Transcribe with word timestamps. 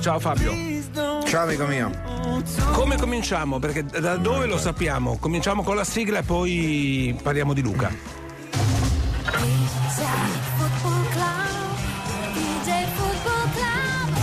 Ciao 0.00 0.18
Fabio. 0.18 0.52
Ciao 1.26 1.42
amico 1.42 1.66
mio. 1.66 1.90
Come 2.72 2.96
cominciamo? 2.96 3.58
Perché 3.58 3.84
da 3.84 4.16
dove 4.16 4.46
lo 4.46 4.56
sappiamo? 4.56 5.18
Cominciamo 5.18 5.62
con 5.62 5.76
la 5.76 5.84
sigla 5.84 6.20
e 6.20 6.22
poi 6.22 7.14
parliamo 7.22 7.52
di 7.52 7.60
Luca. 7.60 7.92
Football 10.56 11.04
Club, 11.10 11.76
DJ 12.32 12.84
Football 12.94 13.52
Club. 13.52 14.16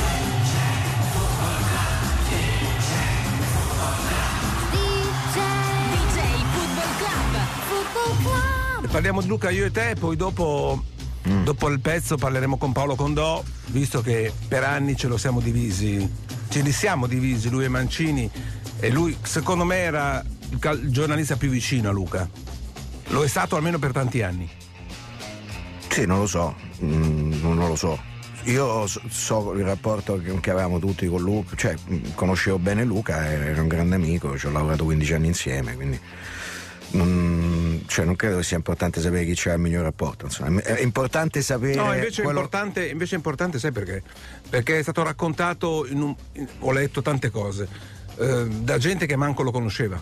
DJ, 4.72 5.30
DJ 5.94 6.18
Football 6.54 6.94
Club. 6.98 7.34
Football 7.68 8.18
Club. 8.24 8.88
Parliamo 8.92 9.22
di 9.22 9.28
Luca 9.28 9.52
io 9.52 9.66
e 9.66 9.72
te, 9.72 9.96
poi 10.00 10.16
dopo, 10.16 10.84
dopo 11.47 11.69
il 11.69 11.80
pezzo 11.80 12.18
parleremo 12.18 12.58
con 12.58 12.74
Paolo 12.74 12.96
Condò, 12.96 13.41
visto 13.68 14.02
che 14.02 14.34
per 14.50 14.66
anni 14.66 14.97
ce 14.97 15.08
lo 15.08 15.16
siamo 15.16 15.40
divisi, 15.40 15.97
ce 16.50 16.59
li 16.59 16.74
siamo 16.74 17.08
divisi, 17.08 17.50
lui 17.50 17.63
e 17.63 17.69
Mancini, 17.69 18.30
e 18.81 18.90
lui 18.90 19.16
secondo 19.22 19.63
me 19.63 19.78
era 19.78 20.22
il 20.50 20.91
giornalista 20.91 21.38
più 21.38 21.50
vicino 21.50 21.88
a 21.88 21.94
Luca. 21.94 22.30
Lo 23.12 23.24
è 23.24 23.30
stato 23.30 23.56
almeno 23.56 23.80
per 23.80 23.94
tanti 23.94 24.22
anni. 24.22 24.50
Sì, 25.88 26.06
non 26.06 26.19
lo 26.19 26.28
so, 26.28 26.53
mm, 26.84 27.40
non 27.41 27.56
lo 27.56 27.78
so. 27.78 27.97
Io 28.44 28.85
so, 28.85 29.02
so 29.08 29.53
il 29.53 29.64
rapporto 29.64 30.19
che, 30.22 30.38
che 30.41 30.52
avevamo 30.52 30.79
tutti 30.79 31.08
con 31.08 31.22
Luca, 31.22 31.56
cioè 31.56 31.75
mm, 31.90 32.12
conoscevo 32.14 32.59
bene 32.59 32.84
Luca, 32.84 33.25
era 33.25 33.62
un 33.62 33.69
grande 33.69 33.96
amico, 33.96 34.38
ci 34.38 34.47
ho 34.47 34.52
lavorato 34.52 34.84
15 34.84 35.14
anni 35.14 35.28
insieme, 35.28 35.75
quindi 35.75 35.97
non, 36.92 37.84
cioè, 37.88 38.06
non 38.06 38.16
credo 38.16 38.42
sia 38.42 38.58
importante 38.58 39.02
sapere 39.02 39.25
chi 39.25 39.34
c'ha 39.36 39.53
il 39.53 39.59
miglior 39.59 39.84
rapporto. 39.84 40.25
Insomma. 40.25 40.62
È 40.62 40.81
importante 40.81 41.42
sapere. 41.42 41.75
No, 41.75 41.94
invece 41.94 42.22
è, 42.22 42.24
quello- 42.24 42.40
importante, 42.40 42.88
invece 42.88 43.14
è 43.16 43.18
importante, 43.18 43.59
sai 43.59 43.72
perché? 43.72 44.03
Perché 44.50 44.80
è 44.80 44.81
stato 44.81 45.03
raccontato, 45.03 45.86
in 45.88 46.02
un- 46.02 46.16
in- 46.34 46.47
ho 46.59 46.72
letto 46.72 47.02
tante 47.02 47.30
cose, 47.30 47.68
eh, 48.18 48.46
da 48.47 48.78
gente 48.78 49.06
che 49.06 49.16
manco 49.16 49.44
lo 49.44 49.52
conosceva. 49.52 50.02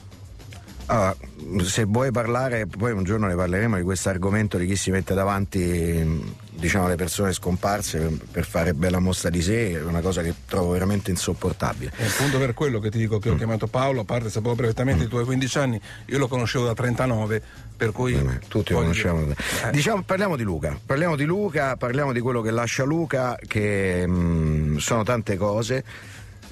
Allora, 0.87 1.15
se 1.63 1.83
vuoi 1.85 2.11
parlare, 2.11 2.67
poi 2.67 2.91
un 2.91 3.03
giorno 3.03 3.27
ne 3.27 3.35
parleremo 3.35 3.77
di 3.77 3.83
questo 3.83 4.09
argomento 4.09 4.57
di 4.57 4.67
chi 4.67 4.75
si 4.75 4.91
mette 4.91 5.13
davanti 5.13 6.43
diciamo, 6.55 6.87
le 6.87 6.95
persone 6.95 7.33
scomparse 7.33 8.17
per, 8.31 8.45
fare 8.45 8.73
bella 8.73 8.99
mostra 8.99 9.29
di 9.29 9.41
sé, 9.41 9.71
è 9.71 9.83
una 9.83 10.01
cosa 10.01 10.21
che 10.21 10.33
trovo 10.47 10.71
veramente 10.71 11.11
insopportabile. 11.11 11.91
È 11.95 12.05
appunto 12.05 12.37
per 12.37 12.53
quello 12.53 12.79
che 12.79 12.89
ti 12.89 12.97
dico 12.97 13.19
che 13.19 13.29
ho 13.29 13.35
chiamato 13.35 13.67
Paolo, 13.67 14.01
a 14.01 14.03
parte 14.03 14.29
sapevo 14.29 14.55
perfettamente 14.55 15.03
i 15.03 15.07
tuoi 15.07 15.25
15 15.25 15.57
anni, 15.57 15.81
io 16.05 16.17
lo 16.17 16.27
conoscevo 16.27 16.65
da 16.65 16.73
39, 16.73 17.41
per 17.75 17.91
cui... 17.91 18.13
Eh, 18.13 18.39
Tutti 18.47 18.73
lo 18.73 18.79
conosciamo. 18.79 19.21
Eh, 19.29 19.71
Diciamo, 19.71 20.01
parliamo 20.03 20.35
di 20.35 20.43
Luca, 20.43 20.77
parliamo 20.83 21.15
di 21.15 21.25
Luca, 21.25 21.75
parliamo 21.75 22.13
di 22.13 22.19
quello 22.19 22.41
che 22.41 22.51
lascia 22.51 22.83
Luca, 22.83 23.37
che 23.47 24.05
mm, 24.07 24.77
sono 24.77 25.03
tante 25.03 25.35
cose. 25.37 25.83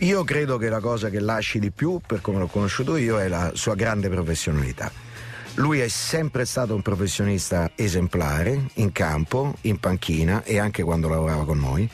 Io 0.03 0.25
credo 0.25 0.57
che 0.57 0.67
la 0.67 0.81
cosa 0.81 1.09
che 1.09 1.21
lasci 1.21 1.59
di 1.59 1.71
più, 1.71 2.01
per 2.05 2.19
come 2.19 2.37
l'ho 2.37 2.47
conosciuto 2.47 2.97
io, 2.97 3.19
è 3.19 3.29
la 3.29 3.51
sua 3.53 3.73
grande 3.73 4.09
professionalità. 4.09 4.91
Lui 5.55 5.79
è 5.79 5.87
sempre 5.87 6.43
stato 6.45 6.75
un 6.75 6.81
professionista 6.81 7.71
esemplare 7.75 8.65
in 8.75 8.91
campo, 8.91 9.55
in 9.61 9.79
panchina 9.79 10.43
e 10.43 10.59
anche 10.59 10.83
quando 10.83 11.07
lavorava 11.07 11.45
con 11.45 11.57
noi, 11.57 11.89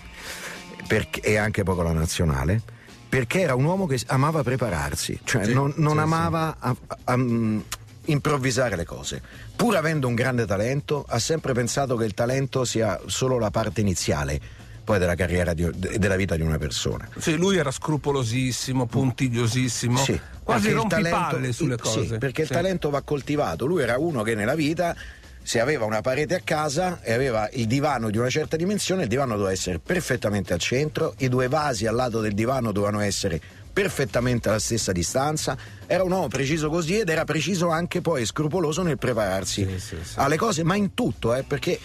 perché- 0.87 1.19
e 1.21 1.37
anche 1.37 1.61
poi 1.61 1.75
con 1.75 1.83
la 1.83 1.91
nazionale, 1.91 2.59
perché 3.07 3.41
era 3.41 3.53
un 3.53 3.65
uomo 3.65 3.85
che 3.85 3.99
amava 4.07 4.41
prepararsi, 4.41 5.19
cioè 5.23 5.45
Sì, 5.45 5.53
non, 5.53 5.71
non 5.75 5.93
sì, 5.93 5.99
amava 5.99 6.55
a- 6.57 6.75
a- 7.03 7.15
mm, 7.17 7.59
improvvisare 8.05 8.75
le 8.75 8.85
cose. 8.85 9.21
Pur 9.55 9.75
avendo 9.75 10.07
un 10.07 10.15
grande 10.15 10.47
talento, 10.47 11.05
ha 11.07 11.19
sempre 11.19 11.53
pensato 11.53 11.95
che 11.95 12.05
il 12.05 12.15
talento 12.15 12.65
sia 12.65 12.99
solo 13.05 13.37
la 13.37 13.51
parte 13.51 13.81
iniziale 13.81 14.41
poi 14.89 14.97
della 14.97 15.13
carriera 15.13 15.51
e 15.51 15.99
della 15.99 16.15
vita 16.15 16.35
di 16.35 16.41
una 16.41 16.57
persona. 16.57 17.07
Sì, 17.19 17.35
lui 17.35 17.57
era 17.57 17.69
scrupolosissimo, 17.69 18.87
puntigliosissimo. 18.87 19.99
Sì. 19.99 20.19
Quasi 20.41 20.71
rompipalle 20.71 21.53
sulle 21.53 21.75
sì, 21.75 21.81
cose. 21.83 22.17
perché 22.17 22.43
Sì. 22.43 22.51
il 22.51 22.57
talento 22.57 22.89
va 22.89 23.03
coltivato. 23.03 23.67
Lui 23.67 23.83
era 23.83 23.99
uno 23.99 24.23
che 24.23 24.33
nella 24.33 24.55
vita, 24.55 24.95
se 25.43 25.59
aveva 25.59 25.85
una 25.85 26.01
parete 26.01 26.33
a 26.33 26.41
casa 26.43 27.01
e 27.03 27.13
aveva 27.13 27.47
il 27.53 27.67
divano 27.67 28.09
di 28.09 28.17
una 28.17 28.31
certa 28.31 28.55
dimensione, 28.57 29.03
il 29.03 29.09
divano 29.09 29.33
doveva 29.33 29.51
essere 29.51 29.77
perfettamente 29.77 30.53
al 30.53 30.59
centro, 30.59 31.13
i 31.19 31.29
due 31.29 31.47
vasi 31.47 31.85
al 31.85 31.93
lato 31.93 32.19
del 32.19 32.33
divano 32.33 32.71
dovevano 32.71 33.01
essere 33.01 33.39
perfettamente 33.71 34.49
alla 34.49 34.57
stessa 34.57 34.91
distanza. 34.91 35.55
Era 35.85 36.01
un 36.01 36.11
uomo 36.11 36.29
preciso 36.29 36.67
così 36.69 36.97
ed 36.97 37.09
era 37.09 37.25
preciso 37.25 37.69
anche 37.69 38.01
poi 38.01 38.25
scrupoloso 38.25 38.81
nel 38.81 38.97
prepararsi 38.97 39.67
Sì, 39.69 39.79
sì, 39.79 39.95
sì. 40.01 40.13
alle 40.15 40.35
cose, 40.35 40.63
ma 40.63 40.73
in 40.73 40.95
tutto, 40.95 41.35
eh, 41.35 41.43
perché 41.43 41.79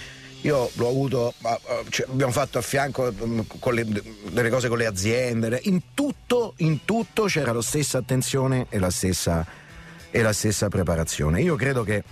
io 0.44 0.70
l'ho 0.74 0.88
avuto, 0.88 1.34
ah, 1.42 1.58
cioè, 1.88 2.06
abbiamo 2.10 2.32
fatto 2.32 2.58
a 2.58 2.60
fianco 2.60 3.10
mm, 3.12 3.40
le- 3.72 4.02
delle 4.30 4.50
cose 4.50 4.68
con 4.68 4.76
le 4.76 4.86
aziende, 4.86 5.60
in 5.64 5.80
tutto, 5.94 6.52
in 6.58 6.84
tutto 6.84 7.24
c'era 7.24 7.52
la 7.52 7.62
stessa 7.62 7.98
attenzione 7.98 8.66
e 8.68 8.78
la 8.78 8.90
stessa, 8.90 9.44
e 10.10 10.22
la 10.22 10.32
stessa 10.34 10.68
preparazione. 10.68 11.40
Io 11.40 11.56
credo 11.56 11.82
che 11.82 12.04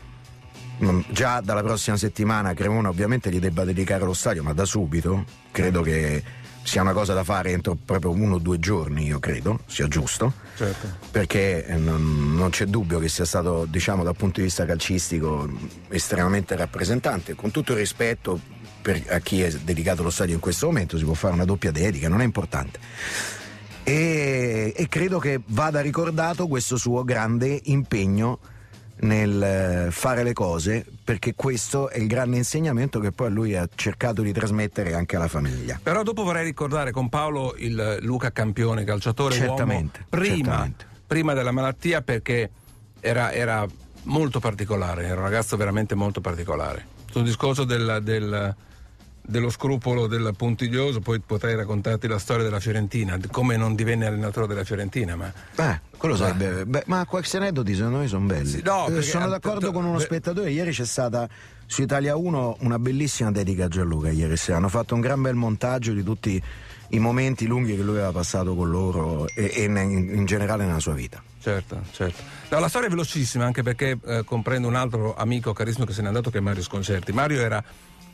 mm, 0.82 1.00
già 1.10 1.40
dalla 1.40 1.62
prossima 1.62 1.98
settimana 1.98 2.54
Cremona 2.54 2.88
ovviamente 2.88 3.30
gli 3.30 3.38
debba 3.38 3.64
dedicare 3.64 4.04
lo 4.04 4.14
stadio, 4.14 4.42
ma 4.42 4.54
da 4.54 4.64
subito 4.64 5.24
credo 5.50 5.82
che 5.82 6.22
sia 6.62 6.82
una 6.82 6.92
cosa 6.92 7.12
da 7.12 7.24
fare 7.24 7.50
entro 7.50 7.76
proprio 7.76 8.12
uno 8.12 8.36
o 8.36 8.38
due 8.38 8.58
giorni, 8.58 9.04
io 9.04 9.18
credo, 9.18 9.60
sia 9.66 9.88
giusto 9.88 10.32
Certo. 10.54 10.86
perché 11.10 11.66
eh, 11.66 11.76
non, 11.76 12.34
non 12.34 12.50
c'è 12.50 12.66
dubbio 12.66 12.98
che 12.98 13.08
sia 13.08 13.24
stato, 13.24 13.66
diciamo, 13.68 14.04
dal 14.04 14.16
punto 14.16 14.40
di 14.40 14.46
vista 14.46 14.64
calcistico 14.64 15.50
estremamente 15.88 16.56
rappresentante. 16.56 17.34
Con 17.34 17.50
tutto 17.50 17.72
il 17.72 17.78
rispetto 17.78 18.40
per, 18.80 19.02
a 19.08 19.18
chi 19.18 19.42
è 19.42 19.50
dedicato 19.50 20.02
lo 20.02 20.10
stadio 20.10 20.34
in 20.34 20.40
questo 20.40 20.66
momento, 20.66 20.98
si 20.98 21.04
può 21.04 21.14
fare 21.14 21.34
una 21.34 21.44
doppia 21.44 21.70
dedica, 21.70 22.08
non 22.08 22.20
è 22.20 22.24
importante. 22.24 22.78
E, 23.84 24.72
e 24.76 24.88
credo 24.88 25.18
che 25.18 25.40
vada 25.46 25.80
ricordato 25.80 26.46
questo 26.46 26.76
suo 26.76 27.02
grande 27.02 27.60
impegno 27.64 28.38
nel 29.02 29.42
eh, 29.42 29.90
fare 29.90 30.22
le 30.22 30.32
cose, 30.32 30.84
perché 31.04 31.34
questo 31.34 31.88
è 31.88 31.98
il 31.98 32.06
grande 32.06 32.36
insegnamento 32.36 33.00
che 33.00 33.10
poi 33.12 33.30
lui 33.30 33.56
ha 33.56 33.68
cercato 33.74 34.22
di 34.22 34.32
trasmettere 34.32 34.94
anche 34.94 35.16
alla 35.16 35.28
famiglia. 35.28 35.78
Però 35.82 36.02
dopo 36.02 36.22
vorrei 36.22 36.44
ricordare 36.44 36.90
con 36.92 37.08
Paolo 37.08 37.54
il 37.58 37.98
Luca 38.02 38.30
Campione, 38.30 38.84
calciatore 38.84 39.34
Certamente, 39.34 39.98
uomo, 40.00 40.06
prima, 40.08 40.34
certamente. 40.34 40.86
prima 41.06 41.34
della 41.34 41.50
malattia 41.50 42.02
perché 42.02 42.50
era, 43.00 43.32
era 43.32 43.66
molto 44.04 44.38
particolare, 44.38 45.04
era 45.04 45.16
un 45.16 45.22
ragazzo 45.22 45.56
veramente 45.56 45.94
molto 45.94 46.20
particolare. 46.20 46.86
Sul 47.10 47.24
discorso 47.24 47.64
del- 47.64 48.00
del- 48.02 48.54
dello 49.24 49.50
scrupolo 49.50 50.06
del 50.08 50.32
puntiglioso, 50.36 51.00
poi 51.00 51.20
potrei 51.20 51.54
raccontarti 51.54 52.08
la 52.08 52.18
storia 52.18 52.42
della 52.42 52.58
Fiorentina, 52.60 53.16
come 53.30 53.56
non 53.56 53.74
divenne 53.74 54.06
allenatore 54.06 54.46
della 54.48 54.64
Fiorentina, 54.64 55.14
ma 55.16 55.32
Eh, 55.56 55.80
quello 55.96 56.16
sarebbe. 56.16 56.66
beh, 56.66 56.82
ma 56.86 57.04
questi 57.06 57.36
aneddoti 57.36 57.74
secondo 57.74 57.98
me 57.98 58.08
sono 58.08 58.26
belli. 58.26 58.48
Sì, 58.48 58.62
no, 58.62 58.86
Eh, 58.88 58.92
perché- 58.92 59.02
sono 59.08 59.28
d'accordo 59.28 59.70
con 59.72 59.84
uno 59.84 59.98
beh- 59.98 60.02
spettatore. 60.04 60.50
Ieri 60.50 60.72
c'è 60.72 60.84
stata 60.84 61.28
su 61.66 61.82
Italia 61.82 62.16
1 62.16 62.56
una 62.60 62.78
bellissima 62.78 63.30
dedica 63.30 63.66
a 63.66 63.68
Gianluca. 63.68 64.10
Ieri 64.10 64.36
sera 64.36 64.56
hanno 64.58 64.68
fatto 64.68 64.94
un 64.94 65.00
gran 65.00 65.22
bel 65.22 65.34
montaggio 65.36 65.92
di 65.92 66.02
tutti 66.02 66.42
i 66.88 66.98
momenti 66.98 67.46
lunghi 67.46 67.74
che 67.76 67.82
lui 67.82 67.94
aveva 67.94 68.12
passato 68.12 68.54
con 68.54 68.68
loro 68.68 69.26
e, 69.28 69.50
e 69.54 69.62
in, 69.64 69.76
in 69.78 70.24
generale 70.26 70.66
nella 70.66 70.80
sua 70.80 70.92
vita. 70.92 71.22
Certo, 71.40 71.80
certo. 71.92 72.20
No, 72.50 72.58
la 72.58 72.68
storia 72.68 72.88
è 72.88 72.90
velocissima 72.90 73.46
anche 73.46 73.62
perché 73.62 73.98
eh, 74.04 74.24
comprendo 74.24 74.68
un 74.68 74.74
altro 74.74 75.14
amico 75.14 75.52
carissimo 75.54 75.86
che 75.86 75.92
se 75.94 76.02
n'è 76.02 76.08
andato 76.08 76.28
che 76.30 76.38
è 76.38 76.40
Mario 76.42 76.62
Sconcerti. 76.62 77.12
Mario 77.12 77.40
era 77.40 77.64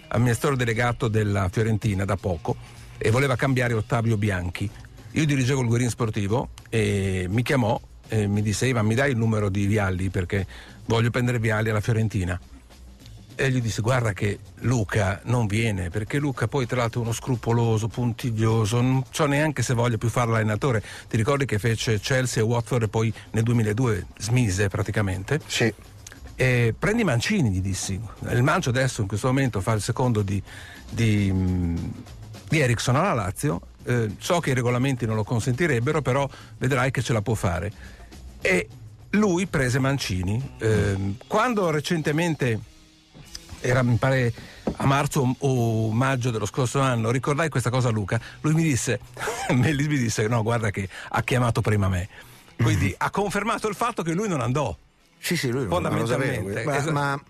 amministratore 0.09 0.57
delegato 0.57 1.09
della 1.09 1.49
Fiorentina 1.51 2.05
da 2.05 2.17
poco 2.17 2.57
e 2.99 3.11
voleva 3.11 3.37
cambiare 3.37 3.75
Ottavio 3.75 4.17
Bianchi. 4.17 4.69
Io 5.13 5.25
dirigevo 5.25 5.63
il 5.63 5.69
Guerin 5.69 5.89
Sportivo 5.89 6.51
e 6.69 7.27
mi 7.29 7.43
chiamò 7.43 7.81
e 8.09 8.27
mi 8.27 8.43
disse 8.43 8.67
Ivan 8.67 8.87
mi 8.87 8.95
dai 8.95 9.11
il 9.11 9.17
numero 9.17 9.49
di 9.49 9.67
Vialli 9.67 10.09
perché 10.09 10.47
voglio 10.87 11.11
prendere 11.11 11.39
Vialli 11.39 11.71
alla 11.71 11.81
Fiorentina. 11.81 12.39
E 13.41 13.51
gli 13.53 13.61
disse 13.61 13.83
guarda 13.83 14.13
che 14.13 14.41
Luca 14.63 15.21
non 15.25 15.47
viene 15.47 15.91
perché 15.91 16.19
Luca 16.19 16.49
poi 16.49 16.67
tra 16.67 16.79
l'altro 16.79 17.01
è 17.01 17.05
uno 17.05 17.13
scrupoloso, 17.13 17.87
puntiglioso, 17.87 18.81
non 18.81 19.05
so 19.11 19.27
neanche 19.27 19.63
se 19.63 19.75
voglia 19.75 19.97
più 19.97 20.09
fare 20.09 20.33
l'allenatore. 20.33 20.83
Ti 21.09 21.17
ricordi 21.17 21.45
che 21.45 21.61
fece 21.61 22.01
Chelsea 22.01 22.43
e 22.43 22.47
Watford 22.47 22.83
e 22.83 22.89
poi 22.89 23.13
nel 23.31 23.45
2002 23.45 24.07
smise 24.19 24.69
praticamente? 24.69 25.41
Sì. 25.47 25.73
E 26.41 26.73
prendi 26.79 27.03
Mancini, 27.03 27.51
gli 27.51 27.61
dissi. 27.61 28.01
Il 28.29 28.45
Mancio 28.45 28.69
adesso 28.69 29.01
in 29.01 29.09
questo 29.09 29.27
momento 29.27 29.61
fa 29.61 29.73
il 29.73 29.83
secondo 29.83 30.23
di, 30.23 30.41
di, 30.89 31.33
di 32.49 32.61
Ericsson 32.61 32.95
alla 32.95 33.13
Lazio. 33.13 33.61
Eh, 33.83 34.15
so 34.19 34.39
che 34.39 34.51
i 34.51 34.55
regolamenti 34.55 35.05
non 35.05 35.17
lo 35.17 35.25
consentirebbero, 35.25 36.01
però 36.01 36.29
vedrai 36.59 36.93
che 36.93 37.03
ce 37.03 37.13
la 37.13 37.23
può 37.23 37.35
fare. 37.35 37.73
E 38.41 38.69
lui 39.11 39.49
prese 39.49 39.81
Mancini. 39.81 40.55
Ehm, 40.59 41.17
quando 41.27 41.71
recentemente 41.71 42.61
era 43.59 43.83
mi 43.83 43.97
pare 43.97 44.33
a 44.77 44.87
marzo 44.87 45.35
o 45.37 45.91
maggio 45.91 46.31
dello 46.31 46.47
scorso 46.47 46.79
anno, 46.79 47.11
ricordai 47.11 47.49
questa 47.49 47.71
cosa 47.71 47.89
a 47.89 47.91
Luca, 47.91 48.21
lui 48.43 48.55
mi 48.55 48.63
disse, 48.63 49.01
mi 49.51 49.75
disse 49.75 50.29
no 50.29 50.45
guarda 50.45 50.71
che 50.71 50.89
ha 51.09 51.23
chiamato 51.25 51.63
prima 51.63 51.89
me, 51.89 52.09
quindi 52.55 52.95
ha 52.97 53.11
confermato 53.11 53.67
il 53.67 53.75
fatto 53.75 54.05
che 54.05 54.13
lui 54.13 54.29
non 54.29 54.41
andò. 54.41 54.77
Sì, 55.19 55.37
sì, 55.37 55.51
lui 55.51 55.67
non- 55.67 55.83
non 55.83 55.99
lo 55.99 56.07
sapeva. 56.07 56.63
Ma, 56.65 56.77
esatto. 56.77 56.93
ma 56.93 57.23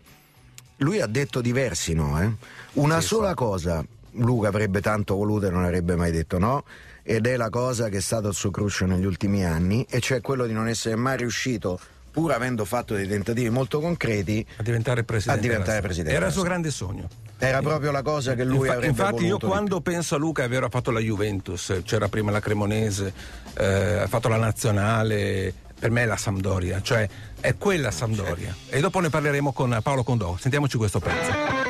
lui 0.79 1.01
ha 1.01 1.07
detto 1.07 1.41
diversi 1.41 1.95
no, 1.95 2.21
eh? 2.23 2.31
Una 2.75 3.01
Sì, 3.01 3.07
sola 3.09 3.29
fa. 3.29 3.35
cosa 3.35 3.85
Luca 4.13 4.49
avrebbe 4.49 4.81
tanto 4.81 5.15
voluto 5.15 5.47
e 5.47 5.51
non 5.51 5.65
avrebbe 5.65 5.97
mai 5.97 6.11
detto 6.13 6.39
no, 6.39 6.65
ed 7.03 7.27
è 7.27 7.37
la 7.37 7.51
cosa 7.51 7.89
che 7.89 7.99
è 7.99 8.01
stato 8.01 8.29
il 8.29 8.35
suo 8.35 8.51
cruccio 8.51 8.85
negli 8.87 9.05
ultimi 9.05 9.45
anni, 9.45 9.87
e 9.89 10.01
cioè 10.01 10.21
quello 10.21 10.47
di 10.47 10.53
non 10.53 10.69
essere 10.69 10.95
mai 10.97 11.17
riuscito, 11.17 11.79
pur 12.11 12.33
avendo 12.33 12.65
fatto 12.65 12.95
dei 12.95 13.07
tentativi 13.07 13.49
molto 13.49 13.81
concreti, 13.81 14.45
A 14.57 14.63
diventare 14.63 15.05
presidente. 15.05 15.39
A 15.39 15.43
diventare 15.43 15.77
Era- 15.79 15.87
presidente. 15.87 16.17
Era 16.17 16.27
il 16.27 16.33
suo 16.33 16.43
grande 16.43 16.71
sogno. 16.71 17.09
era 17.41 17.61
proprio 17.61 17.93
la 17.93 18.03
cosa 18.03 18.35
che 18.35 18.43
lui 18.45 18.57
Infa- 18.59 18.73
avrebbe 18.73 18.87
infatti 18.89 19.23
io 19.23 19.27
voluto 19.37 19.47
di 19.47 19.53
quando 19.53 19.81
penso 19.81 20.15
a 20.17 20.19
Luca 20.19 20.43
è 20.43 20.49
vero 20.49 20.67
ha 20.67 20.71
fatto 20.71 20.91
la 20.91 20.99
Juventus, 21.01 21.81
c'era 21.85 22.09
prima 22.09 22.31
la 22.33 22.41
Cremonese, 22.41 23.13
eh, 23.57 23.65
ha 23.99 24.07
fatto 24.09 24.29
la 24.29 24.37
Nazionale, 24.39 25.55
per 25.79 25.91
me 25.91 26.03
è 26.03 26.07
la 26.07 26.17
Sampdoria, 26.17 26.83
cioè 26.83 27.09
è 27.41 27.57
quella 27.57 27.91
Sampdoria. 27.91 28.55
E 28.69 28.81
dopo 28.81 29.01
ne 29.01 29.11
parleremo 29.11 29.53
con 29.53 29.79
Paolo 29.83 30.03
Condò. 30.03 30.37
Sentiamoci 30.39 30.77
questo 30.77 30.99
pezzo. 30.99 31.68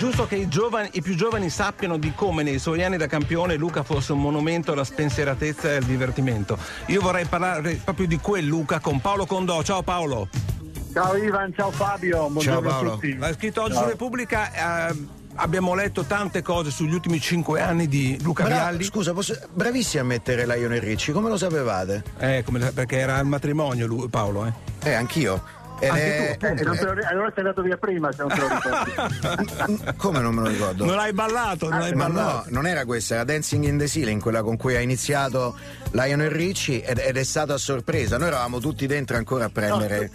Giusto 0.00 0.26
che 0.26 0.36
i, 0.36 0.48
giovani- 0.48 0.88
i 0.92 1.02
più 1.02 1.14
giovani 1.14 1.50
sappiano 1.50 1.98
di 1.98 2.12
come 2.14 2.42
nei 2.42 2.58
suoi 2.58 2.82
anni 2.82 2.96
da 2.96 3.06
campione 3.06 3.56
Luca 3.56 3.82
fosse 3.82 4.12
un 4.12 4.20
monumento 4.22 4.72
alla 4.72 4.82
spensieratezza 4.82 5.68
e 5.72 5.76
al 5.76 5.82
divertimento. 5.82 6.56
Io 6.86 7.02
vorrei 7.02 7.26
parlare 7.26 7.78
proprio 7.84 8.06
di 8.06 8.16
quel 8.18 8.46
Luca 8.46 8.78
con 8.80 8.98
Paolo 9.02 9.26
Condò. 9.26 9.62
Ciao 9.62 9.82
Paolo. 9.82 10.28
Ciao 10.94 11.14
Ivan, 11.16 11.52
ciao 11.54 11.70
Fabio, 11.70 12.30
buongiorno 12.30 12.66
Paolo. 12.66 12.90
a 12.92 12.94
tutti. 12.94 13.14
L'ha 13.18 13.34
scritto 13.34 13.60
oggi 13.60 13.74
su 13.74 13.78
Ciao. 13.80 13.88
Repubblica. 13.88 14.88
eh, 14.88 14.96
abbiamo 15.34 15.74
letto 15.74 16.04
tante 16.04 16.40
cose 16.40 16.70
sugli 16.70 16.94
ultimi 16.94 17.20
cinque 17.20 17.60
anni 17.60 17.86
di 17.86 18.18
Luca 18.22 18.44
Bra- 18.44 18.54
Vialli. 18.54 18.84
scusa, 18.84 19.12
posso- 19.12 19.36
bravissimi 19.52 20.00
a 20.00 20.04
mettere 20.06 20.46
Lionel 20.46 20.80
Ricci, 20.80 21.12
come 21.12 21.28
lo 21.28 21.36
sapevate? 21.36 22.02
Eh, 22.18 22.42
come- 22.44 22.70
perché 22.72 22.96
era 22.96 23.16
al 23.16 23.26
matrimonio 23.26 23.86
lui, 23.86 24.08
Paolo, 24.08 24.46
eh. 24.46 24.52
Eh, 24.88 24.94
anch'io. 24.94 25.58
Anche 25.88 26.36
tu, 26.38 26.46
Eh, 26.46 26.54
e 26.58 26.62
non 26.64 26.76
te 26.76 26.84
lo 26.84 26.92
ri- 26.92 27.04
allora 27.04 27.28
sei 27.34 27.38
andato 27.44 27.62
via 27.62 27.76
prima 27.76 28.12
se 28.12 28.22
non 28.22 28.28
te 28.28 28.40
lo 28.40 28.48
ricordi. 28.48 29.94
Come 29.96 30.20
non 30.20 30.34
me 30.34 30.42
lo 30.42 30.48
ricordo? 30.48 30.84
Non 30.84 30.98
hai 30.98 31.12
ballato, 31.12 31.68
non 31.68 31.80
hai 31.80 31.92
Ma 31.94 32.06
no, 32.06 32.12
ballato. 32.14 32.46
non 32.50 32.66
era 32.66 32.84
questa, 32.84 33.14
era 33.14 33.24
Dancing 33.24 33.64
in 33.64 33.78
the 33.78 33.86
Ceiling, 33.88 34.20
quella 34.20 34.42
con 34.42 34.56
cui 34.56 34.76
ha 34.76 34.80
iniziato 34.80 35.56
Lionel 35.92 36.30
Ricci 36.30 36.80
ed, 36.80 36.98
ed 36.98 37.16
è 37.16 37.24
stata 37.24 37.54
a 37.54 37.58
sorpresa. 37.58 38.18
Noi 38.18 38.28
eravamo 38.28 38.58
tutti 38.60 38.86
dentro 38.86 39.16
ancora 39.16 39.46
a 39.46 39.50
prendere, 39.50 40.10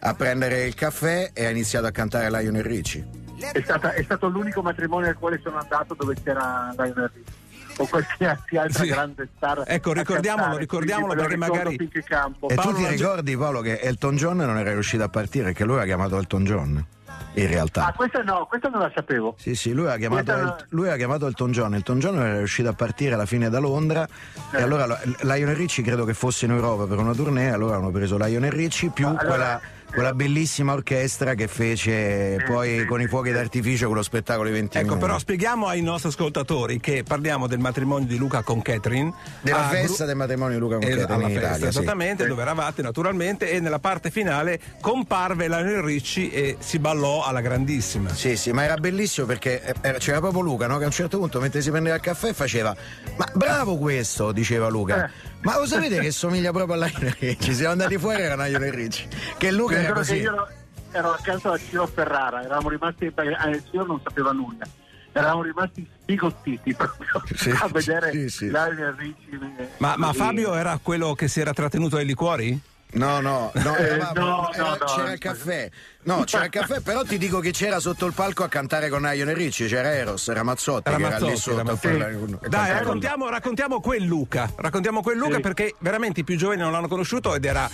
a 0.00 0.14
prendere 0.14 0.64
il 0.64 0.74
caffè 0.74 1.30
e 1.32 1.46
ha 1.46 1.50
iniziato 1.50 1.86
a 1.86 1.90
cantare 1.90 2.30
Lionel 2.30 2.62
Ricci. 2.64 3.04
è, 3.52 3.60
stata- 3.62 3.92
è 3.92 4.02
stato 4.02 4.28
l'unico 4.28 4.62
matrimonio 4.62 5.08
al 5.08 5.14
quale 5.16 5.40
sono 5.42 5.58
andato 5.58 5.94
dove 5.94 6.14
c'era 6.22 6.72
Lionel 6.76 7.10
Richie 7.14 7.37
o 7.78 7.86
qualsiasi 7.86 8.56
altra 8.56 8.82
Sì. 8.84 8.88
grande 8.90 9.28
star. 9.36 9.62
Ecco, 9.66 9.92
ricordiamolo, 9.92 10.56
ricordiamolo 10.56 11.14
perché 11.14 11.36
magari-. 11.36 11.74
E 11.76 12.54
Paolo 12.54 12.72
tu 12.72 12.74
ti 12.74 12.86
ricordi 12.86 13.36
Paolo 13.36 13.60
che 13.60 13.80
Elton 13.80 14.16
John 14.16 14.36
non 14.36 14.58
era 14.58 14.72
riuscito 14.72 15.02
a 15.02 15.08
partire 15.08 15.44
perché 15.46 15.64
lui 15.64 15.74
aveva 15.76 15.86
chiamato 15.86 16.18
Elton 16.18 16.44
John? 16.44 16.86
In 17.34 17.46
realtà. 17.46 17.86
Ah, 17.86 17.92
questa 17.92 18.22
no, 18.22 18.46
questa 18.48 18.68
non 18.68 18.80
la 18.80 18.90
sapevo. 18.94 19.34
Sì, 19.38 19.54
sì, 19.54 19.72
lui 19.72 19.88
ha, 19.88 19.96
chiamato 19.96 20.32
El- 20.32 20.66
lui 20.70 20.82
aveva 20.82 20.96
chiamato 20.96 21.26
Elton 21.26 21.52
John. 21.52 21.74
Elton 21.74 21.98
John 22.00 22.14
non 22.16 22.26
era 22.26 22.38
riuscito 22.38 22.68
a 22.68 22.72
partire 22.72 23.14
alla 23.14 23.26
fine 23.26 23.48
da 23.48 23.58
Londra. 23.60 24.06
Eh. 24.52 24.58
E 24.58 24.62
allora 24.62 24.86
lo- 24.86 24.98
Lionel 25.22 25.54
Ricci 25.54 25.82
credo 25.82 26.04
che 26.04 26.14
fosse 26.14 26.46
in 26.46 26.52
Europa 26.52 26.86
per 26.86 26.98
una 26.98 27.14
tournée. 27.14 27.50
Allora 27.50 27.76
hanno 27.76 27.90
preso 27.90 28.16
Lionel 28.16 28.50
Ricci 28.50 28.88
più 28.88 29.06
Allora, 29.06 29.24
quella, 29.26 29.60
quella 29.92 30.12
bellissima 30.12 30.72
orchestra 30.74 31.34
che 31.34 31.48
fece 31.48 32.42
poi 32.46 32.80
sì, 32.80 32.84
con 32.84 33.00
i 33.00 33.04
sì, 33.04 33.08
fuochi 33.08 33.28
sì. 33.28 33.34
d'artificio 33.34 33.86
quello 33.86 34.02
spettacolo 34.02 34.48
di 34.48 34.54
20 34.54 34.78
Ecco, 34.78 34.96
però 34.96 35.18
spieghiamo 35.18 35.66
ai 35.66 35.80
nostri 35.82 36.08
ascoltatori 36.10 36.78
che 36.78 37.02
parliamo 37.02 37.46
del 37.46 37.58
matrimonio 37.58 38.06
di 38.06 38.16
Luca 38.16 38.42
con 38.42 38.60
Catherine. 38.62 39.12
Della 39.40 39.66
a 39.66 39.68
festa 39.68 39.94
Gru- 39.94 40.06
del 40.06 40.16
matrimonio 40.16 40.54
di 40.54 40.60
Luca 40.60 40.74
con 40.76 40.84
Eh, 40.84 40.88
Catherine 40.96 41.14
alla 41.14 41.22
in 41.28 41.32
festa, 41.32 41.48
Italia. 41.48 41.70
sì. 41.72 41.78
esattamente, 41.78 42.26
dove 42.26 42.42
eravate 42.42 42.82
naturalmente 42.82 43.50
e 43.50 43.60
nella 43.60 43.78
parte 43.78 44.10
finale 44.10 44.60
comparve 44.80 45.48
Lionel 45.48 45.82
Ricci 45.82 46.30
e 46.30 46.56
si 46.60 46.78
ballò 46.78 47.24
alla 47.24 47.40
grandissima. 47.40 48.12
Sì, 48.14 48.36
sì, 48.36 48.52
ma 48.52 48.64
era 48.64 48.76
bellissimo 48.76 49.26
perché 49.26 49.62
eh, 49.62 49.74
era- 49.80 49.98
c'era 49.98 50.20
proprio 50.20 50.42
Luca, 50.42 50.66
no? 50.66 50.76
Che 50.78 50.84
a 50.84 50.86
un 50.86 50.92
certo 50.92 51.18
punto, 51.18 51.40
mentre 51.40 51.60
si 51.62 51.70
prendeva 51.70 51.96
il 51.96 52.02
caffè, 52.02 52.32
faceva: 52.32 52.74
Ma 53.16 53.26
bravo 53.34 53.76
questo, 53.78 54.32
diceva 54.32 54.68
Luca. 54.68 55.06
Eh. 55.06 55.27
Ma 55.42 55.56
lo 55.58 55.66
sapete 55.66 56.00
che 56.00 56.10
somiglia 56.10 56.50
proprio 56.52 56.80
a 56.80 56.86
Lionel 56.86 57.14
Ricci? 57.18 57.54
Siamo 57.54 57.72
andati 57.72 57.96
fuori 57.98 58.22
era 58.22 58.34
Lionel 58.46 58.72
Ricci. 58.72 59.06
Che 59.36 59.50
Luca 59.52 59.76
Mi 59.78 59.84
era 59.84 59.92
così. 59.94 60.16
io 60.16 60.32
ero, 60.32 60.48
ero 60.92 61.12
accanto 61.12 61.52
a 61.52 61.58
Ciro 61.58 61.86
Ferrara, 61.86 62.42
eravamo 62.42 62.68
rimasti, 62.68 63.10
perché 63.10 63.36
eh, 63.46 63.50
il 63.50 63.62
Ciro 63.70 63.84
non 63.86 64.00
sapeva 64.02 64.32
nulla, 64.32 64.66
eravamo 65.12 65.42
rimasti 65.42 65.88
sbigottiti 66.02 66.74
proprio 66.74 67.22
Sì, 67.34 67.50
a 67.50 67.68
vedere 67.72 68.10
sì, 68.12 68.28
sì. 68.28 68.44
Lionel 68.48 68.92
Ricci. 68.98 69.38
Ma, 69.78 69.94
ma 69.96 70.10
e- 70.10 70.14
Fabio 70.14 70.54
era 70.54 70.78
quello 70.82 71.14
che 71.14 71.28
si 71.28 71.40
era 71.40 71.52
trattenuto 71.52 71.96
ai 71.96 72.04
liquori? 72.06 72.60
No, 72.90 73.20
no, 73.20 73.50
no, 73.54 73.60
Eh, 73.60 73.62
no, 73.62 73.76
era- 73.76 74.12
no, 74.14 74.50
no. 74.56 74.78
c'era 74.86 75.12
il 75.12 75.18
caffè. 75.18 75.70
No, 76.04 76.24
c'era 76.24 76.44
il 76.44 76.50
caffè, 76.50 76.80
però 76.80 77.02
ti 77.02 77.18
dico 77.18 77.38
che 77.38 77.50
c'era 77.50 77.80
sotto 77.80 78.06
il 78.06 78.14
palco 78.14 78.44
a 78.44 78.48
cantare 78.48 78.88
con 78.88 79.02
Lionel 79.02 79.36
Ricci, 79.36 79.66
c'era 79.66 79.92
Eros, 79.92 80.26
era 80.28 80.42
Mazzotti 80.42 80.88
Era 80.88 80.96
che 80.96 81.04
era 81.04 81.18
lì 81.18 81.36
sotto 81.36 81.60
era 81.60 81.72
a 81.72 82.48
Dai, 82.48 82.72
raccontiamo, 82.72 83.28
raccontiamo 83.28 83.80
quel 83.80 84.04
Luca. 84.04 84.50
Raccontiamo 84.56 85.02
quel 85.02 85.18
Luca 85.18 85.34
Sì. 85.36 85.40
perché 85.42 85.74
veramente 85.80 86.20
i 86.20 86.24
più 86.24 86.36
giovani 86.36 86.62
non 86.62 86.72
l'hanno 86.72 86.88
conosciuto 86.88 87.34
ed 87.34 87.44
era 87.44 87.68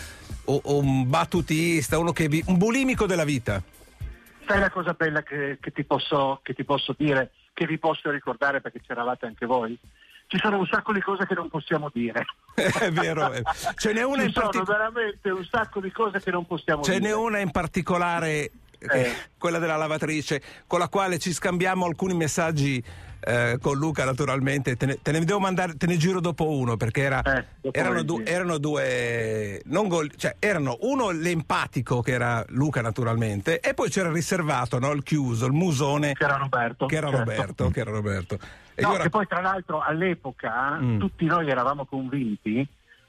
o- 0.47 0.61
un 0.65 1.09
battutista, 1.09 1.97
uno 1.99 2.11
che 2.13 2.27
vi- 2.27 2.43
un 2.47 2.59
bulimico 2.59 3.07
della 3.07 3.25
vita. 3.25 3.63
Sai 4.49 4.59
la 4.59 4.71
cosa 4.71 4.95
bella 4.95 5.23
che, 5.23 5.59
che 5.61 5.71
ti 5.71 5.85
posso, 5.85 6.41
che 6.43 6.55
ti 6.55 6.65
posso 6.65 6.93
dire, 6.99 7.31
che 7.53 7.67
vi 7.67 7.79
posso 7.79 8.11
ricordare 8.11 8.61
perché 8.61 8.81
c'eravate 8.85 9.27
anche 9.27 9.47
voi? 9.47 9.79
Ci 10.27 10.39
sono 10.39 10.59
un 10.59 10.67
sacco 10.67 10.93
di 10.93 11.01
cose 11.01 11.27
che 11.27 11.35
non 11.35 11.49
possiamo 11.49 11.91
dire. 11.93 12.25
È 12.55 12.91
vero. 12.91 13.33
eh. 13.33 13.43
Ce 13.77 13.93
n'è 13.93 14.03
una 14.03 14.21
Ci 14.23 14.27
in 14.29 14.33
particolare. 14.33 14.79
veramente 14.79 15.31
un 15.31 15.45
sacco 15.45 15.81
di 15.81 15.91
cose 15.93 16.21
che 16.21 16.31
non 16.31 16.47
possiamo 16.47 16.83
Ce 16.83 16.99
dire. 16.99 17.09
n'è 17.11 17.15
una 17.15 17.39
in 17.39 17.51
particolare, 17.51 18.51
che- 18.79 18.87
Eh. 19.07 19.15
quella 19.39 19.59
della 19.59 19.77
lavatrice, 19.77 20.43
con 20.67 20.79
la 20.81 20.89
quale 20.89 21.19
ci 21.19 21.33
scambiamo 21.33 21.85
alcuni 21.87 22.15
messaggi 22.15 22.83
eh, 23.27 23.57
con 23.59 23.79
Luca, 23.79 24.05
naturalmente. 24.05 24.77
Te 24.77 24.85
ne, 24.87 24.99
te 25.01 25.11
ne 25.13 25.25
devo 25.25 25.39
mandare, 25.41 25.77
te 25.79 25.87
ne 25.87 25.97
giro 25.97 26.21
dopo 26.21 26.47
uno, 26.51 26.77
perché 26.77 27.03
era- 27.03 27.23
Eh, 27.23 27.45
dopo 27.61 27.79
erano, 27.79 28.03
du- 28.03 28.21
erano 28.25 28.59
due. 28.59 29.63
Non 29.67 29.89
gol- 29.89 30.13
cioè, 30.17 30.37
erano 30.39 30.77
uno 30.83 31.11
l'empatico, 31.11 32.03
che 32.03 32.13
era 32.13 32.45
Luca, 32.49 32.83
naturalmente, 32.83 33.61
e 33.61 33.73
poi 33.73 33.89
c'era 33.89 34.09
il 34.09 34.15
riservato, 34.15 34.79
no? 34.79 34.91
il 34.93 35.03
chiuso, 35.03 35.47
il 35.47 35.53
musone. 35.53 36.13
Che 36.13 36.25
era 36.25 36.37
Roberto. 36.37 36.85
Che 36.87 36.97
era 36.97 37.09
certo. 37.09 37.25
Roberto, 37.31 37.71
che 37.71 37.81
era 37.81 37.91
Roberto. 37.93 38.39
E 38.75 38.83
No, 38.83 38.91
io 38.91 38.97
ra- 38.97 39.03
che 39.05 39.11
poi 39.11 39.27
tra 39.27 39.41
l'altro 39.41 39.81
all'epoca 39.81 40.79
Mm. 40.81 40.99
tutti 40.99 41.25
noi 41.27 41.49
eravamo 41.49 41.85
convinti 41.85 42.67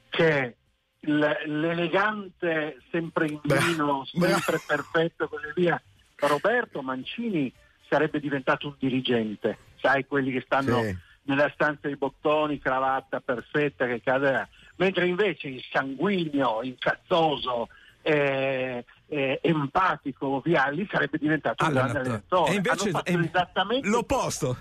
che 0.10 0.56
l'elegante, 1.00 2.78
sempre 2.92 3.28
in 3.28 3.40
vino, 3.44 4.06
sempre 4.06 4.60
perfetto 4.66 5.26
e 5.26 5.28
così 5.28 5.48
via, 5.56 5.82
Roberto 6.18 6.82
Mancini 6.82 7.52
sarebbe 7.90 8.20
diventato 8.20 8.68
un 8.68 8.76
dirigente, 8.80 9.58
sai, 9.80 10.06
quelli 10.06 10.32
che 10.32 10.42
stanno 10.46 10.82
Sì. 10.82 10.98
nella 11.24 11.50
stanza 11.54 11.82
dei 11.88 11.96
bottoni, 11.96 12.60
cravatta 12.60 13.20
perfetta 13.20 13.86
che 13.86 14.02
cade, 14.02 14.48
mentre 14.78 15.08
invece 15.08 15.48
il 15.50 15.64
sanguigno, 15.72 16.60
incazzoso, 16.64 17.68
eh, 18.02 18.84
eh, 19.08 19.40
empatico 19.42 20.40
Vialli 20.44 20.88
sarebbe 20.92 21.18
diventato 21.18 21.66
un 21.66 21.74
grande 21.74 22.00
Allenatore. 22.00 22.52
E 22.52 22.56
invece 22.56 22.84
Hanno 22.90 22.98
fatto 22.98 23.12
è- 23.12 23.18
esattamente 23.20 23.88
l'opposto. 23.88 24.58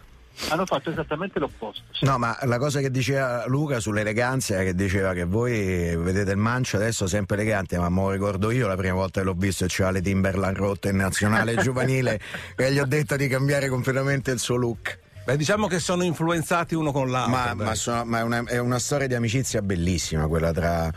Hanno 0.48 0.66
fatto 0.66 0.90
esattamente 0.90 1.38
l'opposto. 1.38 1.82
sì. 1.92 2.04
No, 2.04 2.18
ma 2.18 2.36
la 2.42 2.58
cosa 2.58 2.80
che 2.80 2.90
diceva 2.90 3.44
Luca 3.46 3.80
sull'eleganza 3.80 4.60
è 4.60 4.64
che 4.64 4.74
diceva 4.74 5.12
che 5.12 5.24
voi 5.24 5.96
vedete 5.96 6.32
il 6.32 6.36
mancio 6.36 6.76
adesso 6.76 7.06
sempre 7.06 7.36
elegante, 7.36 7.78
ma 7.78 7.88
me 7.88 8.00
lo 8.02 8.10
ricordo 8.10 8.50
io 8.50 8.66
la 8.66 8.76
prima 8.76 8.94
volta 8.94 9.20
che 9.20 9.26
l'ho 9.26 9.34
visto 9.34 9.64
e 9.64 9.68
c'era 9.68 9.90
le 9.90 10.00
Timberland 10.02 10.56
rotte 10.56 10.88
in 10.90 10.96
nazionale 10.96 11.56
giovanile 11.62 12.20
e 12.56 12.72
gli 12.72 12.78
ho 12.78 12.86
detto 12.86 13.16
di 13.16 13.28
cambiare 13.28 13.68
completamente 13.68 14.30
il 14.30 14.38
suo 14.38 14.56
look. 14.56 14.98
Beh, 15.24 15.38
diciamo 15.38 15.68
che 15.68 15.78
sono 15.78 16.02
influenzati 16.04 16.74
uno 16.74 16.92
con 16.92 17.10
l'altro. 17.10 17.32
Ma, 17.32 17.54
ma 17.54 17.74
sono- 17.74 18.04
ma 18.04 18.18
è, 18.18 18.22
una, 18.22 18.44
è 18.44 18.58
una 18.58 18.78
storia 18.78 19.06
di 19.06 19.14
amicizia 19.14 19.62
bellissima 19.62 20.26
quella 20.26 20.52
tra, 20.52 20.90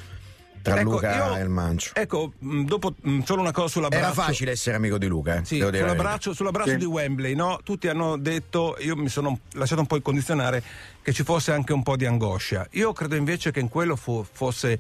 tra 0.72 0.80
Ecco, 0.82 0.90
Luca 0.92 1.16
io- 1.30 1.36
e 1.38 1.42
il 1.42 1.50
mancio. 1.50 1.92
Ecco, 1.94 2.34
mh, 2.38 2.64
dopo 2.64 2.94
mh, 3.00 3.20
solo 3.22 3.42
una 3.42 3.52
cosa 3.52 3.68
sull'abbraccio. 3.70 4.04
Era 4.06 4.14
facile 4.14 4.52
essere 4.52 4.76
amico 4.76 4.98
di 4.98 5.08
Luca, 5.08 5.38
eh, 5.40 5.46
Sì, 5.46 5.60
sull'abbraccio, 5.60 6.34
sull'abbraccio 6.34 6.72
Sì. 6.72 6.78
di 6.78 6.86
Wembley, 6.86 7.36
no? 7.36 7.60
Tutti 7.64 7.88
hanno 7.88 8.18
detto, 8.18 8.76
io 8.80 8.96
mi 8.96 9.08
sono 9.10 9.40
lasciato 9.54 9.82
un 9.82 9.88
po' 9.88 10.00
condizionare, 10.02 10.62
che 11.02 11.14
ci 11.14 11.24
fosse 11.24 11.52
anche 11.54 11.72
un 11.74 11.84
po' 11.84 11.96
di 11.96 12.06
angoscia. 12.06 12.68
Io 12.72 12.92
credo 12.94 13.16
invece 13.16 13.52
che 13.52 13.60
in 13.62 13.70
quello 13.70 13.96
fu- 13.96 14.26
fosse 14.30 14.80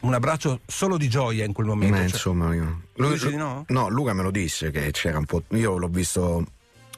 un 0.00 0.14
abbraccio 0.14 0.60
solo 0.66 0.96
di 0.96 1.08
gioia 1.08 1.44
in 1.44 1.52
quel 1.52 1.66
momento. 1.66 1.94
Ma 1.96 2.02
cioè- 2.02 2.10
insomma, 2.12 2.54
io- 2.54 2.82
Lui 2.94 3.12
dice 3.12 3.28
di 3.30 3.36
no? 3.36 3.64
Luca 3.88 4.12
me 4.14 4.22
lo 4.22 4.30
disse 4.30 4.70
che 4.70 4.90
c'era 4.92 5.18
un 5.18 5.24
po'. 5.26 5.42
Io 5.50 5.76
l'ho 5.76 5.88
visto, 5.88 6.20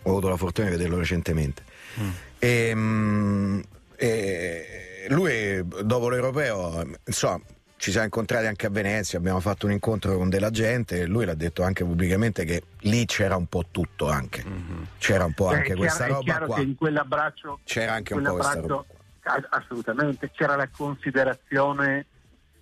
ho 0.03 0.09
avuto 0.09 0.29
la 0.29 0.37
fortuna 0.37 0.69
di 0.69 0.77
vederlo 0.77 0.99
recentemente. 0.99 1.63
Mm. 2.01 2.09
E, 2.39 2.73
mm, 2.75 3.61
e 3.97 5.07
lui, 5.09 5.63
dopo 5.85 6.09
l'europeo, 6.09 6.85
insomma. 7.07 7.41
Ci 7.81 7.93
siamo 7.93 8.05
incontrati 8.05 8.45
anche 8.45 8.67
a 8.67 8.69
Venezia, 8.71 9.19
abbiamo 9.19 9.41
fatto 9.41 9.65
un 9.65 9.73
incontro 9.73 10.15
con 10.19 10.29
della 10.29 10.51
gente 10.51 11.01
e 11.01 11.07
lui 11.07 11.25
l'ha 11.25 11.33
detto 11.33 11.63
anche 11.63 11.83
pubblicamente 11.83 12.45
che 12.45 12.63
lì 12.81 13.07
c'era 13.07 13.37
un 13.37 13.47
po' 13.47 13.65
tutto 13.71 14.07
anche. 14.11 14.45
Mm-hmm. 14.47 14.83
C'era 14.99 15.25
un 15.25 15.33
po' 15.33 15.49
Beh, 15.49 15.55
anche 15.57 15.73
è 15.73 15.77
questa 15.77 16.05
chiaro, 16.05 16.11
è 16.11 16.15
roba 16.17 16.25
chiaro 16.31 16.47
qua. 16.47 16.57
che 16.57 16.61
in 16.63 16.75
quell'abbraccio, 16.75 17.61
C'era 17.65 17.93
anche 17.95 18.13
un 18.13 18.23
po' 18.23 18.35
questa 18.35 18.61
roba. 18.61 18.85
ah, 19.23 19.47
assolutamente 19.49 20.31
c'era 20.31 20.57
la 20.57 20.69
considerazione 20.69 22.05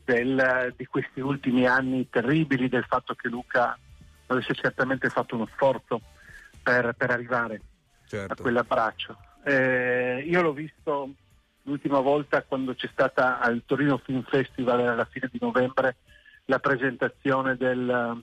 del- 0.05 0.73
di 0.77 0.87
questi 0.87 1.19
ultimi 1.19 1.67
anni 1.67 2.09
terribili 2.09 2.69
del 2.69 2.85
fatto 2.89 3.15
che 3.17 3.27
Luca 3.29 3.77
avesse 4.29 4.55
certamente 4.55 5.09
fatto 5.09 5.35
uno 5.35 5.49
sforzo 5.53 6.01
per, 6.63 6.95
per 6.97 7.11
arrivare 7.11 7.55
a 7.57 7.61
Certo. 8.07 8.41
quell'abbraccio. 8.43 9.17
Eh, 9.45 10.25
io 10.29 10.43
l'ho 10.43 10.53
visto 10.53 11.11
l'ultima 11.69 12.01
volta 12.01 12.43
quando 12.43 12.75
c'è 12.75 12.89
stata 12.91 13.39
al 13.39 13.63
Torino 13.67 13.99
Film 13.99 14.23
Festival 14.25 14.81
alla 14.81 15.05
fine 15.05 15.29
di 15.31 15.39
novembre 15.41 15.97
la 16.47 16.59
presentazione 16.59 17.57
del, 17.57 18.23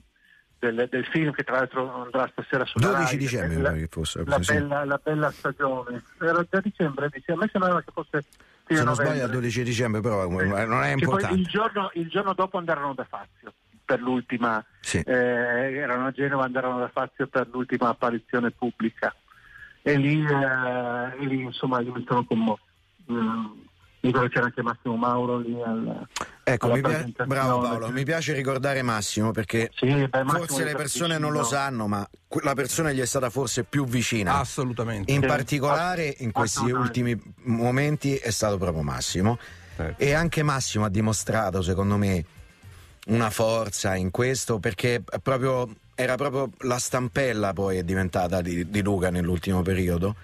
del- 0.58 0.88
del 0.90 1.06
film 1.06 1.30
che 1.32 1.44
tra 1.44 1.56
l'altro 1.58 2.02
andrà 2.02 2.28
stasera 2.32 2.64
sulla 2.64 2.88
12 2.88 3.04
Rai, 3.04 3.16
dicembre, 3.16 3.60
la, 3.60 3.72
che 3.72 3.86
fosse, 3.88 4.22
la 4.26 4.42
sì. 4.42 4.52
bella, 4.54 4.84
la 4.84 5.00
bella 5.02 5.30
stagione. 5.30 6.02
Era 6.20 6.44
già 6.50 6.60
dicembre, 6.60 7.08
dice, 7.12 7.32
a 7.32 7.36
me 7.36 7.48
sembrava 7.52 7.80
che 7.82 7.92
fosse 7.92 8.24
Se 8.66 8.82
non 8.82 8.94
sbaglio 8.94 9.24
il 9.26 9.30
12 9.30 9.62
dicembre, 9.62 10.00
però 10.00 10.24
eh, 10.24 10.64
non 10.66 10.82
è 10.82 10.92
importante. 10.92 11.36
il 11.38 11.46
giorno, 11.46 11.90
il 11.94 12.08
giorno 12.08 12.32
dopo 12.34 12.58
andarono 12.58 12.94
da 12.94 13.04
Fazio 13.04 13.52
per 13.84 14.00
l'ultima, 14.00 14.64
Sì. 14.80 14.98
eh, 14.98 15.12
erano 15.76 16.06
a 16.06 16.10
Genova, 16.10 16.42
andarono 16.44 16.80
da 16.80 16.88
Fazio 16.88 17.28
per 17.28 17.46
l'ultima 17.48 17.90
apparizione 17.90 18.50
pubblica. 18.50 19.14
e 19.82 19.96
lì, 19.96 20.20
eh, 20.20 21.22
e 21.22 21.26
lì 21.26 21.42
insomma 21.42 21.78
lì 21.78 21.92
mi 21.92 22.04
sono 22.08 22.24
commosso. 22.24 22.64
Dico 24.00 24.20
che 24.20 24.28
c'era 24.28 24.44
anche 24.44 24.62
Massimo 24.62 24.96
Mauro 24.96 25.38
lì 25.38 25.60
al, 25.62 26.06
Ecco, 26.44 26.68
mi 26.68 26.74
pia- 26.74 26.82
presentazione. 26.90 27.28
bravo 27.28 27.60
Paolo, 27.60 27.90
mi 27.90 28.04
piace 28.04 28.32
ricordare 28.34 28.82
Massimo 28.82 29.32
perché 29.32 29.70
Sì, 29.74 29.86
beh, 29.86 30.22
Massimo 30.22 30.44
forse 30.46 30.64
le 30.64 30.74
persone 30.76 31.18
non 31.18 31.32
lo 31.32 31.42
sanno, 31.42 31.88
ma 31.88 32.08
la 32.42 32.54
persona 32.54 32.92
gli 32.92 33.00
è 33.00 33.04
stata 33.04 33.30
forse 33.30 33.64
più 33.64 33.84
vicina. 33.84 34.38
Assolutamente. 34.38 35.10
In 35.12 35.22
Sì. 35.22 35.26
particolare 35.26 36.14
in 36.18 36.30
questi 36.30 36.70
ultimi 36.70 37.20
momenti 37.44 38.14
è 38.16 38.30
stato 38.30 38.58
proprio 38.58 38.82
Massimo. 38.82 39.38
Certo. 39.76 40.00
E 40.02 40.12
anche 40.14 40.42
Massimo 40.44 40.84
ha 40.84 40.88
dimostrato, 40.88 41.60
secondo 41.62 41.96
me, 41.96 42.24
una 43.06 43.30
forza 43.30 43.94
in 43.96 44.10
questo 44.12 44.58
perché 44.60 45.02
proprio, 45.22 45.68
era 45.96 46.14
proprio 46.14 46.50
la 46.60 46.78
stampella 46.78 47.52
poi 47.52 47.78
è 47.78 47.82
diventata 47.82 48.40
di, 48.40 48.70
di 48.70 48.82
Luca 48.82 49.10
nell'ultimo 49.10 49.62
periodo. 49.62 50.14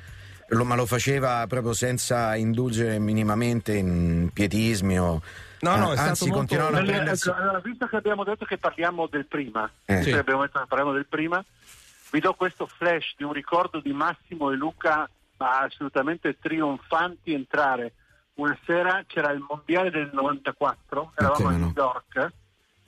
Lo- 0.54 0.64
ma 0.64 0.74
lo 0.74 0.86
faceva 0.86 1.46
proprio 1.46 1.72
senza 1.72 2.34
indulgere 2.36 2.98
minimamente 2.98 3.74
in 3.74 4.30
pietismi 4.32 4.98
o 4.98 5.22
No, 5.60 5.76
no, 5.76 5.92
è 5.92 5.96
eh, 5.96 6.00
anzi 6.00 6.24
molto- 6.24 6.38
continuavano 6.38 6.78
a 6.78 6.82
prendersi 6.84 7.30
allora, 7.30 7.60
visto 7.60 7.86
che 7.86 7.96
abbiamo 7.96 8.24
detto 8.24 8.44
che 8.44 8.58
parliamo 8.58 9.06
del 9.06 9.26
prima, 9.26 9.70
Eh. 9.84 9.94
visto 9.96 10.10
Sì. 10.10 10.16
abbiamo 10.16 10.42
detto 10.42 10.58
che 10.58 10.66
parliamo 10.66 10.92
del 10.92 11.06
prima, 11.06 11.42
vi 12.10 12.18
do 12.20 12.34
questo 12.34 12.66
flash 12.66 13.14
di 13.16 13.22
un 13.24 13.32
ricordo 13.32 13.78
di 13.80 13.92
Massimo 13.92 14.50
e 14.50 14.56
Luca 14.56 15.08
ma 15.38 15.58
assolutamente 15.60 16.36
trionfanti 16.38 17.32
entrare. 17.32 17.92
Una 18.34 18.56
sera 18.64 19.02
c'era 19.06 19.30
il 19.32 19.44
mondiale 19.48 19.90
del 19.90 20.10
94, 20.12 21.12
eravamo 21.16 21.48
a. 21.48 21.52
New 21.52 21.72
York 21.74 22.32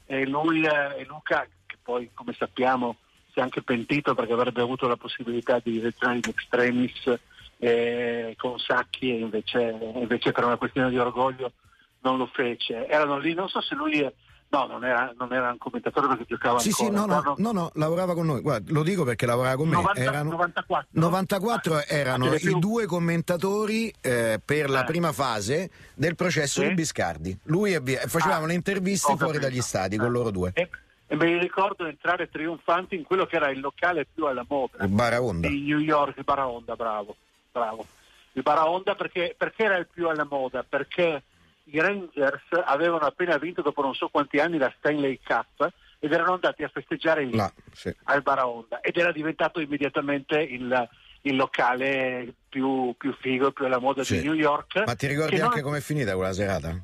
e 0.06 0.26
lui 0.26 0.64
eh, 0.64 0.98
e 0.98 1.04
Luca, 1.06 1.46
che 1.66 1.76
poi 1.82 2.10
come 2.12 2.32
sappiamo 2.36 2.96
si 3.32 3.38
è 3.38 3.42
anche 3.42 3.62
pentito 3.62 4.14
perché 4.14 4.32
avrebbe 4.32 4.62
avuto 4.62 4.86
la 4.88 4.96
possibilità 4.96 5.60
di 5.62 5.80
entrare 5.80 6.16
in 6.16 6.22
extremis 6.28 7.14
eh, 7.58 8.34
con 8.38 8.58
Sacchi 8.58 9.10
e 9.10 9.18
invece, 9.18 9.76
invece 9.94 10.32
per 10.32 10.44
una 10.44 10.56
questione 10.56 10.90
di 10.90 10.98
orgoglio 10.98 11.52
non 12.00 12.18
lo 12.18 12.26
fece. 12.32 12.86
Erano 12.86 13.18
lì, 13.18 13.32
non 13.34 13.48
so 13.48 13.60
se 13.62 13.74
lui, 13.74 14.00
è- 14.00 14.12
no, 14.48 14.66
non 14.66 14.84
era, 14.84 15.12
non 15.18 15.32
era 15.32 15.50
un 15.50 15.58
commentatore 15.58 16.06
perché 16.08 16.24
giocava 16.28 16.58
Sì, 16.58 16.70
sì, 16.70 16.84
ancora. 16.84 17.06
no, 17.06 17.14
no, 17.14 17.22
no, 17.22 17.34
no, 17.38 17.52
no, 17.52 17.70
lavorava 17.74 18.14
con 18.14 18.26
noi. 18.26 18.40
Guarda, 18.42 18.70
lo 18.72 18.82
dico 18.82 19.02
perché 19.04 19.24
lavorava 19.26 19.56
con 19.56 19.68
me. 19.68 19.76
90 19.76 20.00
erano 20.00 20.30
94? 20.30 20.88
94 20.92 21.74
Ah, 21.76 21.84
erano 21.88 22.34
i 22.34 22.58
due 22.58 22.86
commentatori 22.86 23.92
eh, 24.00 24.40
per 24.44 24.68
la 24.70 24.82
Eh. 24.82 24.84
prima 24.84 25.12
fase 25.12 25.70
del 25.94 26.14
processo 26.14 26.60
Sì. 26.60 26.68
di 26.68 26.74
Biscardi. 26.74 27.38
Lui 27.44 27.72
e 27.72 27.80
via- 27.80 28.06
facevano 28.06 28.44
Ah, 28.44 28.48
le 28.48 28.54
interviste 28.54 29.16
fuori 29.16 29.38
capito. 29.38 29.48
dagli 29.48 29.60
stadi 29.62 29.96
con 29.96 30.06
Ah. 30.08 30.10
loro 30.10 30.30
due. 30.30 30.50
E, 30.54 30.68
e 31.06 31.16
me 31.16 31.24
li 31.26 31.38
ricordo 31.38 31.86
entrare 31.86 32.28
trionfanti 32.28 32.94
in 32.96 33.02
quello 33.04 33.24
che 33.26 33.36
era 33.36 33.50
il 33.50 33.60
locale 33.60 34.06
più 34.12 34.26
alla 34.26 34.44
moda 34.46 34.84
Il 34.84 34.88
Baraonda. 34.90 35.48
di 35.48 35.62
New 35.62 35.78
York, 35.78 36.22
Baraonda, 36.22 36.76
bravo, 36.76 37.16
bravo. 37.54 37.86
Il 38.32 38.42
Baraonda 38.42 38.96
perché, 38.96 39.34
perché 39.38 39.62
era 39.64 39.76
il 39.76 39.86
più 39.86 40.08
alla 40.08 40.26
moda? 40.28 40.64
Perché 40.68 41.22
i 41.64 41.80
Rangers 41.80 42.42
avevano 42.64 43.06
appena 43.06 43.38
vinto 43.38 43.62
dopo 43.62 43.80
non 43.80 43.94
so 43.94 44.08
quanti 44.08 44.38
anni 44.40 44.58
la 44.58 44.72
Stanley 44.78 45.20
Cup 45.24 45.70
ed 46.00 46.12
erano 46.12 46.32
andati 46.34 46.64
a 46.64 46.68
festeggiare 46.68 47.24
lì 47.24 47.36
Là, 47.36 47.50
sì. 47.72 47.94
al 48.04 48.22
Baraonda 48.22 48.80
ed 48.80 48.96
era 48.96 49.12
diventato 49.12 49.60
immediatamente 49.60 50.40
il, 50.40 50.88
il 51.22 51.36
locale 51.36 52.34
più, 52.48 52.92
più 52.98 53.14
figo, 53.20 53.52
più 53.52 53.64
alla 53.66 53.78
moda 53.78 54.02
Sì. 54.02 54.18
di 54.20 54.24
New 54.26 54.34
York. 54.34 54.82
Ma 54.84 54.96
ti 54.96 55.06
ricordi 55.06 55.36
che 55.36 55.42
anche 55.42 55.60
non- 55.60 55.70
com'è 55.70 55.80
finita 55.80 56.14
quella 56.16 56.32
serata? 56.32 56.76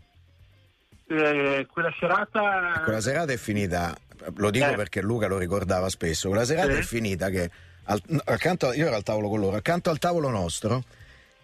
eh, 1.09 1.67
quella 1.71 1.93
serata 1.99 2.81
Quella 2.85 3.01
serata 3.01 3.33
è 3.33 3.37
finita, 3.37 3.93
lo 4.37 4.51
dico 4.51 4.67
Eh. 4.71 4.77
perché 4.77 5.03
Luca 5.03 5.27
lo 5.27 5.37
ricordava 5.39 5.89
spesso, 5.89 6.29
quella 6.29 6.45
serata 6.45 6.73
Sì. 6.75 6.79
è 6.79 6.83
finita 6.83 7.29
che 7.29 7.51
al- 7.91 8.23
accanto, 8.25 8.73
io 8.73 8.87
ero 8.87 8.97
al 8.97 9.03
tavolo 9.03 9.29
con 9.29 9.41
loro, 9.41 9.57
accanto 9.57 9.91
al 9.91 9.99
tavolo 9.99 10.29
nostro 10.29 10.83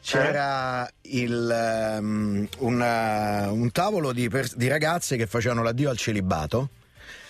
c'era 0.01 0.89
il, 1.03 1.51
ehm, 1.51 2.49
una- 2.59 3.51
un 3.51 3.71
tavolo 3.73 4.13
di, 4.13 4.29
pers- 4.29 4.55
di 4.55 4.69
ragazze 4.69 5.17
che 5.17 5.27
facevano 5.27 5.63
l'addio 5.65 5.91
al 5.91 5.97
celibato 5.97 6.69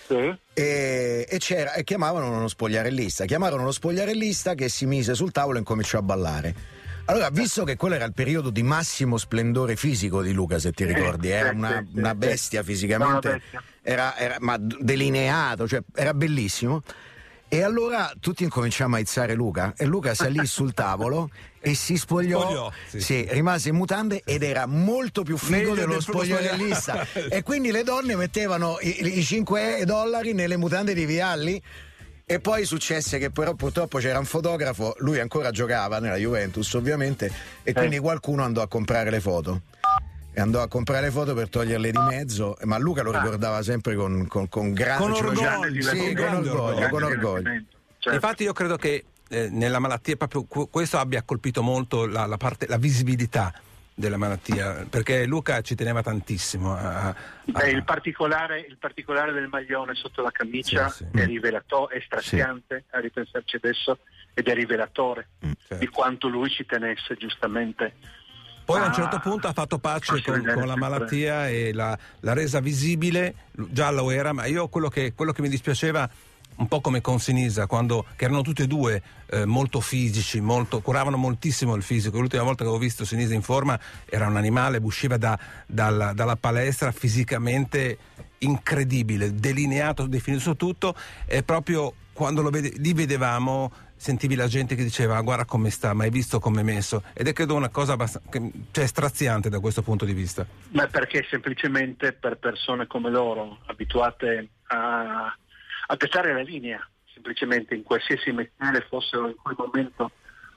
Sì. 0.07 0.37
e, 0.53 1.25
e 1.27 1.37
c'era- 1.39 1.73
e 1.73 1.83
chiamavano 1.83 2.29
uno 2.29 2.47
spogliarellista. 2.47 3.25
Chiamarono 3.25 3.63
lo 3.63 3.71
spogliarellista 3.71 4.53
che 4.53 4.69
si 4.69 4.85
mise 4.85 5.15
sul 5.15 5.31
tavolo 5.31 5.55
e 5.57 5.59
incominciò 5.59 5.97
a 5.97 6.01
ballare. 6.03 6.55
Allora, 7.05 7.29
visto 7.31 7.63
che 7.63 7.77
quello 7.77 7.95
era 7.95 8.05
il 8.05 8.13
periodo 8.13 8.49
di 8.51 8.61
massimo 8.63 9.17
splendore 9.17 9.75
fisico 9.77 10.21
di 10.21 10.33
Luca, 10.33 10.59
se 10.59 10.71
ti 10.73 10.83
ricordi, 10.85 11.29
era 11.29 11.51
una, 11.51 11.83
una 11.95 12.13
bestia 12.13 12.61
fisicamente, 12.63 13.41
era, 13.81 14.15
era- 14.17 14.35
ma 14.39 14.57
delineato, 14.59 15.67
cioè 15.67 15.81
era 15.95 16.13
bellissimo. 16.13 16.83
E 17.49 17.61
allora 17.63 18.11
tutti 18.19 18.43
incominciamo 18.43 18.97
a 18.97 18.99
izzare 18.99 19.33
Luca 19.33 19.73
e 19.77 19.85
Luca 19.85 20.13
salì 20.13 20.45
sul 20.45 20.73
tavolo 20.73 21.29
e 21.61 21.75
si 21.75 21.95
spogliò, 21.95 22.41
Spogliò, 22.41 22.71
sì. 22.89 22.99
sì, 22.99 23.27
rimase 23.29 23.69
in 23.69 23.75
mutande 23.75 24.21
ed 24.25 24.43
era 24.43 24.65
molto 24.65 25.23
più 25.23 25.37
figo 25.37 25.55
Meglio 25.55 25.73
dello 25.75 25.93
del 25.93 26.01
spogliarellista. 26.01 27.07
e 27.29 27.43
quindi 27.43 27.71
le 27.71 27.83
donne 27.83 28.17
mettevano 28.17 28.77
i, 28.81 29.17
i 29.17 29.23
5 29.23 29.83
dollari 29.85 30.33
nelle 30.33 30.57
mutande 30.57 30.93
di 30.93 31.05
Vialli. 31.05 31.61
E 32.29 32.41
poi 32.41 32.65
successe 32.65 33.17
che 33.17 33.29
però 33.31 33.53
purtroppo 33.53 33.99
c'era 33.99 34.19
un 34.19 34.25
fotografo, 34.25 34.93
lui 34.97 35.17
ancora 35.17 35.49
giocava 35.51 35.99
nella 35.99 36.17
Juventus 36.17 36.73
ovviamente, 36.73 37.31
e 37.63 37.71
quindi 37.71 37.99
qualcuno 37.99 38.43
andò 38.43 38.61
a 38.61 38.67
comprare 38.67 39.09
le 39.09 39.21
foto. 39.21 39.61
E 40.37 40.39
andò 40.39 40.61
a 40.61 40.67
comprare 40.67 41.07
le 41.07 41.11
foto 41.11 41.33
per 41.33 41.49
toglierle 41.49 41.89
di 41.89 41.97
mezzo, 41.97 42.55
ma 42.65 42.77
Luca 42.77 43.01
lo 43.01 43.11
ricordava 43.11 43.63
sempre 43.63 43.95
con, 43.95 44.27
con, 44.27 44.47
con 44.47 44.71
grande 44.71 45.01
Con 45.01 45.11
orgoglio, 45.25 45.81
sì, 45.81 46.13
con 46.13 46.25
orgoglio, 46.27 46.61
orgoglio. 46.61 46.89
con 46.89 47.03
orgoglio. 47.03 47.51
Certo. 47.97 48.13
Infatti 48.13 48.43
io 48.43 48.53
credo 48.53 48.75
che 48.77 49.05
eh, 49.29 49.49
nella 49.49 49.79
malattia 49.79 50.15
proprio 50.15 50.43
que- 50.43 50.67
questo 50.69 50.99
abbia 50.99 51.23
colpito 51.23 51.63
molto 51.63 52.05
la, 52.05 52.27
la 52.27 52.37
parte, 52.37 52.67
la 52.67 52.77
visibilità 52.77 53.51
della 53.95 54.17
malattia, 54.17 54.85
perché 54.87 55.25
Luca 55.25 55.61
ci 55.61 55.73
teneva 55.73 56.03
tantissimo 56.03 56.75
a, 56.75 57.07
a- 57.07 57.15
Beh, 57.45 57.71
il, 57.71 57.83
particolare, 57.83 58.59
il 58.59 58.77
particolare 58.77 59.31
del 59.33 59.47
maglione 59.47 59.95
sotto 59.95 60.21
la 60.21 60.29
camicia 60.29 60.87
Sì, 60.89 61.03
sì. 61.11 61.19
è 61.19 61.25
rivelato- 61.25 61.89
è 61.89 61.99
straziante 62.05 62.83
a 62.91 62.99
ripensarci 62.99 63.55
adesso 63.55 63.97
ed 64.35 64.47
è 64.47 64.53
rivelatore 64.53 65.29
certo. 65.41 65.77
di 65.77 65.87
quanto 65.87 66.27
lui 66.27 66.47
ci 66.51 66.63
tenesse 66.63 67.15
giustamente. 67.15 67.93
Poi 68.67 68.81
a 68.81 68.83
un 68.83 68.89
Ah, 68.89 68.93
certo 68.93 69.19
punto 69.19 69.47
ha 69.47 69.53
fatto 69.53 69.79
pace 69.79 70.21
con, 70.21 70.33
vedere 70.33 70.53
con 70.55 70.67
la 70.67 70.75
malattia 70.75 71.47
e 71.47 71.71
l'ha, 71.71 71.97
resa 72.19 72.59
visibile, 72.59 73.33
già 73.53 73.91
lo 73.91 74.11
era, 74.11 74.33
ma 74.33 74.45
io 74.45 74.67
quello 74.67 74.89
che, 74.89 75.13
quello 75.13 75.31
che 75.31 75.41
mi 75.41 75.47
dispiaceva 75.47 76.09
un 76.57 76.67
po' 76.67 76.81
come 76.81 76.99
con 76.99 77.17
Sinisa, 77.17 77.65
quando, 77.65 78.03
che 78.17 78.25
erano 78.25 78.41
tutti 78.41 78.63
e 78.63 78.67
due 78.67 79.01
eh, 79.27 79.45
molto 79.45 79.79
fisici, 79.79 80.41
molto, 80.41 80.81
curavano 80.81 81.15
moltissimo 81.15 81.75
il 81.75 81.81
fisico. 81.83 82.19
L'ultima 82.19 82.43
volta 82.43 82.63
che 82.63 82.69
avevo 82.69 82.77
visto 82.83 83.05
Sinisa 83.05 83.33
in 83.33 83.41
forma 83.41 83.79
era 84.03 84.27
un 84.27 84.35
animale, 84.35 84.79
usciva 84.81 85.15
da- 85.15 85.39
dalla, 85.65 86.11
dalla 86.11 86.35
palestra 86.35 86.91
fisicamente 86.91 87.97
incredibile, 88.39 89.33
delineato, 89.33 90.07
definito 90.07 90.57
tutto 90.57 90.93
e 91.25 91.41
proprio 91.41 91.93
quando 92.11 92.41
lo 92.41 92.49
vede- 92.49 92.73
li 92.75 92.91
vedevamo 92.91 93.71
sentivi 93.97 94.35
la 94.35 94.47
gente 94.47 94.75
che 94.75 94.83
diceva 94.83 95.17
"Ah, 95.17 95.21
guarda 95.21 95.45
come 95.45 95.69
sta, 95.69 95.93
ma 95.93 96.03
hai 96.03 96.09
visto 96.09 96.39
come 96.39 96.61
è 96.61 96.63
messo 96.63 97.03
ed 97.13 97.27
è 97.27 97.33
credo 97.33 97.55
una 97.55 97.69
cosa 97.69 97.93
abbastanza 97.93 98.29
che- 98.29 98.51
cioè, 98.71 98.85
straziante 98.87 99.49
da 99.49 99.59
questo 99.59 99.81
punto 99.81 100.05
di 100.05 100.13
vista. 100.13 100.45
Ma 100.69 100.87
perché 100.87 101.25
semplicemente 101.29 102.13
per 102.13 102.37
persone 102.37 102.87
come 102.87 103.09
loro, 103.09 103.59
abituate 103.65 104.49
a, 104.67 105.25
a 105.87 105.95
dettare 105.95 106.33
la 106.33 106.41
linea, 106.41 106.87
semplicemente 107.13 107.73
in 107.75 107.83
qualsiasi 107.83 108.31
mestiere 108.31 108.85
fossero 108.87 109.27
in 109.27 109.35
quel 109.41 109.55
momento 109.57 110.11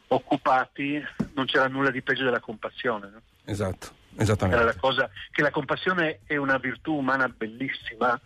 occupati, 0.09 1.01
non 1.35 1.47
c'era 1.47 1.69
nulla 1.69 1.91
di 1.91 2.03
peggio 2.03 2.25
della 2.25 2.41
compassione. 2.41 3.11
no? 3.11 3.21
Esatto, 3.45 3.89
Era 4.15 4.23
esattamente. 4.23 4.65
la 4.65 4.75
cosa 4.77 5.09
che 5.31 5.43
la 5.43 5.51
compassione 5.51 6.21
è 6.25 6.37
una 6.37 6.59
virtù 6.59 6.95
umana 6.97 7.29
bellissima, 7.29 8.21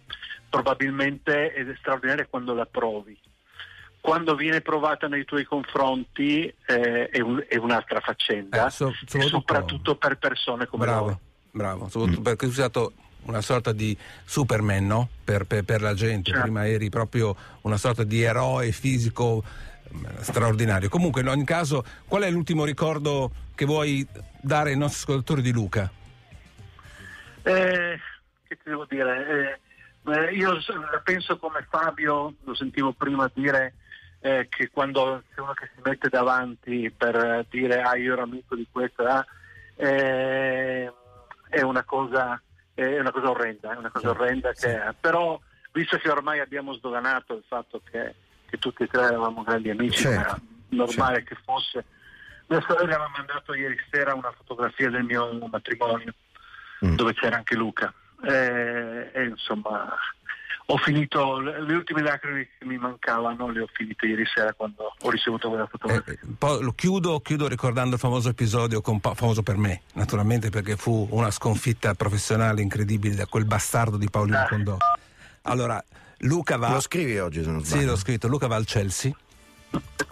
probabilmente 0.48 1.53
ed 1.55 1.68
è 1.70 1.74
straordinaria 1.79 2.27
quando 2.27 2.55
la 2.55 2.66
provi. 2.66 3.18
Quando 4.04 4.34
viene 4.34 4.60
provata 4.60 5.08
nei 5.08 5.24
tuoi 5.24 5.44
confronti 5.44 6.44
eh, 6.66 7.08
è, 7.08 7.20
un- 7.20 7.42
è 7.48 7.56
un'altra 7.56 8.00
faccenda, 8.00 8.66
Eh, 8.66 8.70
so- 8.70 8.92
soprattutto- 8.92 9.28
soprattutto 9.28 9.96
per 9.96 10.18
persone 10.18 10.66
come 10.66 10.84
Bravo, 10.84 11.04
loro. 11.06 11.20
bravo, 11.52 11.88
soprattutto 11.88 12.20
perché 12.20 12.44
tu 12.44 12.52
sei 12.52 12.64
stato 12.68 12.92
una 13.22 13.40
sorta 13.40 13.72
di 13.72 13.96
Superman, 14.26 14.84
no? 14.86 15.08
Per, 15.24 15.46
per- 15.46 15.64
per 15.64 15.80
la 15.80 15.94
gente, 15.94 16.28
Certo. 16.28 16.42
prima 16.42 16.66
eri 16.68 16.90
proprio 16.90 17.34
una 17.62 17.78
sorta 17.78 18.04
di 18.04 18.20
eroe 18.20 18.72
fisico 18.72 19.42
eh, 19.88 20.22
straordinario. 20.22 20.90
Comunque, 20.90 21.22
in 21.22 21.28
ogni 21.28 21.46
caso, 21.46 21.82
qual 22.06 22.24
è 22.24 22.30
l'ultimo 22.30 22.66
ricordo 22.66 23.30
che 23.54 23.64
vuoi 23.64 24.06
dare 24.38 24.72
ai 24.72 24.76
nostri 24.76 24.98
ascoltatori 25.00 25.40
di 25.40 25.50
Luca? 25.50 25.90
Eh, 27.42 27.98
che 28.48 28.56
ti 28.56 28.62
devo 28.68 28.84
dire? 28.86 29.60
Eh, 30.06 30.34
io 30.34 30.58
penso 31.02 31.38
come 31.38 31.66
Fabio, 31.70 32.34
lo 32.44 32.54
sentivo 32.54 32.92
prima 32.92 33.30
dire 33.32 33.76
eh, 34.24 34.46
che 34.48 34.70
quando 34.70 35.22
c'è 35.34 35.40
uno 35.42 35.52
che 35.52 35.68
si 35.74 35.80
mette 35.84 36.08
davanti 36.08 36.90
per 36.90 37.14
eh, 37.14 37.46
dire 37.50 37.82
ah 37.82 37.94
io 37.96 38.14
ero 38.14 38.22
amico 38.22 38.54
di 38.54 38.66
questo, 38.72 39.04
ah, 39.04 39.24
eh, 39.76 40.90
è 41.50 41.60
una 41.60 41.82
cosa 41.84 42.40
è 42.72 42.98
una 42.98 43.12
cosa 43.12 43.28
orrenda, 43.30 43.72
è 43.72 43.76
una 43.76 43.90
cosa 43.90 44.10
orrenda 44.10 44.52
che 44.52 44.94
però 44.98 45.38
visto 45.72 45.98
che 45.98 46.08
ormai 46.08 46.40
abbiamo 46.40 46.72
sdoganato 46.72 47.34
il 47.34 47.44
fatto 47.46 47.82
che, 47.84 48.14
che 48.46 48.56
tutti 48.58 48.84
e 48.84 48.87
tre 48.87 49.02
eravamo 49.02 49.42
grandi 49.42 49.68
amici, 49.68 50.02
Certo, 50.02 50.18
era 50.18 50.40
normale 50.70 51.22
che 51.22 51.37
fosse 51.44 51.84
Mia 52.46 52.62
sorella 52.66 52.96
mi 52.98 53.04
ha 53.04 53.12
mandato 53.16 53.54
ieri 53.54 53.76
sera 53.90 54.14
una 54.14 54.32
fotografia 54.32 54.88
del 54.90 55.04
mio 55.04 55.38
matrimonio, 55.50 56.14
Mm. 56.84 56.96
dove 56.96 57.14
c'era 57.14 57.37
anche 57.37 57.54
Luca. 57.54 57.92
E, 58.22 59.10
e, 59.12 59.24
insomma, 59.24 59.96
ho 60.66 60.77
finito 60.79 61.40
le 61.40 61.74
ultime 61.74 62.00
lacrime 62.03 62.48
che 62.59 62.64
mi 62.64 62.79
mancavano, 62.79 63.50
le 63.50 63.61
ho 63.61 63.68
finite 63.72 64.07
ieri 64.07 64.24
sera 64.27 64.53
quando 64.55 64.94
ho 64.98 65.11
ricevuto 65.11 65.48
quella 65.48 65.64
Eh, 65.64 65.68
fotografia. 65.68 66.12
eh, 66.14 66.18
poi 66.38 66.62
lo 66.62 66.72
chiudo, 66.72 67.20
chiudo 67.20 67.46
ricordando 67.48 67.94
il 67.96 68.00
famoso 68.00 68.31
episodio, 68.31 68.81
con 68.81 68.98
famoso 69.00 69.42
per 69.42 69.57
me, 69.57 69.83
naturalmente 69.92 70.48
perché 70.50 70.77
fu 70.77 71.07
una 71.11 71.31
sconfitta 71.31 71.94
professionale 71.94 72.62
incredibile 72.62 73.14
da 73.14 73.27
quel 73.27 73.44
bastardo 73.44 73.96
di 73.98 74.09
Paolino 74.09 74.38
Ah. 74.38 74.48
Condò. 74.48 74.77
Allora, 75.42 75.83
Luca 76.20 76.57
va... 76.57 76.70
Lo 76.72 76.81
scrivi 76.81 77.18
oggi 77.18 77.42
se 77.44 77.50
non 77.50 77.62
sbaglio? 77.62 77.81
Sì, 77.83 77.87
l'ho 77.87 77.96
scritto. 77.96 78.29
Luca 78.29 78.46
va 78.46 78.57
al 78.57 78.64
Chelsea 78.64 79.12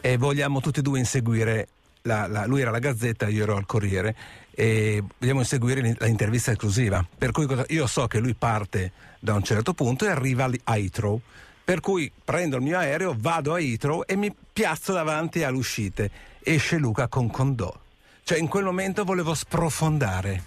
e 0.03 0.17
vogliamo 0.19 0.61
tutti 0.61 0.81
e 0.81 0.83
due 0.83 0.99
inseguire. 0.99 1.69
La, 2.03 2.27
la- 2.27 2.47
lui 2.47 2.61
era 2.61 2.71
la 2.71 2.79
Gazzetta, 2.81 3.29
io 3.29 3.45
ero 3.45 3.57
al 3.57 3.67
Corriere 3.67 4.15
e 4.55 5.03
vogliamo 5.19 5.41
inseguire 5.41 5.81
l'in- 5.81 5.97
l'intervista 6.01 6.51
esclusiva. 6.51 7.05
Per 7.17 7.31
cui 7.31 7.47
cosa- 7.47 7.65
io 7.69 7.87
so 7.87 8.07
che 8.07 8.19
lui 8.19 8.35
parte 8.35 8.93
da 9.21 9.35
un 9.35 9.43
certo 9.43 9.73
punto 9.73 10.05
e 10.05 10.09
arriva 10.09 10.51
a 10.65 10.77
Heathrow. 10.77 11.21
Per 11.65 11.81
cui 11.81 12.11
prendo 12.25 12.57
il 12.57 12.63
mio 12.63 12.77
aereo, 12.77 13.15
vado 13.17 13.55
a 13.55 13.61
Heathrow 13.61 14.03
e 14.05 14.17
mi 14.17 14.35
piazzo 14.53 14.93
davanti 14.93 15.45
all'uscita. 15.45 16.05
Esce 16.43 16.77
Luca 16.77 17.07
con 17.07 17.31
Condò. 17.31 17.73
Cioè 18.25 18.39
in 18.39 18.49
quel 18.49 18.65
momento 18.65 19.05
volevo 19.05 19.33
sprofondare. 19.35 20.43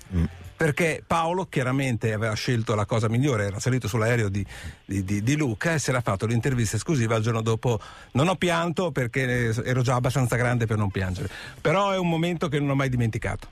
Perché 0.58 1.04
Paolo 1.06 1.48
chiaramente 1.48 2.14
aveva 2.14 2.34
scelto 2.34 2.76
la 2.76 2.86
cosa 2.86 3.10
migliore, 3.10 3.48
era 3.48 3.60
salito 3.60 3.88
sull'aereo 3.90 4.30
di, 4.30 4.46
di- 4.86 5.04
di- 5.04 5.22
di 5.22 5.36
Luca 5.36 5.74
e 5.74 5.80
si 5.80 5.90
era 5.90 6.00
fatto 6.00 6.26
l'intervista 6.26 6.78
esclusiva 6.78 7.16
il 7.18 7.24
giorno 7.24 7.42
dopo. 7.42 7.80
Non 8.12 8.30
ho 8.30 8.36
pianto 8.36 8.92
perché 8.92 9.54
ero 9.64 9.82
già 9.82 9.96
abbastanza 9.96 10.38
grande 10.38 10.66
per 10.66 10.78
non 10.78 10.90
piangere, 10.92 11.30
però 11.60 11.92
è 11.92 11.98
un 11.98 12.08
momento 12.08 12.48
che 12.48 12.60
non 12.60 12.70
ho 12.70 12.76
mai 12.76 12.88
dimenticato. 12.90 13.50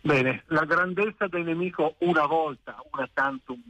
Bene, 0.00 0.42
la 0.46 0.64
grandezza 0.64 1.26
del 1.28 1.42
nemico 1.44 1.94
una 1.98 2.26
volta, 2.26 2.76
una 2.92 3.08
tantum 3.12 3.60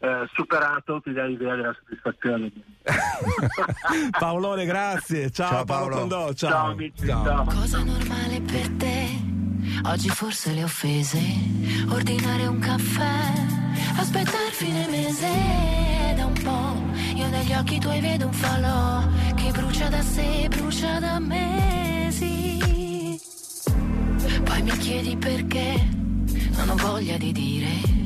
eh, 0.00 0.26
superato, 0.32 1.00
ti 1.02 1.12
dà 1.12 1.24
l'idea 1.24 1.54
della 1.56 1.74
soddisfazione. 1.78 2.52
Paolone, 4.18 4.64
grazie. 4.64 5.30
Ciao, 5.30 5.48
Ciao, 5.50 5.64
Paolo 5.64 5.88
Paolo. 5.96 6.00
Condò. 6.00 6.32
Ciao. 6.32 6.50
Ciao 6.50 6.70
amici, 6.70 7.06
Ciao. 7.06 7.24
ciao. 7.24 7.44
Cosa 7.44 7.82
normale 7.82 8.40
per 8.42 8.68
te? 8.76 9.36
Oggi 9.84 10.08
forse 10.08 10.52
le 10.52 10.64
offese. 10.64 11.20
Ordinare 11.88 12.46
un 12.46 12.58
caffè. 12.58 13.32
Aspettare 13.96 14.50
fine 14.52 14.86
mese. 14.88 15.28
Da 16.16 16.26
un 16.26 16.32
po'. 16.32 17.16
Io 17.16 17.28
negli 17.28 17.52
occhi 17.52 17.78
tuoi 17.78 18.00
vedo 18.00 18.26
un 18.26 18.32
falò. 18.32 19.02
Che 19.34 19.50
brucia 19.52 19.88
da 19.88 20.02
sé, 20.02 20.46
brucia 20.48 20.98
da 20.98 21.18
mesi. 21.18 22.58
Poi 24.44 24.62
mi 24.62 24.76
chiedi 24.78 25.16
perché. 25.16 25.88
Non 26.56 26.70
ho 26.70 26.76
voglia 26.76 27.16
di 27.16 27.32
dire. 27.32 27.96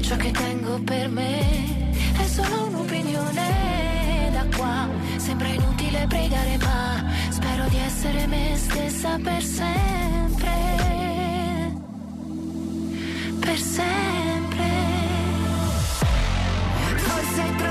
Ciò 0.00 0.16
che 0.16 0.30
tengo 0.30 0.80
per 0.82 1.08
me. 1.08 1.92
È 2.18 2.26
solo 2.26 2.66
un'opinione. 2.66 4.30
Da 4.32 4.46
qua. 4.56 4.88
Sembra 5.16 5.48
inutile 5.48 6.06
pregare 6.08 6.56
ma. 6.58 7.04
Spero 7.30 7.68
di 7.68 7.78
essere 7.78 8.26
me 8.26 8.52
stessa 8.56 9.18
per 9.18 9.42
sempre. 9.42 10.65
Per 13.46 13.56
sempre. 13.56 14.66
Forse 16.96 17.65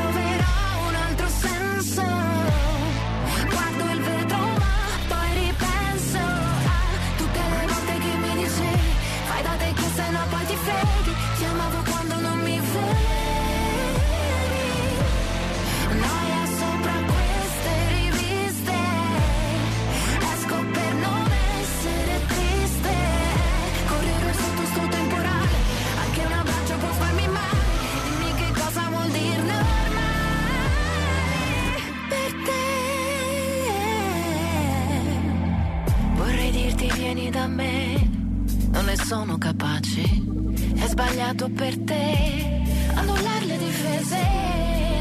Sbagliato 41.26 41.50
per 41.50 41.76
te. 41.80 42.64
Annullare 42.94 43.46
le 43.46 43.58
difese 43.58 44.18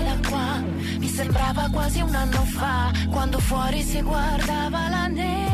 da 0.04 0.28
qua. 0.28 0.62
Mi 0.98 1.06
sembrava 1.06 1.68
quasi 1.70 2.00
un 2.00 2.14
anno 2.14 2.44
fa. 2.46 2.90
Quando 3.10 3.38
fuori 3.40 3.82
si 3.82 4.00
guardava 4.00 4.88
la 4.88 5.06
neve. 5.06 5.53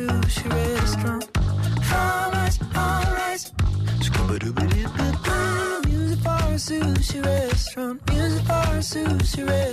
sushi 0.00 0.48
restaurant. 0.48 1.24
Fried 1.88 2.32
rice, 2.32 2.58
all 2.74 3.04
rice. 3.14 3.52
Scuba-dooba-doo-ba-doo. 4.00 5.88
Music 5.88 6.18
for 6.24 6.30
a 6.30 6.56
sushi 6.56 7.18
restaurant. 7.24 7.96
Music 8.10 8.44
for 8.46 8.52
a 8.52 8.80
sushi 8.80 9.46
restaurant. 9.46 9.69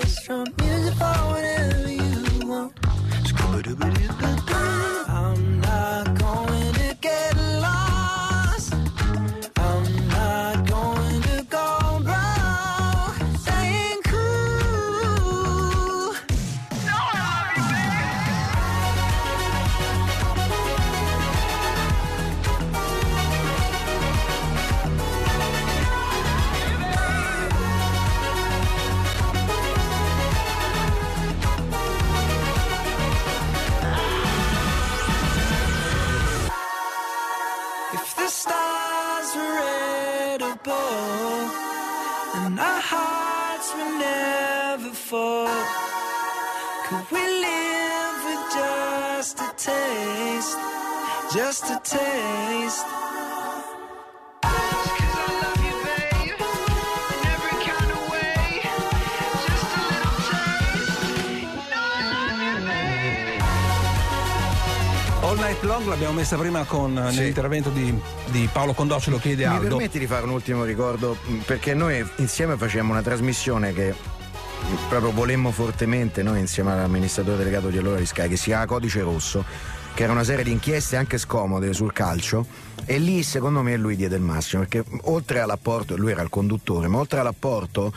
Messa 66.30 66.42
prima 66.42 66.66
con 66.66 66.98
eh, 66.98 67.10
Sì. 67.12 67.20
nell'intervento 67.20 67.70
di, 67.70 67.98
di 68.32 68.50
Paolo 68.52 68.74
Condò, 68.74 69.00
ce 69.00 69.12
lo 69.12 69.18
chiede 69.18 69.48
Mi 69.48 69.56
Aldo. 69.56 69.68
permetti 69.78 69.98
di 69.98 70.08
fare 70.08 70.26
un 70.26 70.32
ultimo 70.32 70.66
ricordo? 70.66 71.16
Mm, 71.26 71.38
Perché 71.46 71.74
noi 71.74 72.06
insieme 72.18 72.58
facciamo 72.58 72.92
una 72.92 73.02
trasmissione 73.02 73.72
che 73.72 73.94
mm, 73.96 74.76
proprio 74.90 75.14
volemmo 75.14 75.52
fortemente, 75.52 76.24
noi 76.24 76.42
insieme 76.42 76.74
all'amministratore 76.74 77.38
delegato 77.38 77.70
di 77.70 77.78
allora 77.78 77.98
di 77.98 78.06
Sky, 78.06 78.28
che 78.28 78.36
si 78.36 78.50
chiama 78.50 78.66
Codice 78.66 79.00
Rosso, 79.04 79.46
che 79.94 80.04
era 80.04 80.12
una 80.12 80.26
serie 80.26 80.44
di 80.44 80.52
inchieste 80.52 80.98
anche 80.98 81.18
scomode 81.18 81.72
sul 81.72 81.94
calcio. 81.94 82.46
E 82.84 82.98
lì 82.98 83.24
secondo 83.24 83.62
me 83.62 83.78
lui 83.78 83.96
diede 83.96 84.18
il 84.18 84.22
massimo, 84.22 84.66
perché 84.68 84.84
oltre 85.04 85.40
all'apporto, 85.40 85.96
lui 85.96 86.12
era 86.12 86.24
il 86.24 86.30
conduttore, 86.30 86.90
ma 86.90 86.98
oltre 86.98 87.22
all'apporto 87.22 87.94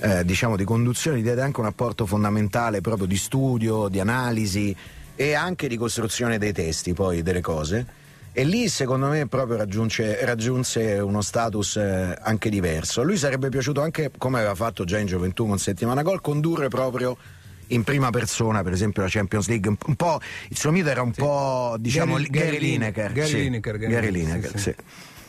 eh, 0.00 0.22
diciamo 0.26 0.56
di 0.56 0.64
conduzione 0.64 1.22
diede 1.22 1.40
anche 1.40 1.60
un 1.60 1.66
apporto 1.66 2.04
fondamentale 2.04 2.82
proprio 2.82 3.06
di 3.06 3.16
studio, 3.16 3.88
di 3.88 4.00
analisi 4.00 4.76
e 5.20 5.34
anche 5.34 5.68
di 5.68 5.76
costruzione 5.76 6.38
dei 6.38 6.54
testi 6.54 6.94
poi 6.94 7.20
delle 7.20 7.42
cose. 7.42 7.84
E 8.32 8.42
lì 8.42 8.70
secondo 8.70 9.08
me 9.08 9.26
proprio 9.26 9.58
raggiunge- 9.58 10.24
raggiunse 10.24 10.94
uno 10.94 11.20
status 11.20 11.76
eh, 11.76 12.16
anche 12.22 12.48
diverso. 12.48 13.02
A 13.02 13.04
lui 13.04 13.18
sarebbe 13.18 13.50
piaciuto 13.50 13.82
anche, 13.82 14.10
come 14.16 14.38
aveva 14.38 14.54
fatto 14.54 14.84
già 14.84 14.96
in 14.96 15.06
gioventù 15.06 15.46
con 15.46 15.58
Settimana 15.58 16.00
Gol, 16.00 16.22
condurre 16.22 16.68
proprio 16.68 17.18
in 17.66 17.84
prima 17.84 18.08
persona, 18.08 18.62
per 18.62 18.72
esempio, 18.72 19.02
la 19.02 19.08
Champions 19.10 19.48
League. 19.48 19.68
Un, 19.68 19.76
un 19.88 19.94
po', 19.94 20.18
il 20.48 20.56
suo 20.56 20.70
mito 20.70 20.88
era 20.88 21.02
un 21.02 21.12
po', 21.12 21.76
diciamo, 21.78 22.14
Gary- 22.14 22.30
Gary, 22.30 22.50
Gary 22.52 22.58
Lineker. 22.58 23.12
Gary 23.12 23.28
sì. 23.28 23.36
Lineker, 23.36 23.76
Gary 23.76 23.92
Gary 23.92 24.10
Lineker, 24.10 24.52
Lineker, 24.52 24.58
sì, 24.58 24.74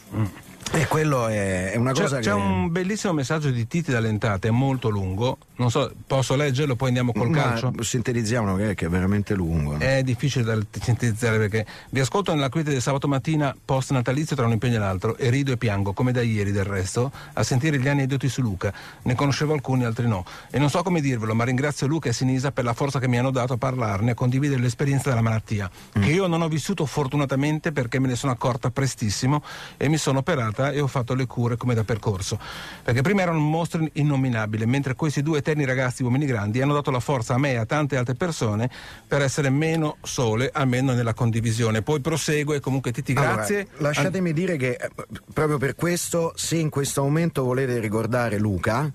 sì. 0.10 0.50
E 0.74 0.88
quello 0.88 1.28
è, 1.28 1.72
è 1.72 1.76
una 1.76 1.92
C'è, 1.92 2.02
cosa 2.04 2.20
c'è 2.20 2.32
che... 2.32 2.36
un 2.38 2.72
bellissimo 2.72 3.12
messaggio 3.12 3.50
di 3.50 3.68
Titi 3.68 3.92
D'Alentate, 3.92 4.48
è 4.48 4.52
molto 4.52 4.88
lungo. 4.90 5.38
Non 5.58 5.70
so, 5.70 5.92
posso 6.08 6.36
leggerlo, 6.36 6.76
poi 6.76 6.88
andiamo 6.88 7.12
col 7.12 7.30
Ma 7.30 7.42
calcio? 7.42 7.74
sintetizziamolo 7.80 8.56
che, 8.56 8.74
che 8.74 8.86
è 8.86 8.90
veramente 8.90 9.34
lungo. 9.34 9.78
È 9.78 10.02
difficile 10.02 10.46
da 10.46 10.58
sintetizzare 10.80 11.38
perché 11.38 11.66
vi 11.90 12.00
ascolto 12.00 12.34
nella 12.34 12.50
quiete 12.50 12.72
del 12.72 12.82
sabato 12.82 13.08
mattina 13.08 13.54
post 13.64 13.92
natalizio 13.92 14.36
tra 14.36 14.46
un 14.46 14.54
impegno 14.54 14.78
e 14.78 14.80
l'altro 14.80 15.18
e 15.18 15.30
rido 15.30 15.52
e 15.52 15.58
piango 15.58 15.92
come 15.92 16.12
da 16.14 16.22
ieri 16.22 16.52
del 16.52 16.64
resto 16.64 17.12
a 17.34 17.44
sentire 17.44 17.78
gli 17.78 17.88
aneddoti 17.88 18.30
su 18.30 18.42
Luca. 18.42 18.74
Ne 19.04 19.14
conoscevo 19.14 19.54
alcuni, 19.54 19.84
altri 19.84 20.08
no. 20.08 20.24
E 20.50 20.58
non 20.58 20.70
so 20.70 20.82
come 20.84 21.02
dirvelo, 21.02 21.36
ma 21.36 21.44
ringrazio 21.44 21.86
Luca 21.86 22.10
e 22.10 22.14
Sinisa 22.14 22.52
per 22.52 22.64
la 22.64 22.74
forza 22.74 22.98
che 23.00 23.10
mi 23.10 23.20
hanno 23.20 23.32
dato 23.32 23.54
a 23.54 23.58
parlarne 23.58 24.10
e 24.10 24.12
a 24.12 24.16
condividere 24.16 24.62
l'esperienza 24.62 25.10
della 25.10 25.22
malattia, 25.22 25.70
che 25.92 26.10
io 26.12 26.28
non 26.28 26.42
ho 26.42 26.48
vissuto 26.48 26.86
fortunatamente 26.86 27.74
perché 27.74 28.00
me 28.00 28.08
ne 28.08 28.16
sono 28.16 28.32
accorta 28.32 28.72
prestissimo 28.72 29.44
e 29.78 29.90
mi 29.90 29.98
sono 29.98 30.24
operata 30.52 30.72
e 30.72 30.80
ho 30.80 30.88
fatto 30.88 31.14
le 31.14 31.26
cure 31.26 31.58
come 31.58 31.74
da 31.74 31.84
percorso. 31.84 32.40
Perché 32.84 33.02
prima 33.02 33.22
erano 33.22 33.40
un 33.40 33.50
mostro 33.50 33.86
innominabile, 33.94 34.66
mentre 34.66 34.96
questi 34.96 35.22
due 35.22 35.40
eterni 35.40 35.66
ragazzi 35.66 36.04
uomini 36.04 36.26
grandi 36.26 36.62
hanno 36.62 36.74
dato 36.74 36.92
la 36.92 37.00
forza 37.00 37.34
a 37.34 37.38
me 37.38 37.52
e 37.52 37.56
a 37.58 37.66
tante 37.66 37.98
altre 37.98 38.16
persone 38.16 38.70
per 39.08 39.22
essere 39.22 39.50
meno 39.50 39.98
sole, 40.04 40.50
almeno 40.54 40.94
nella 40.94 41.14
condivisione. 41.14 41.82
Poi 41.82 42.00
prosegue, 42.02 42.60
comunque 42.60 42.92
Titi, 42.92 43.14
Allora, 43.14 43.36
grazie. 43.36 43.68
lasciatemi 43.78 44.34
dire 44.34 44.58
che 44.58 44.72
eh, 44.72 44.90
proprio 45.34 45.58
per 45.58 45.76
questo, 45.76 46.34
se 46.36 46.58
in 46.58 46.70
questo 46.70 47.02
momento 47.02 47.44
volete 47.44 47.80
ricordare 47.80 48.38
Luca, 48.38 48.92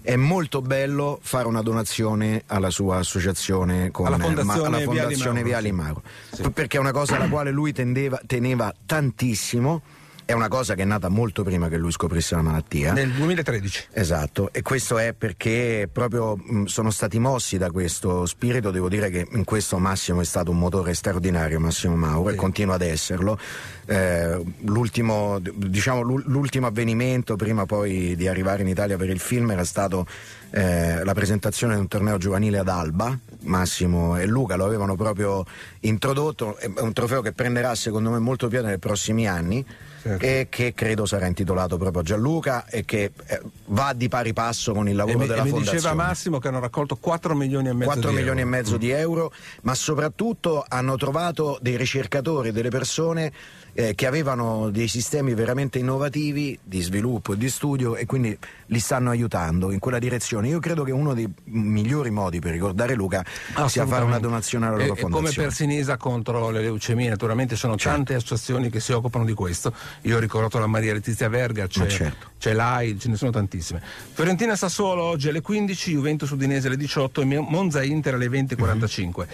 è 0.00 0.16
molto 0.16 0.62
bello 0.62 1.18
fare 1.20 1.48
una 1.48 1.60
donazione 1.60 2.44
alla 2.46 2.70
sua 2.70 2.98
associazione 2.98 3.90
con 3.90 4.06
Alla 4.06 4.16
eh, 4.16 4.20
Fondazione 4.20 4.66
alla 4.66 4.76
Viali 4.78 4.86
Fondazione 4.86 5.32
Mauro, 5.32 5.48
Viali. 5.48 5.72
Mauro. 5.72 6.02
Sì. 6.32 6.50
Perché 6.50 6.76
è 6.76 6.80
una 6.80 6.92
cosa 6.92 7.16
alla 7.16 7.28
quale 7.28 7.50
lui 7.50 7.72
tendeva- 7.72 8.20
teneva 8.26 8.72
tantissimo. 8.86 9.82
È 10.28 10.34
una 10.34 10.48
cosa 10.48 10.74
che 10.74 10.82
è 10.82 10.84
nata 10.84 11.08
molto 11.08 11.42
prima 11.42 11.70
che 11.70 11.78
lui 11.78 11.90
scoprisse 11.90 12.34
la 12.34 12.42
malattia. 12.42 12.92
Nel 12.92 13.10
2013. 13.12 13.86
Esatto, 13.92 14.50
e 14.52 14.60
questo 14.60 14.98
è 14.98 15.14
perché 15.14 15.88
proprio 15.90 16.36
mh, 16.36 16.64
sono 16.64 16.90
stati 16.90 17.18
mossi 17.18 17.56
da 17.56 17.70
questo 17.70 18.26
spirito, 18.26 18.70
devo 18.70 18.90
dire 18.90 19.08
che 19.08 19.26
in 19.32 19.44
questo 19.44 19.78
Massimo 19.78 20.20
è 20.20 20.24
stato 20.26 20.50
un 20.50 20.58
motore 20.58 20.92
straordinario, 20.92 21.58
Massimo 21.60 21.96
Mauro, 21.96 22.28
e 22.28 22.32
Sì. 22.32 22.36
continua 22.36 22.74
ad 22.74 22.82
esserlo. 22.82 23.38
Eh, 23.86 24.42
l'ultimo, 24.64 25.38
diciamo, 25.40 26.02
l'ul- 26.02 26.24
l'ultimo 26.26 26.66
avvenimento 26.66 27.34
prima 27.36 27.64
poi 27.64 28.14
di 28.14 28.28
arrivare 28.28 28.60
in 28.60 28.68
Italia 28.68 28.98
per 28.98 29.08
il 29.08 29.20
film 29.20 29.50
era 29.50 29.64
stato 29.64 30.06
eh, 30.50 31.02
la 31.04 31.14
presentazione 31.14 31.72
di 31.74 31.80
un 31.80 31.88
torneo 31.88 32.18
giovanile 32.18 32.58
ad 32.58 32.68
Alba, 32.68 33.18
Massimo 33.44 34.18
e 34.18 34.26
Luca 34.26 34.56
lo 34.56 34.66
avevano 34.66 34.94
proprio 34.94 35.42
introdotto, 35.80 36.58
è 36.58 36.70
un 36.80 36.92
trofeo 36.92 37.22
che 37.22 37.32
prenderà 37.32 37.74
secondo 37.74 38.10
me 38.10 38.18
molto 38.18 38.48
piede 38.48 38.66
nei 38.66 38.78
prossimi 38.78 39.26
anni 39.26 39.64
Certo. 40.08 40.24
e 40.24 40.46
che 40.50 40.72
credo 40.74 41.06
sarà 41.06 41.26
intitolato 41.26 41.76
proprio 41.76 42.00
a 42.00 42.04
Gianluca 42.04 42.66
e 42.66 42.84
che 42.84 43.12
eh, 43.26 43.40
va 43.66 43.92
di 43.92 44.08
pari 44.08 44.32
passo 44.32 44.72
con 44.72 44.86
il 44.88 44.94
E 44.94 44.96
lavoro 44.96 45.18
mi, 45.18 45.26
della 45.26 45.40
e 45.40 45.44
mi 45.44 45.50
fondazione. 45.50 45.78
diceva 45.78 45.94
Massimo 45.94 46.38
che 46.38 46.48
hanno 46.48 46.60
raccolto 46.60 46.96
4 46.96 47.34
milioni 47.34 47.68
e 47.68 47.72
mezzo 47.72 47.90
4 47.92 48.08
di 48.10 48.16
milioni 48.16 48.40
euro. 48.40 48.50
e 48.54 48.56
mezzo 48.58 48.76
di 48.76 48.90
euro, 48.90 49.32
ma 49.62 49.74
soprattutto 49.74 50.64
hanno 50.66 50.96
trovato 50.96 51.58
dei 51.60 51.76
ricercatori, 51.76 52.52
delle 52.52 52.70
persone 52.70 53.32
eh, 53.72 53.94
che 53.94 54.06
avevano 54.06 54.70
dei 54.70 54.88
sistemi 54.88 55.34
veramente 55.34 55.78
innovativi 55.78 56.58
di 56.62 56.80
sviluppo 56.80 57.32
e 57.32 57.36
di 57.36 57.48
studio 57.48 57.96
e 57.96 58.06
quindi 58.06 58.36
li 58.66 58.78
stanno 58.80 59.10
aiutando 59.10 59.70
in 59.70 59.78
quella 59.78 59.98
direzione. 59.98 60.48
Io 60.48 60.58
credo 60.60 60.82
che 60.82 60.92
uno 60.92 61.14
dei 61.14 61.28
migliori 61.44 62.10
modi 62.10 62.38
per 62.40 62.52
ricordare 62.52 62.94
Luca 62.94 63.24
sia 63.66 63.86
fare 63.86 64.04
una 64.04 64.18
donazione 64.18 64.66
alla 64.66 64.76
loro 64.76 64.94
e, 64.94 64.98
e 64.98 65.00
come 65.00 65.14
fondazione. 65.14 65.48
per 65.48 65.56
Sinisa 65.56 65.96
contro 65.96 66.50
le 66.50 66.60
leucemie, 66.60 67.08
naturalmente 67.08 67.56
sono 67.56 67.76
Certo. 67.76 67.96
tante 67.96 68.14
associazioni 68.14 68.70
che 68.70 68.80
si 68.80 68.92
occupano 68.92 69.24
di 69.24 69.34
questo. 69.34 69.72
Io 70.02 70.16
ho 70.16 70.20
ricordato 70.20 70.58
la 70.58 70.66
Maria 70.66 70.92
Letizia 70.92 71.28
Verga, 71.28 71.66
c'è, 71.66 71.86
certo. 71.86 72.30
c'è 72.38 72.52
l'AI, 72.52 72.98
ce 72.98 73.08
ne 73.08 73.16
sono 73.16 73.30
tantissime. 73.30 73.80
Fiorentina 74.12 74.56
Sassuolo 74.56 75.02
oggi 75.02 75.28
alle 75.28 75.40
15, 75.40 75.92
Juventus 75.92 76.30
Udinese 76.30 76.66
alle 76.66 76.76
18 76.76 77.20
e 77.20 77.24
Monza 77.24 77.82
Inter 77.82 78.14
alle 78.14 78.26
20.45. 78.28 79.26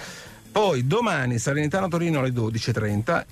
Poi 0.53 0.87
domani 0.87 1.39
Salernitano 1.39 1.89
Torino 1.89 2.21
alle 2.21 2.31
12.30. 2.31 3.25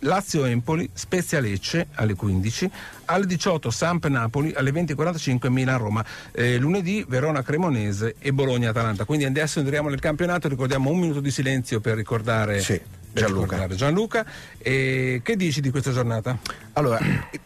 Lazio 0.00 0.44
Empoli, 0.44 0.88
Spezia 0.92 1.40
Lecce 1.40 1.88
alle 1.94 2.14
15, 2.14 2.70
alle 3.06 3.26
18 3.26 3.70
Samp 3.70 4.06
Napoli, 4.06 4.52
alle 4.54 4.70
20.45 4.70 5.48
Milan 5.48 5.78
Roma, 5.78 6.04
Eh, 6.32 6.56
lunedì 6.58 7.04
Verona 7.08 7.42
Cremonese 7.42 8.14
e 8.18 8.32
Bologna 8.32 8.70
Atalanta. 8.70 9.04
Quindi 9.04 9.24
adesso 9.24 9.58
entriamo 9.60 9.88
nel 9.88 10.00
campionato, 10.00 10.48
ricordiamo 10.48 10.90
un 10.90 10.98
minuto 10.98 11.20
di 11.20 11.30
silenzio 11.30 11.80
per 11.80 11.96
ricordare 11.96 12.60
Sì, 12.60 12.80
Gianluca. 13.12 13.66
Gianluca. 13.68 14.24
E 14.58 15.20
che 15.22 15.36
dici 15.36 15.60
di 15.60 15.70
questa 15.70 15.92
giornata? 15.92 16.38
Allora, 16.74 16.98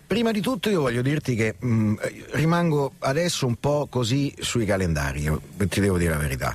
prima 0.06 0.30
di 0.30 0.40
tutto 0.40 0.70
io 0.70 0.82
voglio 0.82 1.02
dirti 1.02 1.34
che 1.34 1.54
mh, 1.58 1.94
rimango 2.32 2.92
adesso 3.00 3.46
un 3.46 3.56
po' 3.56 3.86
così 3.90 4.32
sui 4.38 4.64
calendari, 4.64 5.28
ti 5.68 5.80
devo 5.80 5.98
dire 5.98 6.10
la 6.12 6.18
verità. 6.18 6.54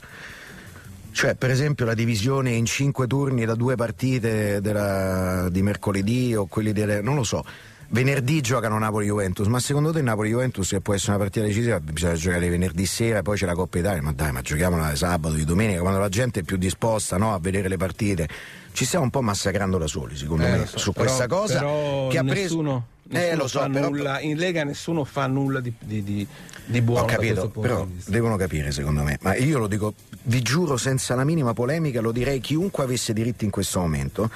Cioè, 1.12 1.36
per 1.36 1.50
esempio, 1.50 1.86
la 1.86 1.94
divisione 1.96 2.52
in 2.52 2.66
cinque 2.66 3.08
turni 3.08 3.46
da 3.46 3.56
due 3.56 3.76
partite 3.76 4.62
della- 4.62 5.50
di 5.50 5.62
mercoledì 5.62 6.36
o 6.36 6.46
quelli 6.46 6.72
delle. 6.72 7.02
non 7.02 7.16
lo 7.16 7.24
so. 7.24 7.44
Venerdì 7.92 8.40
giocano 8.42 8.78
Napoli-Juventus, 8.78 9.48
ma 9.48 9.60
secondo 9.60 9.92
te 9.92 10.04
Napoli-Juventus 10.04 10.70
che 10.70 10.80
può 10.80 10.94
essere 10.94 11.14
una 11.14 11.22
partita 11.22 11.44
decisiva 11.48 11.80
bisogna 11.80 12.14
giocare 12.14 12.48
venerdì 12.48 12.86
sera, 12.86 13.24
poi 13.24 13.36
c'è 13.36 13.48
la 13.48 13.56
Coppa 13.56 13.80
Italia, 13.80 14.00
ma 14.04 14.14
dai, 14.14 14.32
ma 14.32 14.42
giochiamola 14.42 14.96
sabato, 14.96 15.34
di 15.34 15.44
domenica, 15.44 15.80
quando 15.82 15.98
la 15.98 16.08
gente 16.10 16.42
è 16.42 16.44
più 16.44 16.58
disposta 16.58 17.18
no, 17.18 17.34
a 17.34 17.40
vedere 17.40 17.68
le 17.68 17.78
partite. 17.78 18.28
Ci 18.74 18.86
stiamo 18.86 19.06
un 19.06 19.10
po' 19.10 19.22
massacrando 19.24 19.80
da 19.80 19.88
soli, 19.88 20.16
secondo 20.16 20.44
Eh, 20.46 20.52
me, 20.52 20.66
so, 20.68 20.78
su 20.78 20.92
però- 20.92 21.06
questa 21.06 21.26
cosa 21.26 21.58
però 21.58 22.08
che 22.10 22.18
ha 22.20 22.24
preso. 22.24 22.42
nessuno, 22.42 22.86
eh, 23.12 23.36
lo 23.36 23.48
so, 23.48 23.60
però- 23.72 23.90
nulla, 23.90 24.20
in 24.20 24.38
Lega 24.38 24.64
nessuno 24.64 25.04
fa 25.04 25.28
nulla 25.28 25.60
di, 25.60 25.74
di, 25.80 26.04
di, 26.04 26.28
di 26.66 26.82
buono 26.82 27.04
Ho 27.04 27.06
capito, 27.06 27.50
però 27.50 27.88
devono 28.06 28.36
capire 28.36 28.72
secondo 28.72 29.04
me, 29.04 29.18
ma 29.22 29.36
io 29.36 29.58
lo 29.60 29.68
dico, 29.68 29.94
vi 30.24 30.42
giuro 30.42 30.78
senza 30.78 31.16
la 31.16 31.24
minima 31.24 31.54
polemica, 31.54 32.02
lo 32.02 32.12
direi 32.12 32.40
chiunque 32.40 32.84
avesse 32.84 33.14
diritti 33.14 33.46
in 33.46 33.52
questo 33.52 33.80
momento. 33.80 34.30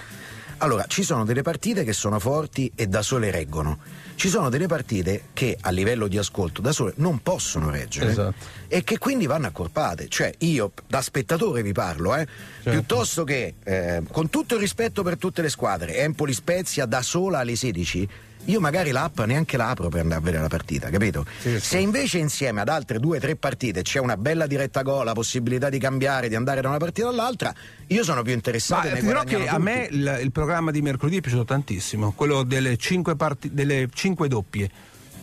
Allora, 0.60 0.86
ci 0.88 1.04
sono 1.04 1.26
delle 1.26 1.42
partite 1.42 1.84
che 1.84 1.92
sono 1.92 2.20
forti 2.20 2.72
e 2.74 2.88
da 2.88 3.02
sole 3.02 3.32
reggono. 3.32 3.80
Ci 4.16 4.30
sono 4.30 4.48
delle 4.50 4.68
partite 4.68 5.24
che 5.34 5.58
a 5.60 5.72
livello 5.72 6.08
di 6.08 6.18
ascolto 6.18 6.62
da 6.62 6.72
sole 6.72 6.94
non 6.98 7.22
possono 7.22 7.70
reggere 7.70 8.12
Esatto. 8.12 8.36
e 8.70 8.82
che 8.84 8.98
quindi 8.98 9.26
vanno 9.26 9.48
accorpate. 9.48 10.08
Cioè, 10.08 10.32
io 10.38 10.72
da 10.88 11.02
spettatore 11.02 11.64
vi 11.64 11.74
parlo, 11.74 12.16
eh, 12.16 12.26
Certo. 12.62 12.70
piuttosto 12.70 13.24
che 13.26 13.56
eh, 13.62 14.04
con 14.10 14.30
tutto 14.30 14.54
il 14.54 14.62
rispetto 14.62 15.04
per 15.04 15.18
tutte 15.18 15.42
le 15.42 15.50
squadre, 15.50 15.98
Empoli 15.98 16.32
Spezia 16.32 16.86
da 16.86 17.02
sola 17.02 17.40
alle 17.40 17.58
16. 17.58 18.08
Io 18.46 18.60
magari 18.60 18.92
l'app 18.92 19.22
neanche 19.22 19.56
la 19.56 19.70
apro 19.70 19.88
per 19.88 20.02
andare 20.02 20.20
a 20.20 20.24
vedere 20.24 20.42
la 20.42 20.50
partita, 20.50 20.90
capito? 20.90 21.26
Sì, 21.40 21.60
sì. 21.60 21.66
Se 21.66 21.78
invece 21.78 22.18
insieme 22.18 22.60
ad 22.60 22.68
altre 22.68 23.00
due 23.00 23.18
o 23.18 23.20
tre 23.22 23.38
partite 23.38 23.84
c'è 23.84 24.00
una 24.00 24.18
bella 24.18 24.48
diretta 24.48 24.82
gol, 24.82 25.06
la 25.06 25.14
possibilità 25.14 25.70
di 25.70 25.80
cambiare, 25.80 26.28
di 26.28 26.36
andare 26.36 26.60
da 26.60 26.68
una 26.68 26.78
partita 26.78 27.08
all'altra, 27.08 27.54
io 27.88 28.04
sono 28.04 28.22
più 28.22 28.34
interessato 28.34 28.90
Ma 28.90 29.00
dirò 29.00 29.24
che 29.24 29.48
a 29.48 29.56
tutti. 29.56 29.62
me 29.62 29.88
il, 29.90 30.20
il 30.24 30.32
programma 30.32 30.72
di 30.72 30.82
mercoledì 30.82 31.18
è 31.18 31.22
piaciuto 31.22 31.46
tantissimo, 31.46 32.12
quello 32.12 32.44
delle 32.44 32.76
cinque, 32.76 33.16
parti- 33.16 33.54
delle 33.54 33.88
cinque 33.94 34.28
doppie. 34.28 34.70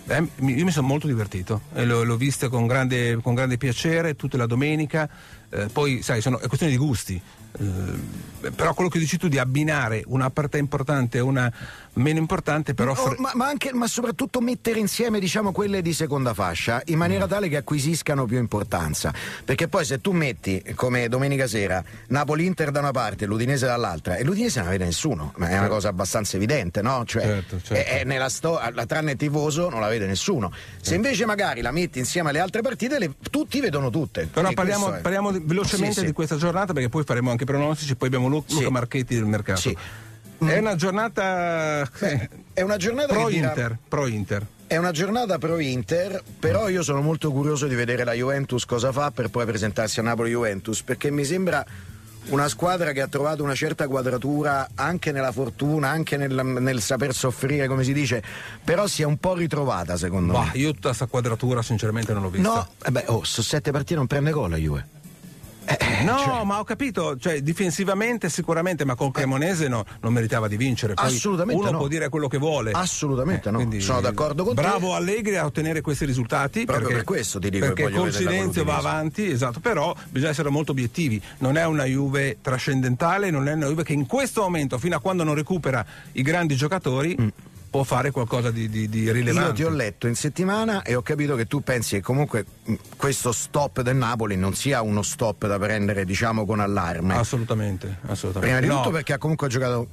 Eh, 0.06 0.16
io 0.16 0.64
mi 0.64 0.70
sono 0.70 0.86
molto 0.86 1.06
divertito 1.06 1.60
e 1.74 1.84
l'ho, 1.84 2.02
l'ho 2.02 2.16
vista 2.16 2.48
con 2.48 2.66
grande, 2.66 3.18
con 3.22 3.34
grande 3.34 3.58
piacere 3.58 4.16
tutta 4.16 4.38
la 4.38 4.46
domenica. 4.46 5.08
Eh, 5.50 5.66
poi, 5.66 6.00
sai, 6.02 6.20
sono, 6.20 6.38
è 6.40 6.46
questione 6.46 6.72
di 6.72 6.78
gusti. 6.78 7.20
Eh, 7.52 8.50
però 8.50 8.74
quello 8.74 8.88
che 8.88 8.98
dici 8.98 9.18
tu 9.18 9.28
di 9.28 9.38
abbinare 9.38 10.02
una 10.06 10.30
partita 10.30 10.58
importante 10.58 11.18
e 11.18 11.20
una 11.20 11.52
meno 11.94 12.18
importante, 12.18 12.74
però. 12.74 12.92
Oh, 12.92 12.94
fre- 12.94 13.16
ma, 13.18 13.30
ma 13.34 13.46
anche, 13.46 13.72
ma 13.72 13.86
soprattutto 13.86 14.40
mettere 14.40 14.78
insieme 14.78 15.18
diciamo, 15.20 15.52
quelle 15.52 15.82
di 15.82 15.92
seconda 15.92 16.34
fascia 16.34 16.82
in 16.86 16.98
maniera 16.98 17.26
tale 17.26 17.48
che 17.48 17.56
acquisiscano 17.56 18.24
più 18.26 18.38
importanza. 18.38 19.12
Perché 19.44 19.68
poi 19.68 19.84
se 19.84 20.00
tu 20.00 20.12
metti 20.12 20.62
come 20.74 21.08
domenica 21.08 21.46
sera 21.46 21.82
Napoli-Inter 22.08 22.70
da 22.70 22.80
una 22.80 22.90
parte 22.92 23.24
e 23.24 23.26
l'Udinese 23.26 23.66
dall'altra, 23.66 24.16
e 24.16 24.24
l'Udinese 24.24 24.58
non 24.58 24.66
la 24.66 24.72
vede 24.72 24.84
nessuno, 24.84 25.32
ma 25.36 25.48
è 25.48 25.58
una 25.58 25.68
cosa 25.68 25.88
abbastanza 25.88 26.36
evidente, 26.36 26.82
no? 26.82 27.04
Cioè, 27.04 27.22
Certo, 27.22 27.60
certo. 27.62 28.28
sto- 28.28 28.60
la- 28.72 28.86
tranne 28.86 29.12
il 29.12 29.16
tifoso 29.16 29.68
non 29.68 29.80
la 29.80 29.88
vede 29.88 30.06
nessuno. 30.06 30.52
Se 30.80 30.94
invece 30.94 31.26
magari 31.26 31.60
la 31.60 31.70
metti 31.72 31.98
insieme 31.98 32.30
alle 32.30 32.40
altre 32.40 32.62
partite, 32.62 32.98
le- 32.98 33.14
tutti 33.30 33.60
vedono 33.60 33.90
tutte. 33.90 34.26
Però 34.32 34.50
parliamo, 34.52 34.90
parliamo 35.02 35.32
di- 35.32 35.42
velocemente 35.44 35.94
Sì, 35.94 36.00
sì. 36.00 36.06
di 36.06 36.12
questa 36.12 36.36
giornata 36.36 36.72
perché 36.72 36.88
poi 36.88 37.04
faremo 37.04 37.30
anche 37.30 37.42
i 37.42 37.46
pronostici, 37.46 37.94
poi 37.96 38.08
abbiamo 38.08 38.28
Lu- 38.28 38.44
Sì. 38.46 38.54
Luca 38.54 38.70
Marchetti 38.70 39.14
del 39.14 39.24
mercato. 39.26 39.60
Sì. 39.60 39.76
È 40.40 40.58
una 40.58 40.74
giornata 40.74 41.88
Beh, 41.98 42.28
è 42.54 42.62
una 42.62 42.76
giornata 42.76 43.12
pro 43.12 43.28
dirà- 43.28 43.48
Inter, 43.48 43.78
pro 43.88 44.06
Inter. 44.06 44.46
È 44.66 44.76
una 44.76 44.92
giornata 44.92 45.38
pro 45.38 45.58
Inter, 45.58 46.22
però 46.38 46.68
io 46.68 46.82
sono 46.82 47.00
molto 47.02 47.32
curioso 47.32 47.66
di 47.66 47.74
vedere 47.74 48.04
la 48.04 48.12
Juventus 48.12 48.64
cosa 48.64 48.92
fa 48.92 49.10
per 49.10 49.28
poi 49.28 49.44
presentarsi 49.44 49.98
a 50.00 50.02
Napoli-Juventus, 50.04 50.82
perché 50.82 51.10
mi 51.10 51.24
sembra 51.24 51.64
una 52.26 52.46
squadra 52.48 52.92
che 52.92 53.00
ha 53.00 53.08
trovato 53.08 53.42
una 53.42 53.54
certa 53.56 53.88
quadratura 53.88 54.68
anche 54.76 55.10
nella 55.10 55.32
fortuna, 55.32 55.88
anche 55.88 56.16
nel, 56.16 56.32
nel 56.44 56.80
saper 56.80 57.12
soffrire, 57.14 57.66
come 57.66 57.82
si 57.82 57.92
dice, 57.92 58.22
però 58.62 58.86
si 58.86 59.02
è 59.02 59.04
un 59.06 59.16
po' 59.18 59.34
ritrovata 59.34 59.96
secondo 59.96 60.34
Bah, 60.34 60.50
me. 60.52 60.58
io 60.58 60.70
tutta 60.72 60.88
questa 60.88 61.06
quadratura 61.06 61.62
sinceramente 61.62 62.12
non 62.12 62.22
l'ho 62.22 62.30
vista. 62.30 62.48
No, 62.48 62.68
eh 62.84 62.90
beh, 62.92 63.04
oh, 63.08 63.24
su 63.24 63.42
sette 63.42 63.72
partite 63.72 63.96
non 63.96 64.06
prende 64.06 64.30
gol 64.30 64.50
la 64.50 64.56
Juve. 64.56 64.86
Eh, 65.70 65.76
eh, 66.00 66.04
No, 66.04 66.18
cioè- 66.18 66.44
ma 66.44 66.58
ho 66.58 66.64
capito, 66.64 67.16
cioè 67.16 67.42
difensivamente 67.42 68.28
sicuramente, 68.28 68.84
ma 68.84 68.96
col 68.96 69.12
Cremonese 69.12 69.68
no, 69.68 69.84
non 70.00 70.12
meritava 70.12 70.48
di 70.48 70.56
vincere. 70.56 70.94
Poi 70.94 71.06
Assolutamente 71.06 71.60
Uno 71.62 71.70
no. 71.70 71.78
può 71.78 71.86
dire 71.86 72.08
quello 72.08 72.26
che 72.26 72.38
vuole. 72.38 72.72
Assolutamente 72.72 73.50
no. 73.50 73.58
quindi 73.58 73.80
Sono 73.80 74.00
d'accordo 74.00 74.42
con 74.42 74.54
te. 74.56 74.62
Bravo 74.62 74.94
Allegri 74.94 75.36
a 75.36 75.44
ottenere 75.44 75.80
questi 75.80 76.04
risultati. 76.04 76.64
Proprio 76.64 76.88
perché, 76.88 77.04
per 77.04 77.04
questo 77.04 77.38
ti 77.38 77.50
dico 77.50 77.66
Perché 77.66 77.90
col 77.90 78.12
silenzio 78.12 78.64
va 78.64 78.78
avanti, 78.78 79.30
esatto, 79.30 79.60
però 79.60 79.94
bisogna 80.08 80.30
essere 80.32 80.48
molto 80.48 80.72
obiettivi. 80.72 81.22
Non 81.38 81.56
è 81.56 81.64
una 81.66 81.84
Juve 81.84 82.38
trascendentale, 82.40 83.30
non 83.30 83.46
è 83.46 83.52
una 83.52 83.66
Juve 83.66 83.84
che 83.84 83.92
in 83.92 84.06
questo 84.06 84.40
momento, 84.42 84.78
fino 84.78 84.96
a 84.96 85.00
quando 85.00 85.22
non 85.22 85.34
recupera 85.34 85.84
i 86.12 86.22
grandi 86.22 86.56
giocatori, 86.56 87.16
può 87.70 87.84
fare 87.84 88.10
qualcosa 88.10 88.50
di, 88.50 88.68
di, 88.68 88.88
di 88.88 89.10
rilevante. 89.12 89.48
Io 89.48 89.54
ti 89.54 89.62
ho 89.62 89.70
letto 89.70 90.06
in 90.08 90.16
settimana 90.16 90.82
e 90.82 90.96
ho 90.96 91.02
capito 91.02 91.36
che 91.36 91.46
tu 91.46 91.62
pensi 91.62 91.94
che 91.96 92.02
comunque 92.02 92.44
mh, 92.64 92.74
questo 92.96 93.30
stop 93.32 93.80
del 93.82 93.94
Napoli 93.96 94.36
non 94.36 94.54
sia 94.54 94.82
uno 94.82 95.02
stop 95.02 95.46
da 95.46 95.58
prendere, 95.58 96.04
diciamo, 96.04 96.44
con 96.44 96.58
allarme. 96.60 97.14
Assolutamente, 97.14 97.98
assolutamente. 98.06 98.56
Prima 98.56 98.60
di 98.60 98.66
No. 98.66 98.82
tutto 98.82 98.94
perché 98.94 99.12
ha 99.12 99.18
comunque 99.18 99.46
giocato 99.48 99.86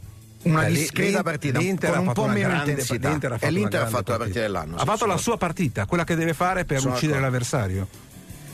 una 0.43 0.65
Eh, 0.65 0.71
discreta 0.71 1.23
partita 1.23 1.59
l'Inter 1.59 1.91
con 1.95 2.07
un 2.07 2.13
po' 2.13 2.27
meno 2.27 2.53
intensità. 2.55 3.09
e 3.39 3.51
l'Inter 3.51 3.81
ha 3.83 3.87
fatto 3.87 4.11
la 4.11 4.17
partita 4.17 4.39
dell'anno. 4.39 4.75
Ha 4.75 4.79
sì, 4.79 4.85
fatto 4.85 5.05
la 5.05 5.17
sua 5.17 5.37
partita, 5.37 5.85
quella 5.85 6.03
che 6.03 6.15
deve 6.15 6.33
fare 6.33 6.65
per 6.65 6.79
Sono 6.79 6.93
uccidere 6.95 7.19
d'accordo. 7.19 7.37
l'avversario. 7.37 7.87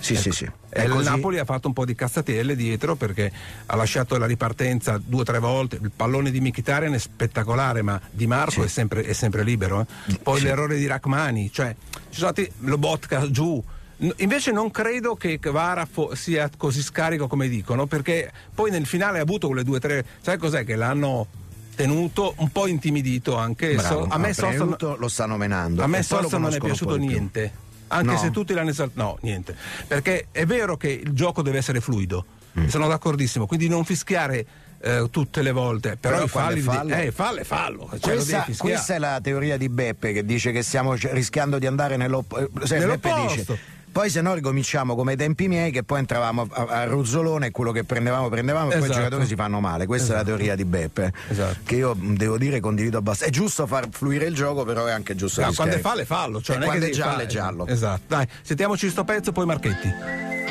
Sì, 0.03 0.15
sì, 0.17 0.31
sì. 0.31 0.49
E 0.69 0.83
il 0.83 0.93
Napoli 1.03 1.39
ha 1.39 1.45
fatto 1.45 1.67
un 1.67 1.73
po' 1.73 1.85
di 1.85 1.95
cazzatelle 1.95 2.55
dietro 2.55 2.95
perché 2.95 3.31
ha 3.67 3.75
lasciato 3.75 4.17
la 4.17 4.25
ripartenza 4.25 4.99
due 5.03 5.21
o 5.21 5.23
tre 5.23 5.39
volte. 5.39 5.79
Il 5.81 5.91
pallone 5.95 6.29
di 6.29 6.41
Mkhitaryan 6.41 6.93
è 6.93 6.97
spettacolare, 6.97 7.81
ma 7.81 7.99
Di 8.11 8.27
Marco 8.27 8.63
è, 8.63 8.67
sempre, 8.67 9.03
è 9.03 9.13
sempre 9.13 9.43
libero. 9.43 9.81
eh. 10.07 10.17
Poi 10.21 10.39
Sì. 10.39 10.43
l'errore 10.45 10.75
di 10.77 10.85
Rachmani, 10.87 11.49
cioè 11.53 11.73
ci 12.09 12.19
sono 12.19 12.31
stati 12.33 12.51
Lobotka 12.59 13.29
giù. 13.31 13.63
Invece 14.17 14.51
non 14.51 14.69
credo 14.71 15.15
che 15.15 15.39
Kvara 15.39 15.85
fo- 15.89 16.13
sia 16.15 16.49
così 16.57 16.81
scarico 16.81 17.27
come 17.27 17.47
dicono, 17.47 17.85
perché 17.85 18.29
poi 18.53 18.69
nel 18.71 18.85
finale 18.85 19.19
ha 19.19 19.21
avuto 19.21 19.47
quelle 19.47 19.63
due 19.63 19.77
o 19.77 19.79
tre. 19.79 20.05
Sai 20.19 20.37
cos'è? 20.37 20.65
Che 20.65 20.75
l'hanno 20.75 21.27
tenuto 21.75 22.33
un 22.37 22.51
po' 22.51 22.67
intimidito 22.67 23.37
anche. 23.37 23.75
Bravo, 23.75 24.03
So- 24.03 24.07
a 24.09 24.17
me 24.17 24.27
di 24.27 24.33
Sosa- 24.33 24.95
lo 24.97 25.07
stanno 25.07 25.37
menando. 25.37 25.81
a 25.81 25.87
me 25.87 26.03
Sosa 26.03 26.37
non 26.37 26.53
è 26.53 26.57
piaciuto 26.59 26.97
niente. 26.97 27.61
Anche 27.87 28.11
No. 28.13 28.17
se 28.17 28.31
tutti 28.31 28.53
l'hanno 28.53 28.69
esaltato. 28.69 29.01
No, 29.01 29.17
niente. 29.21 29.55
Perché 29.87 30.27
è 30.31 30.45
vero 30.45 30.77
che 30.77 30.89
il 30.89 31.11
gioco 31.11 31.41
deve 31.41 31.57
essere 31.59 31.79
fluido. 31.81 32.25
Mm. 32.59 32.67
Sono 32.67 32.87
d'accordissimo. 32.87 33.45
Quindi 33.47 33.67
non 33.67 33.83
fischiare 33.85 34.45
eh, 34.81 35.07
tutte 35.09 35.41
le 35.41 35.51
volte. 35.51 35.97
Però, 35.97 36.15
Però 36.15 36.27
falli. 36.27 36.61
fallo- 36.61 36.93
eh, 36.93 37.11
fallo 37.11 37.39
è 37.39 37.43
fallo. 37.43 37.89
Cioè, 37.99 38.13
Questa, 38.15 38.45
questa 38.57 38.95
è 38.95 38.99
la 38.99 39.19
teoria 39.21 39.57
di 39.57 39.69
Beppe 39.69 40.11
che 40.13 40.25
dice 40.25 40.51
che 40.51 40.61
stiamo 40.61 40.93
rischiando 40.95 41.57
di 41.59 41.65
andare 41.67 41.95
nell'op- 41.97 42.37
eh, 42.37 42.47
Beppe 42.51 42.77
Nell'opposto. 42.79 43.35
dice 43.53 43.59
poi 43.93 44.09
se 44.09 44.19
no 44.21 44.33
ricominciamo 44.33 44.95
come 44.95 45.11
ai 45.11 45.17
tempi 45.17 45.47
miei 45.47 45.71
che 45.71 45.83
poi 45.83 45.99
entravamo 45.99 46.47
a, 46.51 46.65
a 46.67 46.83
Ruzzolone 46.85 47.47
e 47.47 47.51
quello 47.51 47.71
che 47.71 47.85
prendevamo 47.85 48.27
prendevamo 48.27 48.71
e 48.71 48.71
poi 48.71 48.79
i 48.81 48.83
Esatto. 48.83 48.97
giocatori 48.99 49.25
si 49.25 49.35
fanno 49.35 49.59
male 49.61 49.85
questa 49.85 50.13
è 50.13 50.15
la 50.17 50.23
teoria 50.23 50.55
di 50.55 50.65
Beppe 50.65 51.13
Esatto. 51.29 51.59
che 51.63 51.75
io 51.75 51.95
devo 51.97 52.37
dire 52.37 52.59
condivido 52.59 52.97
abbastanza 52.97 53.31
è 53.33 53.37
giusto 53.37 53.65
far 53.67 53.87
fluire 53.91 54.25
il 54.25 54.33
gioco 54.35 54.65
però 54.65 54.85
è 54.87 54.91
anche 54.91 55.15
giusto 55.15 55.39
No, 55.41 55.53
quando 55.53 55.75
è 55.75 55.79
fallo 55.79 56.01
è 56.01 56.05
fallo. 56.05 56.41
Cioè 56.41 56.55
E 56.55 56.59
non 56.59 56.67
è 56.67 56.71
che 56.71 56.77
quando 56.79 56.85
è 56.93 56.97
giallo 56.97 57.11
fare- 57.13 57.23
è 57.23 57.27
giallo 57.27 57.67
Esatto. 57.67 58.01
Dai, 58.07 58.27
sentiamoci 58.41 58.89
sto 58.89 59.03
pezzo, 59.03 59.31
poi 59.31 59.45
Marchetti. 59.45 60.42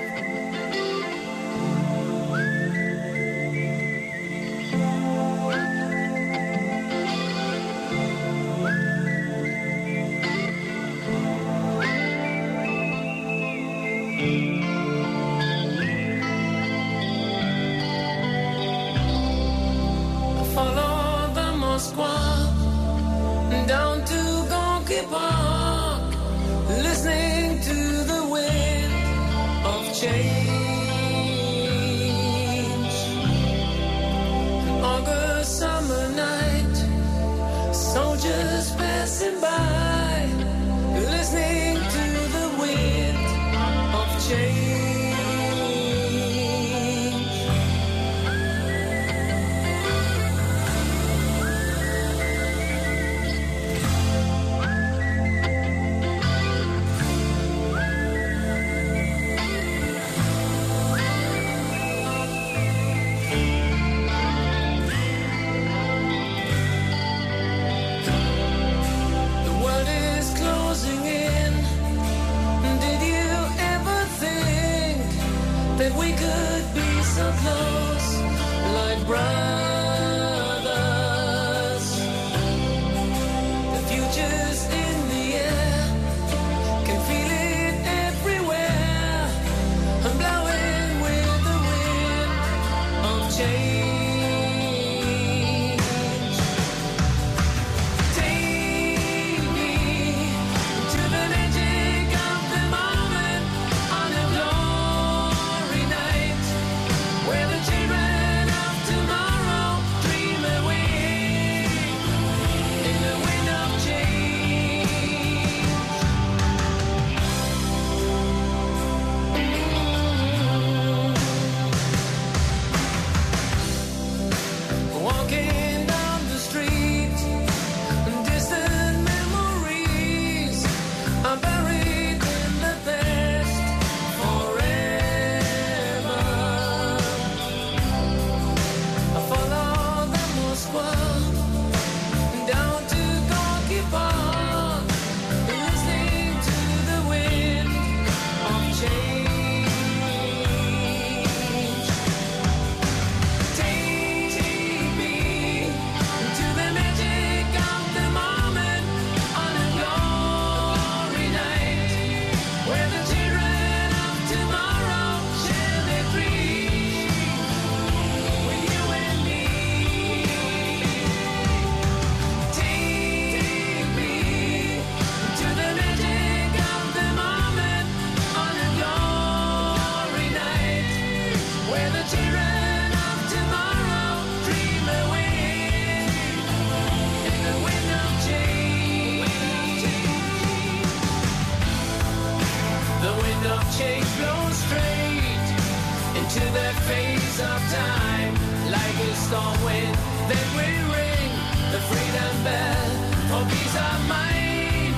Storm 199.32 199.64
wind 199.64 199.94
that 200.28 200.44
will 200.52 200.84
ring 200.92 201.30
the 201.72 201.80
freedom 201.88 202.34
bell. 202.44 202.90
For 203.30 203.42
peace 203.48 203.76
of 203.80 204.00
mind. 204.06 204.92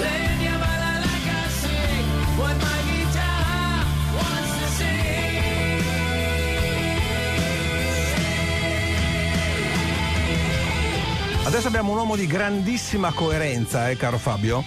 Playing 0.00 0.40
your 0.40 0.56
bala 0.56 0.92
like 1.04 1.28
I 1.28 1.44
sing, 1.60 2.04
what 2.40 2.56
my 2.64 2.80
guitar 2.88 3.84
wants 4.16 4.52
to 4.56 4.86
Adesso 11.44 11.68
abbiamo 11.68 11.92
un 11.92 11.98
uomo 11.98 12.16
di 12.16 12.26
grandissima 12.26 13.12
coerenza, 13.12 13.90
eh, 13.90 13.96
caro 13.98 14.16
Fabio, 14.16 14.64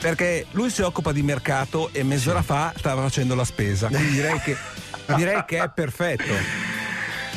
perché 0.00 0.46
lui 0.52 0.70
si 0.70 0.80
occupa 0.80 1.12
di 1.12 1.22
mercato 1.22 1.90
e 1.92 2.02
mezz'ora 2.02 2.40
fa 2.40 2.72
stava 2.74 3.02
facendo 3.02 3.34
la 3.34 3.44
spesa. 3.44 3.88
Quindi 3.88 4.12
direi 4.12 4.40
che, 4.40 4.56
direi 5.14 5.44
che 5.44 5.62
è 5.62 5.68
perfetto. 5.68 6.59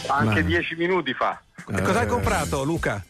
Anche 0.07 0.41
Ma- 0.41 0.47
dieci 0.47 0.75
minuti 0.75 1.13
fa. 1.13 1.41
E 1.67 1.81
cosa 1.81 1.99
hai 2.01 2.07
comprato, 2.07 2.63
Luca? 2.63 3.03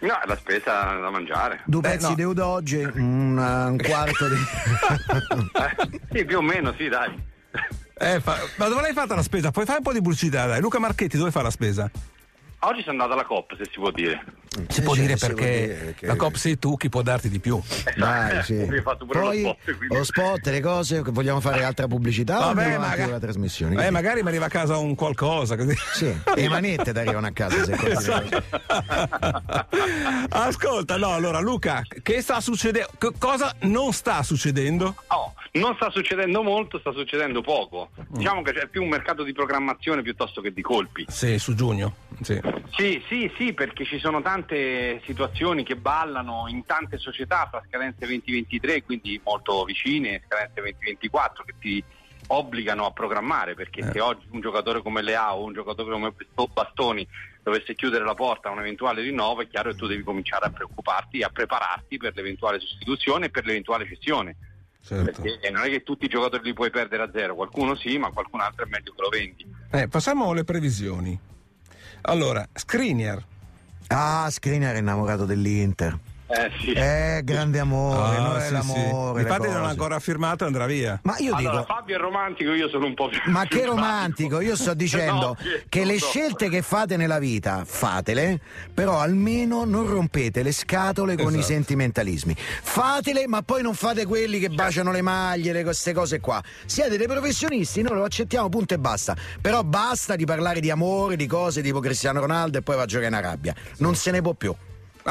No, 0.00 0.18
la 0.24 0.36
spesa 0.36 0.94
da 0.98 1.10
mangiare. 1.10 1.60
Due 1.66 1.80
Eh, 1.80 1.90
pezzi 1.90 2.08
no. 2.08 2.14
di 2.14 2.22
Udoggi, 2.22 2.76
un, 2.82 3.36
un 3.36 3.76
quarto 3.78 4.28
di. 4.28 4.36
Eh, 5.52 6.00
sì, 6.18 6.24
più 6.24 6.38
o 6.38 6.42
meno, 6.42 6.72
sì, 6.76 6.88
dai. 6.88 7.14
Eh, 7.98 8.18
fa- 8.20 8.38
ma 8.56 8.66
dove 8.68 8.80
l'hai 8.80 8.92
fatta 8.94 9.14
la 9.14 9.22
spesa? 9.22 9.50
Puoi 9.50 9.66
fare 9.66 9.78
un 9.78 9.84
po' 9.84 9.92
di 9.92 10.00
pubblicità, 10.00 10.46
dai. 10.46 10.60
Luca 10.60 10.78
Marchetti, 10.78 11.18
dove 11.18 11.30
fa 11.30 11.42
la 11.42 11.50
spesa? 11.50 11.90
Oggi 12.62 12.80
sono 12.82 12.90
andato 13.02 13.12
alla 13.14 13.24
COP, 13.24 13.56
se 13.56 13.64
si 13.64 13.78
può 13.78 13.90
dire. 13.90 14.22
Si 14.68 14.82
può 14.82 14.94
Cioè, 14.94 15.02
dire 15.06 15.16
perché 15.16 15.66
dire 15.66 15.94
che- 15.96 16.06
la 16.06 16.16
COP 16.16 16.34
sei 16.34 16.58
tu, 16.58 16.76
chi 16.76 16.90
può 16.90 17.00
darti 17.00 17.30
di 17.30 17.38
più? 17.38 17.58
Dai, 17.96 18.42
sì. 18.44 18.66
Fatto 18.82 19.06
pure 19.06 19.18
Poi 19.20 19.42
lo 19.42 19.56
spot, 19.62 19.76
lo 19.88 20.04
spot, 20.04 20.46
le 20.48 20.60
cose, 20.60 21.02
che 21.02 21.10
vogliamo 21.10 21.40
fare 21.40 21.64
altra 21.64 21.86
pubblicità 21.86 22.36
Vabbè, 22.38 22.48
andiamo 22.64 22.74
avanti 22.84 22.88
maga- 22.90 23.02
con 23.04 23.12
la 23.12 23.18
trasmissione? 23.18 23.86
Eh, 23.86 23.90
magari 23.90 24.22
mi 24.22 24.28
arriva 24.28 24.44
a 24.46 24.48
casa 24.50 24.76
un 24.76 24.94
qualcosa 24.94 25.56
così. 25.56 25.74
Sì, 25.94 26.06
e 26.08 26.20
le 26.34 26.48
manette 26.48 26.92
ti 26.92 26.98
arrivano 26.98 27.28
a 27.28 27.30
casa 27.30 27.64
se 27.64 27.88
Esatto. 27.90 28.42
Ascolta, 30.28 30.96
no, 30.98 31.14
allora 31.14 31.40
Luca, 31.40 31.82
che 32.02 32.20
sta 32.20 32.40
succedendo? 32.40 32.90
Cosa 33.18 33.54
non 33.60 33.92
sta 33.94 34.22
succedendo? 34.22 34.94
Oh, 35.08 35.32
non 35.52 35.74
sta 35.74 35.90
succedendo 35.90 36.42
molto, 36.42 36.78
sta 36.78 36.92
succedendo 36.92 37.40
poco. 37.40 37.90
Diciamo 38.08 38.42
che 38.42 38.52
c'è 38.52 38.68
più 38.68 38.82
un 38.82 38.88
mercato 38.88 39.22
di 39.24 39.32
programmazione 39.32 40.02
piuttosto 40.02 40.40
che 40.40 40.52
di 40.52 40.62
colpi. 40.62 41.06
Sì, 41.08 41.38
su 41.38 41.54
giugno. 41.54 41.96
Sì. 42.20 42.40
Sì, 42.76 43.02
sì, 43.08 43.32
sì, 43.36 43.52
perché 43.52 43.84
ci 43.84 43.98
sono 43.98 44.22
tante 44.22 45.00
situazioni 45.04 45.64
che 45.64 45.76
ballano 45.76 46.46
in 46.48 46.64
tante 46.64 46.98
società 46.98 47.48
fra 47.50 47.62
scadenze 47.66 48.06
2023, 48.06 48.82
quindi 48.84 49.20
molto 49.24 49.64
vicine, 49.64 50.14
e 50.16 50.22
scadenze 50.26 50.60
2024 50.60 51.44
che 51.44 51.54
ti 51.58 51.82
obbligano 52.28 52.86
a 52.86 52.92
programmare, 52.92 53.54
perché 53.54 53.80
Eh. 53.80 53.90
se 53.90 54.00
oggi 54.00 54.26
un 54.30 54.40
giocatore 54.40 54.82
come 54.82 55.02
Leao 55.02 55.38
o 55.38 55.44
un 55.44 55.52
giocatore 55.52 55.90
come 55.90 56.14
Bastoni 56.52 57.04
dovesse 57.42 57.74
chiudere 57.74 58.04
la 58.04 58.14
porta 58.14 58.48
a 58.48 58.52
un 58.52 58.60
eventuale 58.60 59.02
rinnovo, 59.02 59.40
è 59.40 59.48
chiaro 59.48 59.70
che 59.70 59.76
tu 59.76 59.88
devi 59.88 60.04
cominciare 60.04 60.46
a 60.46 60.50
preoccuparti 60.50 61.18
e 61.18 61.24
a 61.24 61.30
prepararti 61.30 61.96
per 61.96 62.12
l'eventuale 62.14 62.60
sostituzione 62.60 63.26
e 63.26 63.30
per 63.30 63.46
l'eventuale 63.46 63.86
cessione. 63.86 64.36
Certo. 64.82 65.22
Perché 65.22 65.50
non 65.50 65.62
è 65.62 65.68
che 65.68 65.82
tutti 65.82 66.06
i 66.06 66.08
giocatori 66.08 66.42
li 66.42 66.52
puoi 66.52 66.70
perdere 66.70 67.02
a 67.04 67.10
zero, 67.12 67.34
qualcuno 67.34 67.76
sì, 67.76 67.98
ma 67.98 68.10
qualcun 68.10 68.40
altro 68.40 68.64
è 68.64 68.68
meglio 68.68 68.92
che 68.92 69.00
lo 69.00 69.08
vendi. 69.08 69.46
Eh, 69.70 69.88
passiamo 69.88 70.30
alle 70.30 70.44
previsioni. 70.44 71.18
Allora, 72.02 72.46
Skriniar. 72.52 73.22
Ah, 73.88 74.28
Skriniar 74.30 74.74
è 74.74 74.78
innamorato 74.78 75.26
dell'Inter. 75.26 75.98
Eh 76.32 76.50
sì. 76.60 76.70
Eh, 76.72 77.22
grande 77.24 77.58
amore, 77.58 78.16
Ah, 78.16 78.20
no, 78.20 78.34
è 78.36 78.40
sì, 78.42 78.46
sì. 78.46 78.52
l'amore. 78.52 79.22
le 79.22 79.28
Infatti 79.28 79.48
non 79.48 79.64
ha 79.64 79.68
ancora 79.68 79.98
firmato 79.98 80.44
e 80.44 80.46
andrà 80.46 80.66
via. 80.66 81.00
Ma 81.02 81.16
io 81.18 81.34
allora, 81.34 81.58
dico. 81.58 81.64
Fabio 81.74 81.96
è 81.96 81.98
romantico, 81.98 82.52
io 82.52 82.68
sono 82.68 82.86
un 82.86 82.94
po' 82.94 83.08
più. 83.08 83.18
Ma 83.32 83.42
che 83.46 83.58
più 83.58 83.66
romantico, 83.70 84.40
io 84.40 84.54
sto 84.54 84.72
dicendo 84.74 85.26
No, 85.26 85.34
che- 85.34 85.64
che 85.68 85.84
le 85.84 85.98
so. 85.98 86.06
scelte 86.06 86.48
che 86.48 86.62
fate 86.62 86.96
nella 86.96 87.18
vita 87.18 87.64
fatele, 87.66 88.38
però 88.72 89.00
almeno 89.00 89.64
non 89.64 89.88
rompete 89.88 90.44
le 90.44 90.52
scatole 90.52 91.16
con 91.16 91.32
i 91.34 91.38
Esatto. 91.38 91.52
sentimentalismi. 91.52 92.36
Fatele, 92.36 93.26
ma 93.26 93.42
poi 93.42 93.62
non 93.62 93.74
fate 93.74 94.06
quelli 94.06 94.38
che 94.38 94.50
baciano 94.50 94.92
le 94.92 95.02
maglie, 95.02 95.52
le- 95.52 95.64
queste 95.64 95.92
cose 95.92 96.20
qua. 96.20 96.40
Siete 96.64 96.96
dei 96.96 97.08
professionisti, 97.08 97.82
noi 97.82 97.94
lo 97.96 98.04
accettiamo, 98.04 98.48
punto 98.48 98.74
e 98.74 98.78
basta. 98.78 99.16
Però 99.40 99.64
basta 99.64 100.14
di 100.14 100.24
parlare 100.26 100.60
di 100.60 100.70
amore, 100.70 101.16
di 101.16 101.26
cose 101.26 101.60
tipo 101.60 101.80
Cristiano 101.80 102.20
Ronaldo 102.20 102.58
e 102.58 102.62
poi 102.62 102.76
va 102.76 102.82
a 102.82 102.86
giocare 102.86 103.08
in 103.08 103.14
Arabia. 103.14 103.52
Non 103.78 103.96
se 103.96 104.12
ne 104.12 104.22
può 104.22 104.32
più. 104.34 104.54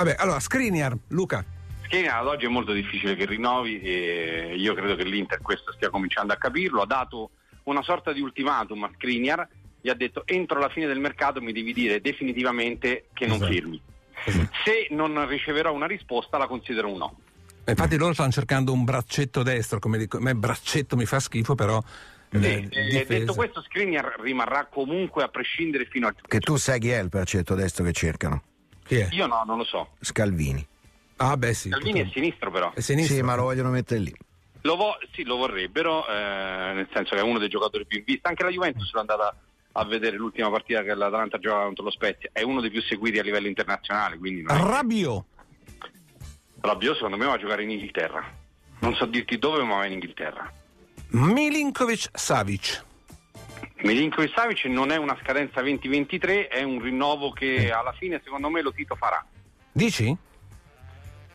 Vabbè, 0.04 0.16
allora, 0.18 0.40
Skriniar, 0.40 0.96
Luca. 1.10 1.44
Skriniar 1.84 2.20
ad 2.20 2.28
oggi 2.28 2.46
è 2.46 2.50
molto 2.50 2.72
difficile 2.72 3.16
che 3.16 3.26
rinnovi 3.26 3.80
e 3.82 4.54
io 4.56 4.74
credo 4.74 4.96
che 4.96 5.04
l'Inter 5.04 5.42
questo 5.42 5.74
stia 5.74 5.90
cominciando 5.90 6.32
a 6.34 6.38
capirlo. 6.38 6.82
Ha 6.82 6.86
dato 6.86 7.32
una 7.64 7.82
sorta 7.84 8.14
di 8.14 8.22
ultimatum 8.22 8.84
a 8.84 8.92
Skriniar, 8.94 9.48
gli 9.82 9.90
ha 9.90 9.94
detto 9.94 10.24
entro 10.26 10.60
la 10.60 10.70
fine 10.70 10.88
del 10.88 11.00
mercato 11.00 11.42
mi 11.42 11.52
devi 11.52 11.74
dire 11.74 12.00
definitivamente 12.00 13.08
che 13.14 13.26
non 13.26 13.38
Esatto. 13.38 13.52
firmi. 13.52 13.82
Se 14.64 14.88
non 14.92 15.28
riceverò 15.28 15.74
una 15.74 15.88
risposta 15.88 16.38
la 16.38 16.48
considero 16.48 16.92
un 16.92 16.98
no. 16.98 17.20
Infatti 17.66 17.98
loro 17.98 18.14
stanno 18.14 18.32
cercando 18.32 18.72
un 18.72 18.84
braccetto 18.84 19.44
destro, 19.44 19.80
come 19.80 19.98
dico, 19.98 20.18
a 20.18 20.22
me 20.22 20.34
braccetto 20.36 20.96
mi 20.96 21.06
fa 21.06 21.20
schifo, 21.20 21.56
però... 21.56 21.82
eh, 22.32 22.38
Eh, 22.38 22.62
difesa. 22.70 23.04
detto 23.06 23.34
questo, 23.34 23.62
Skriniar 23.62 24.16
rimarrà 24.22 24.66
comunque 24.66 25.24
a 25.24 25.28
prescindere 25.28 25.86
fino 25.86 26.08
al 26.08 26.16
Che 26.26 26.40
tu 26.40 26.56
sai 26.58 26.80
chi 26.80 26.90
è 26.90 27.00
il 27.00 27.10
braccetto 27.10 27.54
destro 27.56 27.84
che 27.84 27.92
cercano? 27.92 28.44
Chi 28.90 28.96
è? 28.96 29.08
Io 29.12 29.28
no, 29.28 29.44
non 29.46 29.58
lo 29.60 29.64
so. 29.66 29.90
Scalvini. 30.02 30.66
Ah 31.18 31.38
beh 31.38 31.54
sì. 31.54 31.70
Salvini 31.70 32.00
è 32.00 32.04
tutto- 32.06 32.14
sinistro 32.16 32.50
però. 32.50 32.74
è 32.74 32.80
sinistro. 32.80 33.16
Sì, 33.16 33.22
ma 33.22 33.36
lo 33.36 33.44
vogliono 33.44 33.70
mettere 33.70 34.00
lì. 34.00 34.14
Lo, 34.62 34.76
vo- 34.76 34.98
sì, 35.14 35.24
lo 35.24 35.36
vorrebbero, 35.38 36.08
eh, 36.08 36.72
nel 36.74 36.88
senso 36.92 37.14
che 37.14 37.22
è 37.22 37.24
uno 37.24 37.38
dei 37.38 37.50
giocatori 37.50 37.86
più 37.86 38.00
in 38.00 38.04
vista. 38.04 38.30
Anche 38.30 38.44
la 38.44 38.50
Juventus 38.50 38.92
l'è 38.94 39.00
andata 39.00 39.36
a 39.74 39.86
vedere 39.86 40.18
l'ultima 40.18 40.50
partita 40.50 40.82
che 40.82 40.96
l'Atalanta 40.96 41.38
giocava 41.38 41.66
contro 41.66 41.84
lo 41.84 41.92
Spezia. 41.92 42.30
È 42.34 42.42
uno 42.42 42.62
dei 42.62 42.72
più 42.72 42.82
seguiti 42.82 43.20
a 43.20 43.24
livello 43.24 43.48
internazionale, 43.48 44.18
quindi 44.18 44.42
non 44.42 44.58
è- 44.58 44.60
Rabiot. 44.62 45.24
Rabiot 46.62 46.96
secondo 46.96 47.18
me 47.18 47.26
va 47.26 47.34
a 47.34 47.38
giocare 47.38 47.62
in 47.64 47.70
Inghilterra. 47.70 48.24
Non 48.80 48.96
so 48.96 49.06
dirti 49.06 49.38
dove, 49.38 49.62
ma 49.64 49.76
va 49.78 49.86
in 49.86 49.94
Inghilterra. 49.94 50.52
Milinkovic 51.10 52.10
Savic. 52.14 52.86
Milinkovic 53.84 54.34
Savic 54.36 54.66
non 54.66 54.92
è 54.92 54.98
una 54.98 55.18
scadenza 55.22 55.62
2023, 55.62 56.48
è 56.48 56.64
un 56.64 56.82
rinnovo 56.82 57.30
Eh. 57.30 57.34
che 57.34 57.72
alla 57.72 57.94
fine 57.94 58.20
secondo 58.24 58.50
me 58.50 58.62
lo 58.62 58.72
Tito 58.74 58.96
farà. 58.96 59.26
Dici? 59.72 60.16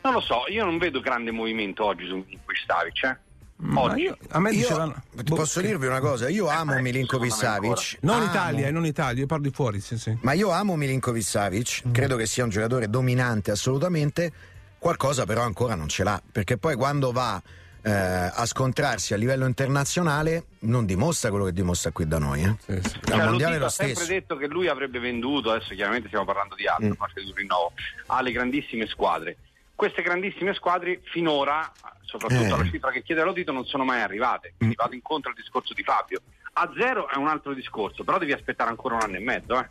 Non 0.03 0.13
lo 0.13 0.19
so, 0.21 0.43
io 0.49 0.63
non 0.63 0.77
vedo 0.77 0.99
grande 0.99 1.31
movimento 1.31 1.83
oggi 1.83 2.05
su 2.05 2.15
Milinkovic 2.17 2.63
Savic. 2.67 3.03
Eh. 3.03 3.17
Ma 3.57 3.81
Oggi. 3.83 4.01
io- 4.01 4.17
a 4.31 4.39
me 4.39 4.51
Io 4.51 4.57
dicevano... 4.57 5.01
boh, 5.13 5.35
posso 5.35 5.61
dirvi 5.61 5.87
una 5.87 6.01
cosa, 6.01 6.27
io 6.29 6.47
amo 6.49 6.75
eh, 6.75 6.81
Milinkovic 6.81 7.31
Savic. 7.31 7.97
Non 8.01 8.17
Amo. 8.17 8.25
Italia, 8.25 8.67
eh, 8.67 8.71
non 8.71 8.85
Italia, 8.85 9.21
io 9.21 9.27
parlo 9.27 9.45
di 9.47 9.51
fuori, 9.53 9.79
sì, 9.79 9.97
sì. 9.97 10.15
Ma 10.21 10.33
io 10.33 10.51
amo 10.51 10.75
Milinkovic 10.75 11.23
Savic, 11.23 11.83
credo 11.91 12.17
che 12.17 12.25
sia 12.25 12.43
un 12.43 12.49
giocatore 12.49 12.89
dominante 12.89 13.51
assolutamente, 13.51 14.31
qualcosa 14.77 15.25
però 15.25 15.41
ancora 15.43 15.73
non 15.73 15.87
ce 15.87 16.03
l'ha, 16.03 16.21
perché 16.29 16.57
poi 16.57 16.75
quando 16.75 17.13
va 17.13 17.41
eh, 17.85 17.91
a 18.33 18.45
scontrarsi 18.47 19.13
a 19.13 19.17
livello 19.17 19.45
internazionale 19.45 20.45
non 20.61 20.85
dimostra 20.87 21.29
quello 21.29 21.45
che 21.45 21.53
dimostra 21.53 21.91
qui 21.91 22.07
da 22.07 22.17
noi. 22.17 22.41
Eh. 22.43 22.55
Sì, 22.81 22.89
sì. 22.89 22.99
Cioè, 23.05 23.23
mondiale 23.25 23.59
lo 23.59 23.65
ha 23.65 23.69
sempre 23.69 24.05
detto 24.07 24.37
che 24.37 24.47
lui 24.47 24.67
avrebbe 24.67 24.97
venduto, 24.99 25.51
adesso 25.51 25.75
chiaramente 25.75 26.07
stiamo 26.07 26.25
parlando 26.25 26.55
di 26.55 26.67
altro, 26.67 26.87
Mm. 26.87 26.91
a 26.91 26.95
parte 26.95 27.21
di 27.21 27.29
un 27.29 27.35
rinnovo, 27.35 27.73
alle 28.07 28.31
grandissime 28.31 28.87
squadre. 28.87 29.37
Queste 29.75 30.01
grandissime 30.01 30.53
squadre 30.55 31.01
finora, 31.03 31.71
soprattutto 32.05 32.41
Eh. 32.41 32.47
Mm. 32.47 32.53
alla 32.53 32.69
cifra 32.69 32.91
che 32.91 33.03
chiede 33.03 33.23
Lotito, 33.23 33.51
non 33.51 33.65
sono 33.65 33.83
mai 33.83 34.01
arrivate. 34.01 34.53
Quindi 34.57 34.75
vado 34.75 34.95
incontro 34.95 35.29
al 35.29 35.35
discorso 35.35 35.73
di 35.73 35.83
Fabio. 35.83 36.21
A 36.53 36.71
zero 36.79 37.07
è 37.09 37.17
un 37.17 37.27
altro 37.27 37.53
discorso, 37.53 38.03
però 38.03 38.17
devi 38.17 38.31
aspettare 38.31 38.69
ancora 38.71 38.95
un 38.95 39.01
anno 39.01 39.17
e 39.17 39.19
mezzo. 39.19 39.59
Eh. 39.59 39.67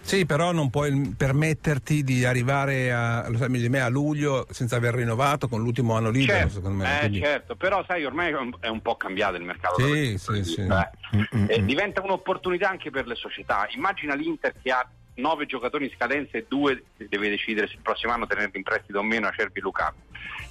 Sì, 0.00 0.26
però 0.26 0.50
non 0.52 0.70
puoi 0.70 1.14
permetterti 1.16 2.02
di 2.02 2.24
arrivare 2.24 2.92
a, 2.92 3.28
lo 3.28 3.38
sai 3.38 3.48
meglio 3.48 3.64
di 3.64 3.68
me, 3.68 3.80
a 3.80 3.88
luglio 3.88 4.46
senza 4.50 4.76
aver 4.76 4.94
rinnovato 4.94 5.46
con 5.48 5.62
l'ultimo 5.62 5.94
anno 5.94 6.10
libero, 6.10 6.38
Certo, 6.38 6.54
secondo 6.54 6.82
me. 6.82 6.96
eh, 6.96 6.98
quindi- 7.00 7.20
certo, 7.20 7.54
però 7.54 7.84
sai 7.86 8.04
ormai 8.04 8.32
è 8.60 8.68
un, 8.68 8.82
po' 8.82 8.96
cambiato 8.96 9.36
il 9.36 9.44
mercato. 9.44 9.80
Sì, 9.80 10.18
sì, 10.18 10.44
sì. 10.44 10.60
Eh, 10.60 11.54
eh, 11.54 11.64
diventa 11.64 12.02
un'opportunità 12.02 12.68
anche 12.68 12.90
per 12.90 13.06
le 13.06 13.14
società. 13.14 13.68
Immagina 13.74 14.14
l'Inter 14.14 14.54
che 14.60 14.70
ha 14.70 14.88
nove 15.14 15.46
giocatori 15.46 15.84
in 15.86 15.92
scadenza 15.94 16.36
e 16.36 16.46
due 16.48 16.84
deve 16.96 17.28
decidere 17.28 17.68
se 17.68 17.74
il 17.74 17.80
prossimo 17.82 18.12
anno 18.12 18.26
tenerli 18.26 18.56
in 18.56 18.62
prestito 18.62 18.98
o 18.98 19.02
meno 19.02 19.28
a 19.28 19.32
Cervi 19.34 19.60
Lukaku. 19.60 19.98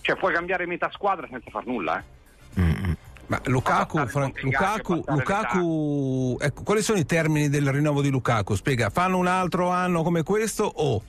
Cioè 0.01 0.15
puoi 0.15 0.33
cambiare 0.33 0.65
metà 0.65 0.89
squadra 0.91 1.27
senza 1.29 1.49
far 1.49 1.65
nulla, 1.65 1.99
eh. 1.99 2.13
Ma 3.27 3.41
Lukaku, 3.45 3.97
Montegaggio, 3.97 4.93
Lukaku, 4.93 5.03
Lukaku 5.07 6.37
ecco, 6.39 6.63
quali 6.63 6.81
sono 6.81 6.99
i 6.99 7.05
termini 7.05 7.49
del 7.49 7.71
rinnovo 7.71 8.01
di 8.01 8.09
Lukaku? 8.09 8.55
Spiega, 8.55 8.89
fanno 8.89 9.17
un 9.17 9.27
altro 9.27 9.69
anno 9.69 10.03
come 10.03 10.21
questo 10.21 10.63
o 10.63 11.01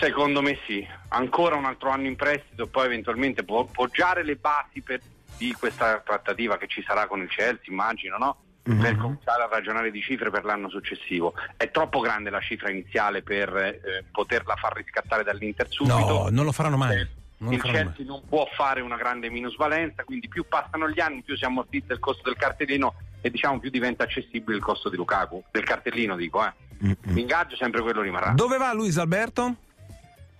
Secondo 0.00 0.40
me 0.40 0.58
sì, 0.66 0.84
ancora 1.08 1.56
un 1.56 1.66
altro 1.66 1.90
anno 1.90 2.06
in 2.06 2.16
prestito, 2.16 2.66
poi 2.66 2.86
eventualmente 2.86 3.44
può 3.44 3.66
poggiare 3.66 4.24
le 4.24 4.36
basi 4.36 4.80
per, 4.80 5.00
di 5.36 5.52
questa 5.52 6.00
trattativa 6.02 6.56
che 6.56 6.68
ci 6.68 6.82
sarà 6.82 7.06
con 7.06 7.20
il 7.20 7.28
Chelsea, 7.28 7.70
immagino, 7.70 8.16
no? 8.16 8.36
Per 8.62 8.96
cominciare 8.96 9.42
a 9.42 9.48
ragionare 9.50 9.90
di 9.90 10.00
cifre 10.00 10.30
per 10.30 10.44
l'anno 10.44 10.70
successivo. 10.70 11.34
È 11.56 11.70
troppo 11.70 12.00
grande 12.00 12.30
la 12.30 12.40
cifra 12.40 12.70
iniziale 12.70 13.22
per 13.22 13.54
eh, 13.56 14.04
poterla 14.10 14.54
far 14.54 14.74
riscattare 14.74 15.24
dall'Inter 15.24 15.66
subito. 15.68 15.96
No, 15.96 16.28
non 16.30 16.44
lo 16.44 16.52
faranno 16.52 16.76
mai. 16.76 17.00
Eh, 17.00 17.08
Non 17.40 17.54
il 17.54 17.62
Chelsea 17.62 18.04
non 18.04 18.20
può 18.28 18.46
fare 18.54 18.82
una 18.82 18.96
grande 18.96 19.30
minusvalenza, 19.30 20.04
quindi 20.04 20.28
più 20.28 20.44
passano 20.46 20.90
gli 20.90 21.00
anni, 21.00 21.22
più 21.22 21.36
si 21.36 21.44
ammortizza 21.44 21.94
il 21.94 21.98
costo 21.98 22.22
del 22.24 22.36
cartellino 22.36 22.94
e 23.22 23.30
diciamo 23.30 23.58
più 23.58 23.70
diventa 23.70 24.04
accessibile 24.04 24.56
il 24.56 24.62
costo 24.62 24.90
di 24.90 24.96
Lukaku, 24.96 25.42
del 25.50 25.64
cartellino 25.64 26.16
dico, 26.16 26.44
eh. 26.44 26.52
L'ingaggio 27.02 27.56
sempre 27.56 27.80
quello 27.80 28.02
rimarrà. 28.02 28.32
Dove 28.32 28.58
va 28.58 28.72
Luis 28.72 28.98
Alberto? 28.98 29.56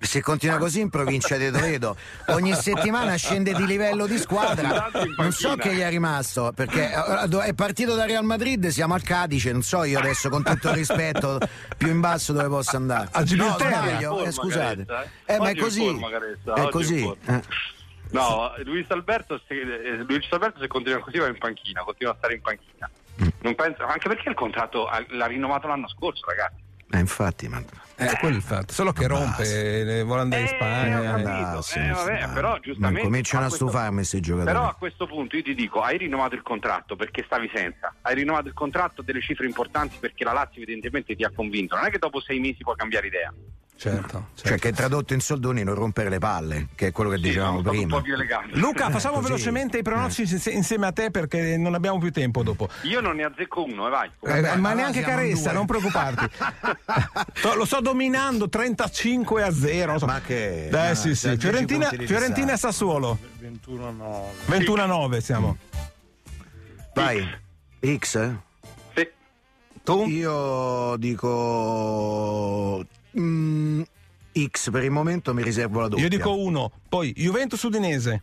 Se 0.03 0.23
continua 0.23 0.57
così 0.57 0.81
in 0.81 0.89
provincia 0.89 1.37
di 1.37 1.51
Toledo, 1.51 1.95
ogni 2.29 2.55
settimana 2.55 3.15
scende 3.17 3.53
di 3.53 3.67
livello 3.67 4.07
di 4.07 4.17
squadra. 4.17 4.91
Non 5.19 5.31
so 5.31 5.57
che 5.57 5.75
gli 5.75 5.81
è 5.81 5.89
rimasto, 5.91 6.53
perché 6.55 6.91
eh, 6.91 7.43
è 7.43 7.53
partito 7.53 7.95
da 7.95 8.07
Real 8.07 8.25
Madrid, 8.25 8.67
siamo 8.69 8.95
al 8.95 9.03
Cadice, 9.03 9.53
non 9.53 9.63
so 9.63 9.85
io 9.85 9.99
adesso 9.99 10.31
con 10.31 10.43
tutto 10.43 10.69
il 10.71 10.75
rispetto 10.75 11.39
più 11.77 11.89
in 11.89 12.01
basso 12.01 12.33
dove 12.33 12.49
posso 12.49 12.77
andare. 12.77 13.09
A 13.13 13.23
Gibilterra. 13.23 14.01
No, 14.01 14.23
eh, 14.23 14.33
scusate. 14.33 14.87
Eh, 15.27 15.39
ma 15.39 15.49
è 15.49 15.53
in 15.53 15.59
così. 15.59 16.01
È 16.55 16.69
così. 16.71 17.17
eh. 17.27 17.43
No, 18.13 18.53
Luis 18.65 18.87
Alberto, 18.89 19.41
se, 19.47 19.55
eh, 19.61 19.97
Luis 20.09 20.27
Alberto 20.31 20.59
se 20.61 20.67
continua 20.67 20.99
così 21.01 21.19
va 21.19 21.29
in 21.29 21.39
panchina, 21.39 21.83
continua 21.83 22.13
a 22.15 22.17
stare 22.17 22.35
in 22.35 22.41
panchina. 22.41 22.91
Mm. 23.23 23.29
Non 23.43 23.55
penso, 23.55 23.85
anche 23.85 24.09
perché 24.09 24.31
il 24.31 24.35
contratto 24.35 24.87
ha- 24.87 25.05
l'ha 25.11 25.27
rinnovato 25.27 25.69
l'anno 25.69 25.89
scorso, 25.89 26.25
ragazzi. 26.27 26.69
Eh, 26.93 26.99
infatti, 26.99 27.49
ma... 27.49 27.63
Eh, 27.97 28.17
quello 28.19 28.35
è 28.35 28.39
il 28.39 28.43
fatto, 28.43 28.73
solo 28.73 28.93
che 28.93 29.07
rompe, 29.07 29.43
eh, 29.99 30.03
vuole 30.05 30.23
andare 30.23 30.41
in 30.43 30.49
Eh, 30.49 30.55
Spagna. 30.57 31.01
eh. 31.01 31.05
Eh, 31.05 31.91
vabbè, 31.91 32.19
dai. 32.19 32.33
però 32.33 32.59
giustamente- 32.59 33.01
Ma 33.03 33.07
cominciano 33.07 33.43
a 33.45 33.47
a 33.47 33.51
stufarmi 33.51 33.95
questi 33.97 34.21
giocatori. 34.21 34.53
Però 34.55 34.69
a 34.69 34.75
questo 34.75 35.07
punto 35.07 35.37
io 35.37 35.43
ti 35.43 35.55
dico, 35.55 35.83
hai 35.83 35.99
rinnovato 35.99 36.35
il 36.35 36.43
contratto 36.43 36.97
perché 36.97 37.23
stavi 37.27 37.51
senza, 37.55 37.95
hai 38.01 38.15
rinnovato 38.15 38.49
il 38.49 38.55
contratto 38.55 39.03
delle 39.03 39.21
cifre 39.21 39.45
importanti 39.47 39.99
perché 40.01 40.25
la 40.25 40.33
Lazio 40.33 40.63
evidentemente 40.63 41.15
ti 41.15 41.25
ha 41.25 41.31
convinto, 41.31 41.77
non 41.77 41.85
è 41.85 41.91
che 41.91 41.99
dopo 41.99 42.21
sei 42.21 42.41
mesi 42.41 42.63
puoi 42.63 42.75
cambiare 42.77 43.07
idea. 43.09 43.33
Certo, 43.81 44.27
Cioè 44.35 44.47
certo. 44.49 44.69
che 44.69 44.73
tradotto 44.75 45.15
in 45.15 45.21
soldoni 45.21 45.63
non 45.65 45.75
rompere 45.75 46.11
le 46.11 46.19
palle, 46.19 46.67
che 46.75 46.89
è 46.89 46.93
quello 46.93 47.09
che 47.09 47.17
Sì, 47.17 47.23
dicevamo 47.23 47.63
prima. 47.63 47.83
un 47.85 47.89
po' 47.89 48.03
più 48.03 48.13
elegante. 48.13 48.55
Luca, 48.59 48.91
facciamo 48.93 49.15
così. 49.15 49.29
velocemente 49.29 49.79
i 49.79 49.83
pronostici 49.83 50.35
inse- 50.35 50.51
insieme 50.51 50.87
a 50.87 50.93
te 50.93 51.11
perché 51.11 51.57
non 51.57 51.73
abbiamo 51.73 51.97
più 51.99 52.13
tempo 52.13 52.43
dopo. 52.43 52.69
Io 52.83 53.01
non 53.01 53.17
ne 53.17 53.25
azzecco 53.25 53.65
uno, 53.65 53.87
e 53.87 53.91
vai. 53.91 54.07
Eh, 54.09 54.41
Vabbè, 54.43 54.57
ma 54.57 54.75
neanche 54.75 55.01
Caressa, 55.01 55.53
non 55.53 55.65
preoccuparti. 55.65 56.27
Lo 57.57 57.65
sto 57.65 57.81
dominando 57.81 58.51
35 58.51 59.43
a 59.43 59.51
0. 59.51 59.91
non 59.93 59.99
so. 59.99 60.05
Ma 60.05 60.21
che- 60.21 60.67
Eh 60.67 60.71
ma 60.71 60.95
sì, 60.95 61.15
sì. 61.15 61.29
10 61.29 61.41
Fiorentina, 61.41 61.89
Fiorentina 61.89 62.53
e. 62.53 62.57
Sassuolo. 62.59 63.19
21 63.39 63.89
a 63.89 63.91
9. 63.93 64.27
21 64.45 64.83
a 64.83 64.87
9 64.87 65.21
siamo. 65.23 65.57
Vai, 66.95 67.27
X? 67.97 68.15
eh? 68.17 68.37
Sì. 68.95 69.09
Tu? 69.83 70.05
Io 70.07 70.97
dico 70.97 72.85
mm, 73.19 73.83
X 74.47 74.71
per 74.71 74.85
il 74.85 74.91
momento 74.91 75.33
mi 75.35 75.43
riservo 75.43 75.81
la 75.81 75.89
doppia. 75.89 76.05
Io 76.05 76.11
dico 76.11 76.37
1. 76.37 76.73
Poi 76.89 77.13
Juventus 77.17 77.63
Udinese. 77.63 78.23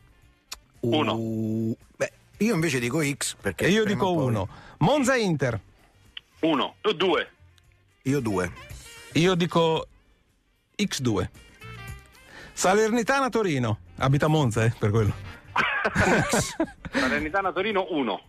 uno. 0.81 1.13
Uh, 1.15 1.77
beh, 1.95 2.11
io 2.37 2.53
invece 2.53 2.79
dico 2.79 3.01
X 3.03 3.35
perché 3.41 3.65
E 3.65 3.71
io 3.71 3.83
dico 3.83 4.05
o 4.07 4.15
poi- 4.15 4.25
1. 4.27 4.49
Monza 4.79 5.15
Inter. 5.15 5.59
Uno, 6.41 6.75
tu 6.81 6.93
due. 6.93 7.29
Io 8.03 8.19
due. 8.19 8.51
Io 9.13 9.33
dico 9.35 9.87
X2. 10.77 11.27
Salernitana 12.53 13.29
Torino. 13.29 13.79
Abita 13.97 14.27
Monza, 14.27 14.63
eh, 14.63 14.73
per 14.77 14.91
quello. 14.91 15.13
Salernitana 16.91 17.51
Torino 17.51 17.87
uno. 17.89 18.21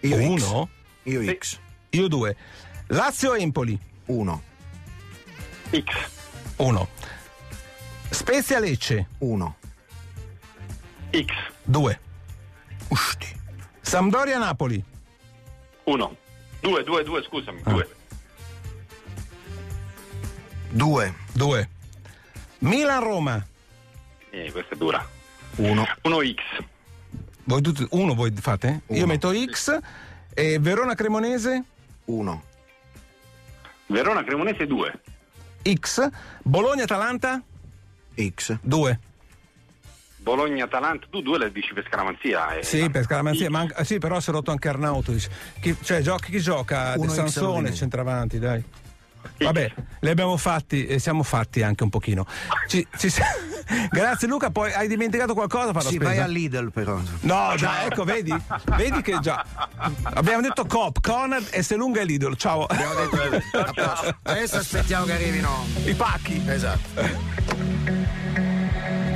Io 0.00 0.16
X. 0.16 0.26
Uno? 0.48 0.68
Io 1.04 1.20
Sì. 1.22 1.36
X. 1.38 1.58
Io 1.90 2.08
2. 2.08 2.36
Lazio 2.88 3.34
Empoli. 3.34 3.78
Uno. 4.06 4.42
X. 5.82 5.94
1. 6.56 6.88
Spezia 8.10 8.58
Lecce. 8.60 9.08
1. 9.18 9.56
X. 11.10 11.32
2. 11.64 11.98
Sampdoria 13.80 14.38
Napoli. 14.38 14.82
1. 15.84 16.16
2, 16.60 16.84
2, 16.84 17.04
2, 17.04 17.22
scusami. 17.22 17.60
Ah. 17.64 17.70
2. 17.70 17.88
2. 20.70 21.14
2. 21.32 21.68
Milan 22.60 23.02
Roma. 23.02 23.46
Eh, 24.30 24.50
questa 24.52 24.74
è 24.74 24.76
dura. 24.78 25.06
1. 25.56 25.86
1 26.02 26.18
X. 26.20 26.64
Voi 27.44 27.60
tutti, 27.60 27.86
uno 27.90 28.14
voi 28.14 28.32
fate? 28.36 28.82
Io 28.88 28.96
Uno. 28.98 29.06
metto 29.06 29.32
X. 29.32 29.78
E 30.32 30.58
Verona 30.58 30.94
Cremonese 30.94 31.62
1. 32.06 32.42
Verona 33.86 34.24
Cremonese 34.24 34.66
2. 34.66 35.00
X. 35.72 36.08
Bologna 36.42 36.84
Atalanta 36.84 37.42
X. 38.16 38.58
2. 38.62 39.00
Bologna 40.16 40.64
Atalanta, 40.64 41.06
tu 41.10 41.20
due 41.20 41.36
le 41.38 41.52
dici 41.52 41.74
per 41.74 41.84
scaramanzia. 41.86 42.54
Eh. 42.56 42.62
Sì, 42.62 42.88
per 42.88 43.04
scaramanzia, 43.04 43.50
ma 43.50 43.60
anche- 43.60 43.84
sì, 43.84 43.98
però 43.98 44.20
si 44.20 44.30
è 44.30 44.32
rotto 44.32 44.50
anche 44.50 44.68
Arnautovic. 44.68 45.28
Chi, 45.60 45.76
cioè, 45.82 46.00
giochi, 46.00 46.30
chi 46.30 46.40
gioca? 46.40 46.94
Uno 46.96 47.06
De 47.06 47.12
X 47.12 47.14
Sansone, 47.14 47.74
centravanti, 47.74 48.38
dai. 48.38 48.64
Vabbè, 49.38 49.72
li 50.00 50.08
abbiamo 50.10 50.36
fatti 50.36 50.86
e 50.86 50.98
siamo 50.98 51.22
fatti 51.22 51.62
anche 51.62 51.82
un 51.82 51.90
pochino. 51.90 52.26
Ci- 52.68 52.86
ci- 52.96 53.10
Grazie 53.90 54.28
Luca, 54.28 54.50
poi 54.50 54.72
hai 54.72 54.86
dimenticato 54.88 55.32
qualcosa? 55.34 55.72
Farò 55.72 55.88
Sì, 55.88 55.94
spesa? 55.94 56.10
vai 56.10 56.18
all'Idel 56.20 56.70
però. 56.70 56.98
No, 57.20 57.54
già, 57.56 57.84
ecco, 57.84 58.04
vedi? 58.04 58.34
Vedi 58.76 59.00
che 59.00 59.18
già. 59.20 59.42
Abbiamo 60.14 60.42
detto 60.42 60.66
Coop, 60.66 61.00
Conad 61.00 61.46
e 61.50 61.62
se 61.62 61.74
lunga 61.76 62.00
è 62.00 62.04
l'idolo. 62.04 62.36
Ciao. 62.36 62.66
Abbiamo 62.66 62.92
detto 62.94 63.58
a. 63.80 64.16
Adesso 64.32 64.56
aspettiamo 64.58 65.06
che 65.06 65.12
arrivino 65.14 65.64
I 65.84 65.94
pacchi. 65.94 66.42
Esatto. 66.46 67.32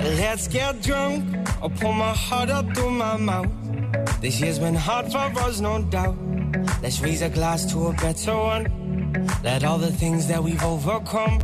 Let's 0.01 0.49
get 0.49 0.77
drunk. 0.81 1.37
I'll 1.61 1.71
pour 1.71 1.93
my 1.95 2.13
heart 2.15 2.51
up 2.51 2.73
through 2.73 2.91
my 2.93 3.17
mouth. 3.19 3.49
This 4.21 4.41
year's 4.41 4.59
been 4.59 4.75
hard 4.77 5.11
for 5.13 5.31
us, 5.47 5.61
no 5.61 5.83
doubt. 5.83 6.17
Let's 6.81 7.01
raise 7.01 7.23
a 7.23 7.29
glass 7.29 7.67
to 7.73 7.89
a 7.89 7.93
better 7.93 8.35
one. 8.35 8.67
Let 9.43 9.65
all 9.65 9.79
the 9.79 9.93
things 9.93 10.27
that 10.29 10.43
we've 10.43 10.63
overcome 10.63 11.39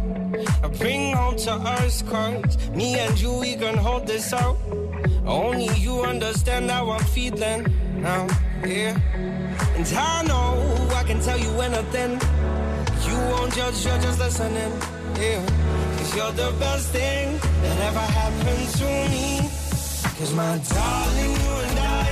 bring 0.78 1.14
home 1.14 1.36
to 1.36 1.52
us. 1.52 2.02
Cause 2.02 2.70
me 2.70 2.98
and 2.98 3.20
you, 3.20 3.32
we 3.38 3.56
can 3.56 3.76
hold 3.76 4.06
this 4.06 4.32
out. 4.32 4.56
Only 5.26 5.68
you 5.78 6.02
understand 6.02 6.70
how 6.70 6.90
I'm 6.90 7.04
feeling 7.04 7.66
now, 8.00 8.26
yeah. 8.64 8.98
And 9.76 9.86
I 9.94 10.22
know 10.24 10.88
I 10.94 11.04
can 11.04 11.20
tell 11.20 11.38
you 11.38 11.50
anything. 11.60 12.12
You 13.06 13.16
won't 13.30 13.54
judge, 13.54 13.84
you're 13.84 13.98
just 13.98 14.18
listening. 14.18 14.72
Yeah. 15.18 15.44
Cause 15.96 16.16
you're 16.16 16.32
the 16.32 16.54
best 16.58 16.88
thing 16.90 17.38
that 17.62 17.80
ever 17.88 18.06
happened 18.20 18.68
to 18.80 18.88
me. 19.12 19.38
Cause 20.18 20.32
my 20.34 20.58
darling, 20.72 21.32
you 21.42 21.52
and 21.68 21.78
I 21.78 22.06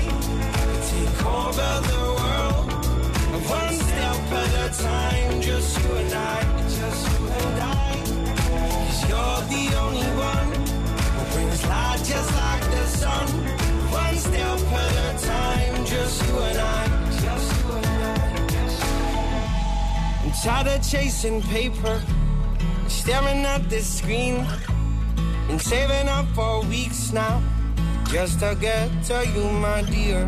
take 0.89 1.27
over 1.27 1.73
the 1.89 2.12
tired 20.43 20.67
of 20.67 20.83
chasing 20.83 21.41
paper, 21.43 22.03
staring 22.89 23.45
at 23.47 23.71
this 23.71 23.99
screen. 23.99 24.45
Been 25.47 25.61
saving 25.61 26.09
up 26.09 26.27
for 26.35 26.63
weeks 26.63 27.13
now, 27.13 27.41
just 28.09 28.41
to 28.41 28.57
get 28.61 28.91
to 29.05 29.25
you, 29.35 29.45
my 29.45 29.83
dear. 29.83 30.23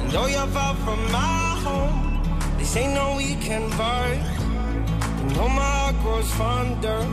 And 0.00 0.10
though 0.10 0.24
you're 0.24 0.46
far 0.46 0.74
from 0.76 1.00
my 1.12 1.60
home, 1.64 2.22
this 2.56 2.76
ain't 2.76 2.94
no 2.94 3.16
weekend 3.16 3.70
vibe. 3.72 4.24
You 5.28 5.36
know 5.36 5.48
my 5.50 5.60
heart 5.60 5.96
grows 6.00 6.32
fonder. 6.32 7.04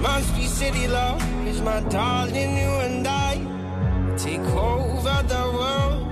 Must 0.00 0.34
be 0.34 0.46
city 0.46 0.88
love, 0.88 1.22
is 1.46 1.60
my 1.60 1.78
darling, 1.90 2.58
you 2.58 2.72
and 2.86 3.06
I. 3.06 3.34
Take 4.18 4.40
over 4.40 5.22
the 5.28 5.44
world, 5.58 6.02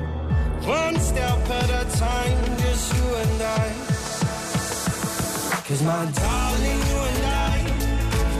one 0.64 1.00
step 1.00 1.40
at 1.50 1.70
a 1.70 1.98
time, 1.98 2.58
just 2.58 2.94
you 2.94 3.14
and 3.16 3.42
I. 3.42 3.81
Cause 5.72 5.82
my 5.84 6.04
darling, 6.04 6.80
you 6.90 6.98
and 7.08 7.24
I 7.24 7.56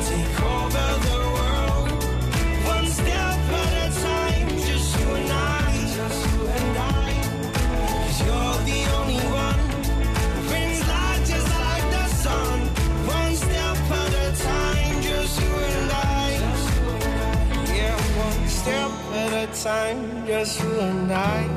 take 0.05 0.37
over 0.53 0.89
the 1.09 1.19
world. 1.37 1.89
One 2.75 2.87
step 2.93 3.39
at 3.61 3.73
a 3.85 4.01
time, 4.05 4.49
just 4.69 5.01
you 5.01 5.09
and 5.17 5.33
I, 5.33 5.73
just 5.97 6.21
you 6.29 6.41
and 6.59 6.77
I. 6.77 7.09
Cause 8.05 8.21
you're 8.21 8.59
the 8.69 8.81
only 8.99 9.23
one 9.33 9.61
who 9.73 10.41
brings 10.51 10.81
light 10.87 11.23
just 11.25 11.49
like 11.57 11.87
the 11.97 12.07
sun. 12.21 12.59
One 13.09 13.35
step 13.35 13.79
at 14.03 14.13
a 14.13 14.43
time, 14.45 15.01
just 15.01 15.41
you 15.41 15.55
and 15.73 15.91
I. 15.91 16.29
Yeah, 17.73 17.97
one 18.29 18.49
step 18.49 18.91
at 19.23 19.33
a 19.33 19.63
time, 19.63 20.27
just 20.27 20.61
you 20.61 20.81
and 20.81 21.11
I. 21.11 21.49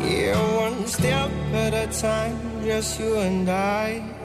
Yeah, 0.00 0.56
one 0.56 0.86
step 0.86 1.30
at 1.52 1.74
a 1.74 2.00
time, 2.00 2.64
just 2.64 2.98
you 2.98 3.14
and 3.18 3.50
I. 3.50 4.17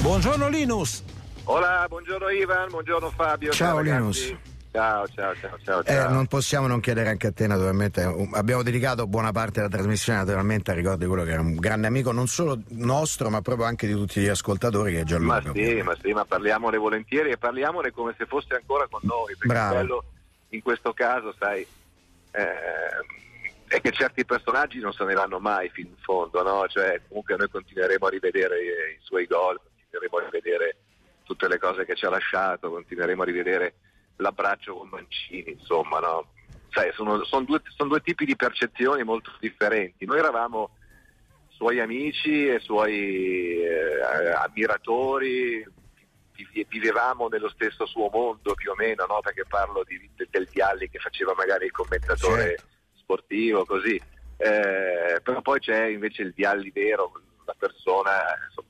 Buongiorno 0.00 0.48
Linus. 0.48 1.02
Hola, 1.44 1.86
buongiorno 1.88 2.28
Ivan, 2.28 2.68
buongiorno 2.70 3.10
Fabio. 3.10 3.50
Ciao, 3.52 3.78
ragazzi. 3.78 4.26
Linus. 4.26 4.52
Ciao, 4.70 5.06
ciao, 5.08 5.34
ciao, 5.34 5.58
ciao. 5.62 5.80
Eh, 5.80 5.92
ciao. 5.92 6.10
non 6.12 6.26
possiamo 6.26 6.66
non 6.66 6.80
chiedere 6.80 7.08
anche 7.08 7.28
a 7.28 7.32
te, 7.32 7.46
naturalmente. 7.46 8.02
Abbiamo 8.32 8.62
dedicato 8.62 9.06
buona 9.06 9.32
parte 9.32 9.60
della 9.60 9.68
trasmissione, 9.68 10.18
naturalmente, 10.18 10.72
a 10.72 10.74
ricordo 10.74 10.98
di 10.98 11.06
quello 11.06 11.24
che 11.24 11.30
era 11.30 11.40
un 11.40 11.54
grande 11.54 11.86
amico, 11.86 12.10
non 12.12 12.26
solo 12.26 12.60
nostro, 12.70 13.30
ma 13.30 13.40
proprio 13.40 13.66
anche 13.66 13.86
di 13.86 13.92
tutti 13.92 14.20
gli 14.20 14.28
ascoltatori, 14.28 14.92
che 14.92 15.00
è 15.00 15.04
Gianluca. 15.04 15.42
Ma 15.44 15.52
sì, 15.52 15.82
ma 15.82 15.96
sì, 16.02 16.12
ma 16.12 16.24
parliamone 16.24 16.76
volentieri 16.76 17.30
e 17.30 17.36
parliamone 17.36 17.90
come 17.92 18.14
se 18.18 18.26
fosse 18.26 18.54
ancora 18.54 18.86
con 18.90 19.00
noi, 19.04 19.36
perché 19.36 19.46
Bravo. 19.46 19.74
quello 19.74 20.04
in 20.48 20.62
questo 20.62 20.92
caso, 20.92 21.34
sai, 21.38 21.66
eh, 22.32 22.44
è 23.74 23.80
che 23.80 23.90
certi 23.90 24.24
personaggi 24.24 24.78
non 24.78 24.92
se 24.92 25.04
ne 25.04 25.14
vanno 25.14 25.40
mai 25.40 25.68
fino 25.70 25.88
in 25.88 25.96
fondo, 25.96 26.42
no? 26.42 26.66
Cioè, 26.68 27.02
comunque 27.08 27.36
noi 27.36 27.48
continueremo 27.48 28.06
a 28.06 28.10
rivedere 28.10 28.62
i, 28.62 28.66
i 28.66 28.98
suoi 29.00 29.26
gol, 29.26 29.60
continueremo 29.60 30.16
a 30.18 30.30
rivedere 30.30 30.76
tutte 31.24 31.48
le 31.48 31.58
cose 31.58 31.84
che 31.84 31.96
ci 31.96 32.04
ha 32.04 32.10
lasciato, 32.10 32.70
continueremo 32.70 33.22
a 33.22 33.24
rivedere 33.24 33.74
l'abbraccio 34.16 34.76
con 34.76 34.88
Mancini, 34.88 35.50
insomma, 35.50 35.98
no? 35.98 36.28
Sai, 36.70 36.92
sono, 36.92 37.24
sono 37.24 37.44
due, 37.44 37.62
sono 37.76 37.88
due 37.88 38.00
tipi 38.00 38.24
di 38.24 38.36
percezioni 38.36 39.02
molto 39.02 39.32
differenti. 39.40 40.04
Noi 40.04 40.18
eravamo 40.18 40.70
suoi 41.48 41.80
amici 41.80 42.48
e 42.48 42.60
suoi 42.60 43.60
eh, 43.60 44.00
ammiratori, 44.36 45.66
vi- 46.32 46.66
vivevamo 46.68 47.28
nello 47.28 47.48
stesso 47.48 47.86
suo 47.86 48.08
mondo 48.12 48.54
più 48.54 48.70
o 48.70 48.74
meno, 48.76 49.04
no? 49.06 49.20
perché 49.20 49.44
parlo 49.48 49.82
di- 49.84 50.10
del 50.14 50.48
Dialli 50.50 50.88
che 50.88 50.98
faceva 50.98 51.32
magari 51.36 51.64
il 51.66 51.72
commentatore 51.72 52.44
Certo. 52.44 52.72
Sportivo, 53.04 53.64
così. 53.64 53.94
Eh, 54.36 55.20
però 55.22 55.40
poi 55.42 55.60
c'è 55.60 55.86
invece 55.86 56.22
il 56.22 56.32
Dialli 56.34 56.70
vero, 56.70 57.12
la 57.44 57.54
persona, 57.56 58.10
insomma, 58.48 58.68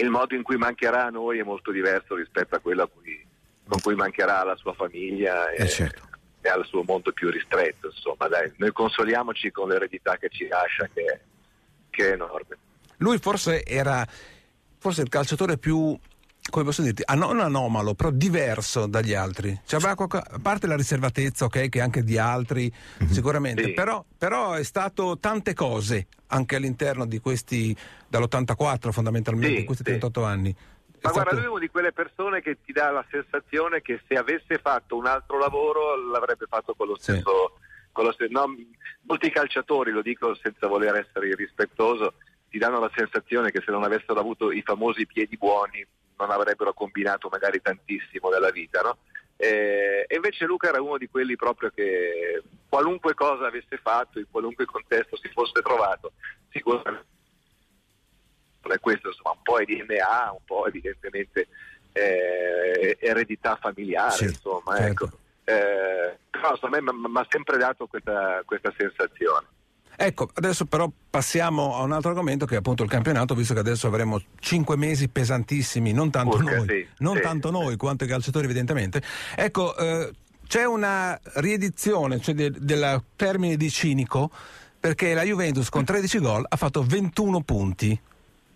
il 0.00 0.08
modo 0.08 0.34
in 0.36 0.42
cui 0.44 0.56
mancherà 0.56 1.06
a 1.06 1.10
noi 1.10 1.38
è 1.40 1.42
molto 1.42 1.72
diverso 1.72 2.14
rispetto 2.14 2.54
a 2.54 2.60
quello 2.60 2.84
a 2.84 2.88
cui- 2.88 3.26
con 3.66 3.80
cui 3.80 3.94
mancherà 3.96 4.40
alla 4.40 4.56
sua 4.56 4.72
famiglia 4.74 5.50
e, 5.50 5.64
Eh, 5.64 5.68
certo. 5.68 6.08
e 6.40 6.48
al 6.48 6.64
suo 6.66 6.82
mondo 6.84 7.10
più 7.12 7.28
ristretto. 7.30 7.88
Insomma, 7.88 8.28
dai, 8.28 8.52
noi 8.58 8.70
consoliamoci 8.72 9.50
con 9.50 9.68
l'eredità 9.68 10.16
che 10.16 10.28
ci 10.28 10.46
lascia, 10.46 10.88
che 10.92 11.20
che 11.90 12.10
è 12.10 12.12
enorme. 12.12 12.56
Lui 12.98 13.18
forse 13.18 13.64
era 13.64 14.06
forse 14.78 15.02
il 15.02 15.08
calciatore 15.08 15.58
più 15.58 15.98
come 16.48 16.64
posso 16.64 16.82
dirti, 16.82 17.02
ah, 17.04 17.14
non 17.14 17.38
anomalo, 17.40 17.94
però 17.94 18.10
diverso 18.10 18.86
dagli 18.86 19.14
altri. 19.14 19.60
Cioè, 19.64 19.78
aveva 19.78 19.94
qualco- 19.94 20.16
a 20.18 20.38
parte 20.40 20.66
la 20.66 20.76
riservatezza, 20.76 21.44
ok, 21.44 21.68
che 21.68 21.80
anche 21.80 22.02
di 22.02 22.18
altri, 22.18 22.72
sicuramente, 23.08 23.64
Sì. 23.64 23.72
però, 23.72 24.04
però 24.16 24.52
è 24.54 24.62
stato 24.64 25.18
tante 25.18 25.54
cose 25.54 26.06
anche 26.28 26.56
all'interno 26.56 27.06
di 27.06 27.18
questi, 27.20 27.76
dall'84 28.08 28.90
fondamentalmente, 28.92 29.54
Sì, 29.54 29.60
in 29.60 29.66
questi 29.66 29.84
sì. 29.84 29.90
38 29.90 30.24
anni. 30.24 30.50
È 30.50 31.06
Ma 31.06 31.12
guarda, 31.12 31.30
stato- 31.30 31.36
lui 31.36 31.44
è 31.44 31.48
una 31.50 31.60
di 31.60 31.68
quelle 31.70 31.92
persone 31.92 32.42
che 32.42 32.58
ti 32.64 32.72
dà 32.72 32.90
la 32.90 33.04
sensazione 33.10 33.80
che 33.80 34.00
se 34.06 34.14
avesse 34.14 34.58
fatto 34.58 34.96
un 34.96 35.06
altro 35.06 35.38
lavoro 35.38 35.96
l'avrebbe 36.10 36.46
fatto 36.48 36.74
con 36.74 36.86
lo 36.88 36.96
Sì. 36.96 37.12
stesso. 37.12 37.54
con 37.92 38.04
lo 38.04 38.12
stesso- 38.12 38.30
no, 38.32 38.54
molti 39.02 39.30
calciatori, 39.30 39.90
lo 39.90 40.00
dico 40.00 40.32
senza 40.36 40.68
voler 40.68 40.94
essere 40.94 41.26
irrispettoso, 41.26 42.14
ti 42.48 42.56
danno 42.56 42.78
la 42.78 42.90
sensazione 42.94 43.50
che 43.50 43.60
se 43.64 43.72
non 43.72 43.82
avessero 43.82 44.20
avuto 44.20 44.52
i 44.52 44.62
famosi 44.62 45.06
piedi 45.06 45.36
buoni 45.36 45.84
non 46.20 46.30
avrebbero 46.30 46.72
combinato 46.72 47.28
magari 47.30 47.60
tantissimo 47.60 48.28
nella 48.28 48.50
vita. 48.50 48.80
No? 48.80 48.98
Eh, 49.36 50.04
e 50.06 50.14
invece 50.14 50.44
Luca 50.44 50.68
era 50.68 50.82
uno 50.82 50.98
di 50.98 51.08
quelli 51.08 51.34
proprio 51.34 51.70
che 51.70 52.42
qualunque 52.68 53.14
cosa 53.14 53.46
avesse 53.46 53.78
fatto, 53.78 54.18
in 54.18 54.26
qualunque 54.30 54.66
contesto 54.66 55.16
si 55.16 55.28
fosse 55.28 55.62
trovato, 55.62 56.12
sicuramente 56.50 57.08
questo 58.80 59.08
insomma 59.08 59.34
un 59.34 59.42
po' 59.42 59.58
è 59.58 59.64
DNA, 59.64 60.32
un 60.32 60.44
po' 60.44 60.66
evidentemente 60.66 61.48
eh, 61.92 62.96
eredità 63.00 63.56
familiare, 63.56 64.12
Sì, 64.12 64.24
insomma, 64.24 64.76
certo. 64.76 65.04
ecco. 65.06 65.18
Eh, 65.44 66.18
però 66.30 66.50
insomma, 66.50 66.76
a 66.76 66.80
me 66.80 66.92
mi 66.92 67.18
ha 67.18 67.26
sempre 67.28 67.56
dato 67.56 67.86
questa, 67.86 68.42
questa 68.44 68.72
sensazione. 68.76 69.46
Ecco, 70.02 70.30
adesso 70.32 70.64
però 70.64 70.90
passiamo 71.10 71.76
a 71.76 71.82
un 71.82 71.92
altro 71.92 72.08
argomento 72.08 72.46
che 72.46 72.54
è 72.54 72.56
appunto 72.56 72.82
il 72.82 72.88
campionato, 72.88 73.34
visto 73.34 73.52
che 73.52 73.60
adesso 73.60 73.86
avremo 73.86 74.18
cinque 74.38 74.74
mesi 74.74 75.10
pesantissimi, 75.10 75.92
non 75.92 76.10
tanto 76.10 76.36
Urca, 76.36 76.56
noi, 76.56 76.66
sì, 76.66 76.88
non 77.00 77.16
sì, 77.16 77.20
tanto 77.20 77.48
sì. 77.48 77.52
noi 77.52 77.76
quanto 77.76 78.04
i 78.04 78.06
calciatori 78.06 78.46
evidentemente. 78.46 79.02
Ecco, 79.36 79.76
eh, 79.76 80.10
c'è 80.46 80.64
una 80.64 81.20
riedizione 81.34 82.18
cioè 82.18 82.34
de- 82.34 82.50
del 82.50 83.04
termine 83.14 83.58
di 83.58 83.68
cinico 83.68 84.30
perché 84.80 85.12
la 85.12 85.22
Juventus 85.22 85.68
con 85.68 85.84
13 85.84 86.18
gol 86.18 86.46
ha 86.48 86.56
fatto 86.56 86.82
21 86.82 87.42
punti. 87.42 88.00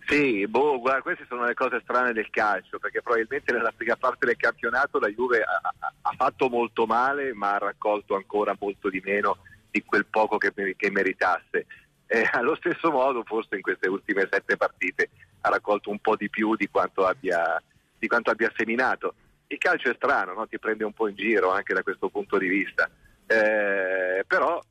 Sì, 0.07 0.47
boh, 0.47 0.79
guarda, 0.79 1.03
queste 1.03 1.25
sono 1.29 1.45
le 1.45 1.53
cose 1.53 1.79
strane 1.83 2.11
del 2.11 2.29
calcio, 2.31 2.79
perché 2.79 3.03
probabilmente 3.03 3.51
nella 3.53 3.71
prima 3.71 3.95
parte 3.95 4.25
del 4.25 4.35
campionato 4.35 4.97
la 4.97 5.09
Juve 5.09 5.43
ha- 5.43 5.93
ha 6.01 6.13
fatto 6.17 6.49
molto 6.49 6.87
male, 6.87 7.35
ma 7.35 7.53
ha 7.53 7.59
raccolto 7.59 8.15
ancora 8.15 8.55
molto 8.59 8.89
di 8.89 8.99
meno 9.05 9.37
di 9.75 9.83
quel 9.83 10.05
poco 10.05 10.37
che, 10.37 10.53
che 10.77 10.89
meritasse. 10.89 11.65
Eh, 12.07 12.29
allo 12.31 12.55
stesso 12.55 12.89
modo, 12.91 13.23
forse 13.25 13.55
in 13.55 13.61
queste 13.61 13.89
ultime 13.89 14.27
sette 14.31 14.55
partite 14.55 15.09
ha 15.41 15.49
raccolto 15.49 15.89
un 15.89 15.99
po' 15.99 16.15
di 16.15 16.29
più 16.29 16.55
di 16.55 16.69
quanto 16.69 17.05
abbia, 17.05 17.61
di 17.97 18.07
quanto 18.07 18.31
abbia 18.31 18.51
seminato. 18.55 19.15
Il 19.47 19.57
calcio 19.57 19.91
è 19.91 19.95
strano, 19.95 20.33
no? 20.33 20.47
ti 20.47 20.57
prende 20.57 20.85
un 20.85 20.93
po' 20.93 21.09
in 21.09 21.15
giro 21.15 21.51
anche 21.51 21.73
da 21.73 21.83
questo 21.83 22.09
punto 22.09 22.37
di 22.37 22.47
vista. 22.47 22.89
Eh, 23.27 24.23
però 24.25 24.61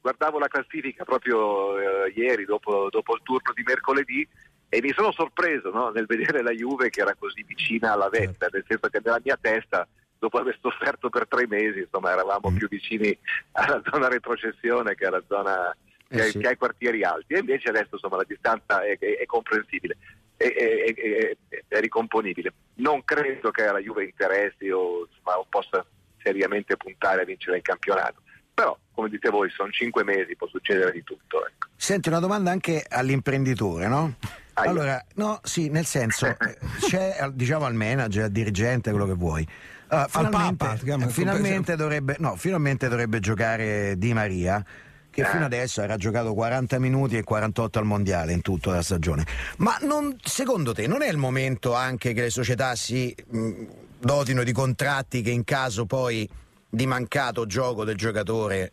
guardavo 0.00 0.38
la 0.38 0.48
classifica 0.48 1.04
proprio 1.04 1.78
eh, 1.78 2.12
ieri 2.14 2.44
dopo, 2.44 2.88
dopo 2.90 3.14
il 3.14 3.22
turno 3.22 3.52
di 3.52 3.62
mercoledì 3.62 4.26
e 4.68 4.80
mi 4.80 4.92
sono 4.94 5.12
sorpreso 5.12 5.70
no, 5.70 5.90
nel 5.90 6.06
vedere 6.06 6.42
la 6.42 6.52
Juve 6.52 6.88
che 6.88 7.00
era 7.00 7.14
così 7.18 7.42
vicina 7.42 7.92
alla 7.92 8.08
vetta, 8.08 8.48
nel 8.50 8.64
senso 8.66 8.88
che 8.88 9.00
nella 9.02 9.20
mia 9.22 9.36
testa, 9.38 9.86
dopo 10.20 10.38
aver 10.38 10.56
sofferto 10.60 11.08
per 11.08 11.26
tre 11.26 11.46
mesi, 11.48 11.80
insomma, 11.80 12.12
eravamo 12.12 12.52
più 12.52 12.68
vicini 12.68 13.16
alla 13.52 13.82
zona 13.90 14.06
retrocessione 14.06 14.94
che 14.94 15.06
alla 15.06 15.22
zona 15.26 15.74
Eh 16.08 16.20
ai- 16.20 16.30
sì. 16.30 16.38
che 16.38 16.48
ai 16.48 16.56
quartieri 16.56 17.02
alti. 17.02 17.34
E 17.34 17.38
invece 17.38 17.70
adesso 17.70 17.88
insomma, 17.94 18.16
la 18.18 18.24
distanza 18.26 18.82
è, 18.84 18.96
è- 18.98 19.18
è 19.18 19.24
comprensibile, 19.26 19.96
è, 20.36 20.44
è- 20.46 21.36
ricomponibile. 21.80 22.52
Non 22.74 23.02
credo 23.04 23.50
che 23.50 23.64
alla 23.64 23.78
Juve 23.80 24.04
interessi 24.04 24.68
o, 24.70 25.06
insomma, 25.08 25.38
o 25.38 25.46
possa 25.48 25.84
seriamente 26.22 26.76
puntare 26.76 27.22
a 27.22 27.24
vincere 27.24 27.56
il 27.56 27.62
campionato. 27.62 28.20
Però, 28.52 28.76
come 28.92 29.08
dite 29.08 29.30
voi, 29.30 29.48
sono 29.50 29.70
cinque 29.70 30.04
mesi, 30.04 30.36
può 30.36 30.46
succedere 30.48 30.92
di 30.92 31.02
tutto. 31.02 31.46
ecco. 31.46 31.68
Senti 31.76 32.08
una 32.08 32.18
domanda 32.20 32.50
anche 32.50 32.84
all'imprenditore, 32.86 33.88
no? 33.88 34.16
Allora, 34.54 35.02
no, 35.14 35.40
sì, 35.42 35.70
nel 35.70 35.86
senso, 35.86 36.26
eh, 36.38 36.58
c'è 36.80 37.26
diciamo 37.32 37.64
al 37.64 37.72
manager, 37.74 38.24
al 38.24 38.30
dirigente, 38.30 38.90
quello 38.90 39.06
che 39.06 39.14
vuoi. 39.14 39.46
Allora, 39.90 40.08
finalmente, 40.08 40.56
Papa, 40.56 40.76
chiama, 40.76 41.06
eh, 41.06 41.08
finalmente 41.10 41.76
dovrebbe, 41.76 42.16
no, 42.18 42.36
finalmente 42.36 42.88
dovrebbe 42.88 43.18
giocare 43.20 43.94
Di 43.98 44.12
Maria, 44.14 44.64
che 45.10 45.22
Eh. 45.22 45.26
fino 45.26 45.44
adesso 45.44 45.82
era 45.82 45.96
giocato 45.96 46.32
40 46.32 46.78
minuti 46.78 47.16
e 47.16 47.24
48 47.24 47.78
al 47.80 47.84
mondiale 47.84 48.32
in 48.32 48.40
tutta 48.42 48.70
la 48.72 48.82
stagione. 48.82 49.26
Ma 49.58 49.76
non- 49.82 50.16
secondo 50.22 50.72
te 50.72 50.86
non 50.86 51.02
è 51.02 51.08
il 51.10 51.16
momento 51.16 51.74
anche 51.74 52.12
che 52.12 52.20
le 52.22 52.30
società 52.30 52.74
si 52.76 53.14
mh, 53.30 53.52
dotino 53.98 54.44
di 54.44 54.52
contratti 54.52 55.22
che 55.22 55.30
in 55.30 55.42
caso 55.44 55.86
poi 55.86 56.28
di 56.68 56.86
mancato 56.86 57.46
gioco 57.46 57.84
del 57.84 57.96
giocatore 57.96 58.72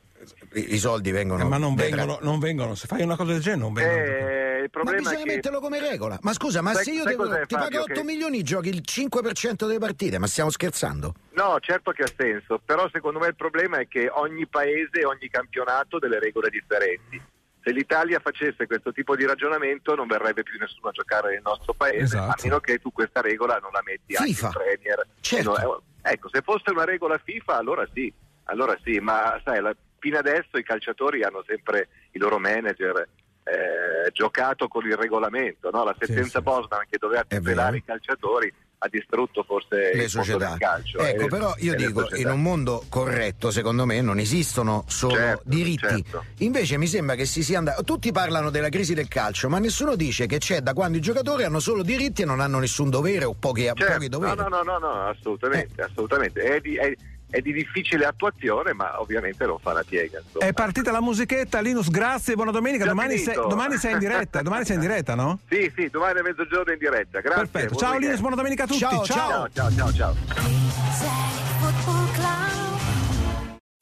i, 0.53 0.75
i 0.75 0.77
soldi 0.77 1.09
vengono 1.09 1.43
Eh, 1.43 1.47
ma 1.47 1.57
non 1.57 1.73
vengono, 1.73 2.19
non 2.21 2.37
vengono, 2.37 2.75
se 2.75 2.85
fai 2.85 3.01
una 3.01 3.15
cosa 3.15 3.31
del 3.31 3.41
genere 3.41 3.61
non 3.61 3.73
vengono. 3.73 3.97
Eh, 3.97 4.46
il 4.67 4.71
Ma 4.73 4.81
problema 4.83 4.97
bisogna 5.09 5.17
è 5.23 5.27
che 5.27 5.35
metterlo 5.35 5.59
come 5.59 5.79
regola. 5.79 6.17
Ma 6.21 6.33
scusa, 6.33 6.61
ma 6.61 6.73
Sai- 6.73 6.83
se 6.83 6.91
io 6.91 7.03
devo, 7.03 7.23
ti 7.45 7.55
pago 7.55 7.63
Fabio, 7.63 7.81
8 7.81 7.93
che- 7.93 8.03
milioni, 8.03 8.43
giochi 8.43 8.69
il 8.69 8.81
5% 8.83 9.65
delle 9.65 9.79
partite, 9.79 10.17
ma 10.19 10.27
stiamo 10.27 10.49
scherzando? 10.49 11.13
No, 11.31 11.57
certo 11.59 11.91
che 11.91 12.03
ha 12.03 12.11
senso, 12.15 12.59
però 12.63 12.87
secondo 12.91 13.19
me 13.19 13.27
il 13.27 13.35
problema 13.35 13.77
è 13.79 13.87
che 13.87 14.09
ogni 14.11 14.45
paese, 14.47 15.05
ogni 15.05 15.29
campionato 15.29 15.97
ha 15.97 15.99
delle 15.99 16.19
regole 16.19 16.49
differenti. 16.49 17.21
Se 17.63 17.73
l'Italia 17.73 18.19
facesse 18.19 18.65
questo 18.65 18.93
tipo 18.93 19.15
di 19.15 19.25
ragionamento 19.25 19.93
non 19.93 20.07
verrebbe 20.07 20.43
più 20.43 20.57
nessuno 20.57 20.87
a 20.89 20.91
giocare 20.91 21.31
nel 21.31 21.41
nostro 21.43 21.73
paese, 21.73 22.03
Esatto. 22.15 22.31
a 22.31 22.35
meno 22.43 22.59
che 22.59 22.79
tu 22.79 22.91
questa 22.93 23.19
regola 23.19 23.57
non 23.61 23.71
la 23.73 23.81
metti 23.83 24.15
anche 24.15 24.31
FIFA. 24.31 24.45
in 24.47 24.53
Premier. 24.53 25.07
Certo. 25.19 25.57
E 25.57 25.61
no, 25.63 25.81
eh, 26.03 26.11
ecco, 26.13 26.29
se 26.31 26.41
fosse 26.41 26.71
una 26.71 26.85
regola 26.85 27.17
FIFA 27.21 27.57
allora 27.57 27.85
sì, 27.93 28.11
allora 28.45 28.77
sì, 28.83 28.99
ma 28.99 29.39
sai, 29.43 29.59
la- 29.61 29.75
fino 29.99 30.17
adesso 30.17 30.57
i 30.57 30.63
calciatori 30.63 31.23
hanno 31.23 31.43
sempre 31.45 31.89
i 32.11 32.19
loro 32.19 32.37
manager 32.39 33.05
eh, 33.47 34.11
giocato 34.11 34.67
con 34.67 34.85
il 34.85 34.95
regolamento, 34.95 35.69
no? 35.71 35.83
la 35.83 35.95
sentenza 35.99 36.39
sì. 36.39 36.43
Bosman 36.43 36.81
che 36.89 36.97
doveva 36.99 37.23
tutelare 37.27 37.77
i 37.77 37.83
calciatori 37.83 38.53
ha 38.79 38.87
distrutto 38.89 39.41
forse 39.43 39.91
Le 39.95 40.07
società. 40.07 40.49
del 40.49 40.57
calcio. 40.59 40.99
e 40.99 41.09
Ecco, 41.09 41.21
le- 41.23 41.27
però 41.29 41.55
io 41.57 41.73
dico, 41.75 42.07
in 42.15 42.29
un 42.29 42.41
mondo 42.43 42.83
corretto, 42.89 43.49
secondo 43.49 43.85
me, 43.87 44.01
non 44.01 44.19
esistono 44.19 44.83
solo 44.87 45.15
Certo, 45.15 45.41
diritti. 45.45 46.03
certo. 46.03 46.23
Invece 46.39 46.77
mi 46.77 46.85
sembra 46.85 47.15
che 47.15 47.25
si 47.25 47.41
sia 47.43 47.57
andato. 47.57 47.83
Tutti 47.83 48.11
parlano 48.11 48.51
della 48.51 48.69
crisi 48.69 48.93
del 48.93 49.07
calcio, 49.07 49.49
ma 49.49 49.57
nessuno 49.57 49.95
dice 49.95 50.27
che 50.27 50.37
c'è 50.37 50.61
da 50.61 50.73
quando 50.73 50.97
i 50.97 51.01
giocatori 51.01 51.43
hanno 51.43 51.59
solo 51.59 51.81
diritti 51.81 52.21
e 52.21 52.25
non 52.25 52.39
hanno 52.39 52.59
nessun 52.59 52.91
dovere 52.91 53.25
o 53.25 53.33
pochi, 53.33 53.63
Certo, 53.63 53.83
pochi 53.93 54.09
doveri. 54.09 54.35
No, 54.35 54.47
no, 54.47 54.61
no, 54.61 54.61
no, 54.61 54.77
no, 54.77 55.07
assolutamente, 55.07 55.81
assolutamente. 55.81 56.39
È 56.43 56.59
di, 56.59 56.75
è- 56.75 56.95
è 57.29 57.41
di 57.41 57.51
difficile 57.51 58.05
attuazione, 58.05 58.73
ma 58.73 58.99
ovviamente 58.99 59.45
non 59.45 59.59
fa 59.59 59.73
la 59.73 59.83
piega. 59.83 60.19
insomma. 60.19 60.45
È 60.45 60.53
partita 60.53 60.91
la 60.91 61.01
musichetta, 61.01 61.59
Linus, 61.59 61.89
grazie, 61.89 62.35
buona 62.35 62.51
domenica. 62.51 62.85
Domani 62.85 63.17
sei, 63.17 63.35
domani 63.35 63.77
sei 63.77 63.93
in 63.93 63.99
diretta, 63.99 64.41
domani 64.41 64.65
sei 64.65 64.75
in 64.75 64.81
diretta, 64.81 65.15
no? 65.15 65.39
Sì, 65.49 65.71
sì, 65.75 65.89
domani 65.89 66.19
a 66.19 66.23
mezzogiorno 66.23 66.71
in 66.71 66.79
diretta. 66.79 67.19
Grazie. 67.21 67.47
Perfetto. 67.47 67.75
Ciao. 67.75 67.97
Linus, 67.97 68.19
buona 68.19 68.35
domenica 68.35 68.63
a 68.63 68.67
tutti. 68.67 68.79
Ciao, 68.79 69.03
Ciao, 69.03 69.49
ciao, 69.53 69.71
ciao, 69.71 69.93
ciao. 69.93 70.07
Club. 70.07 71.26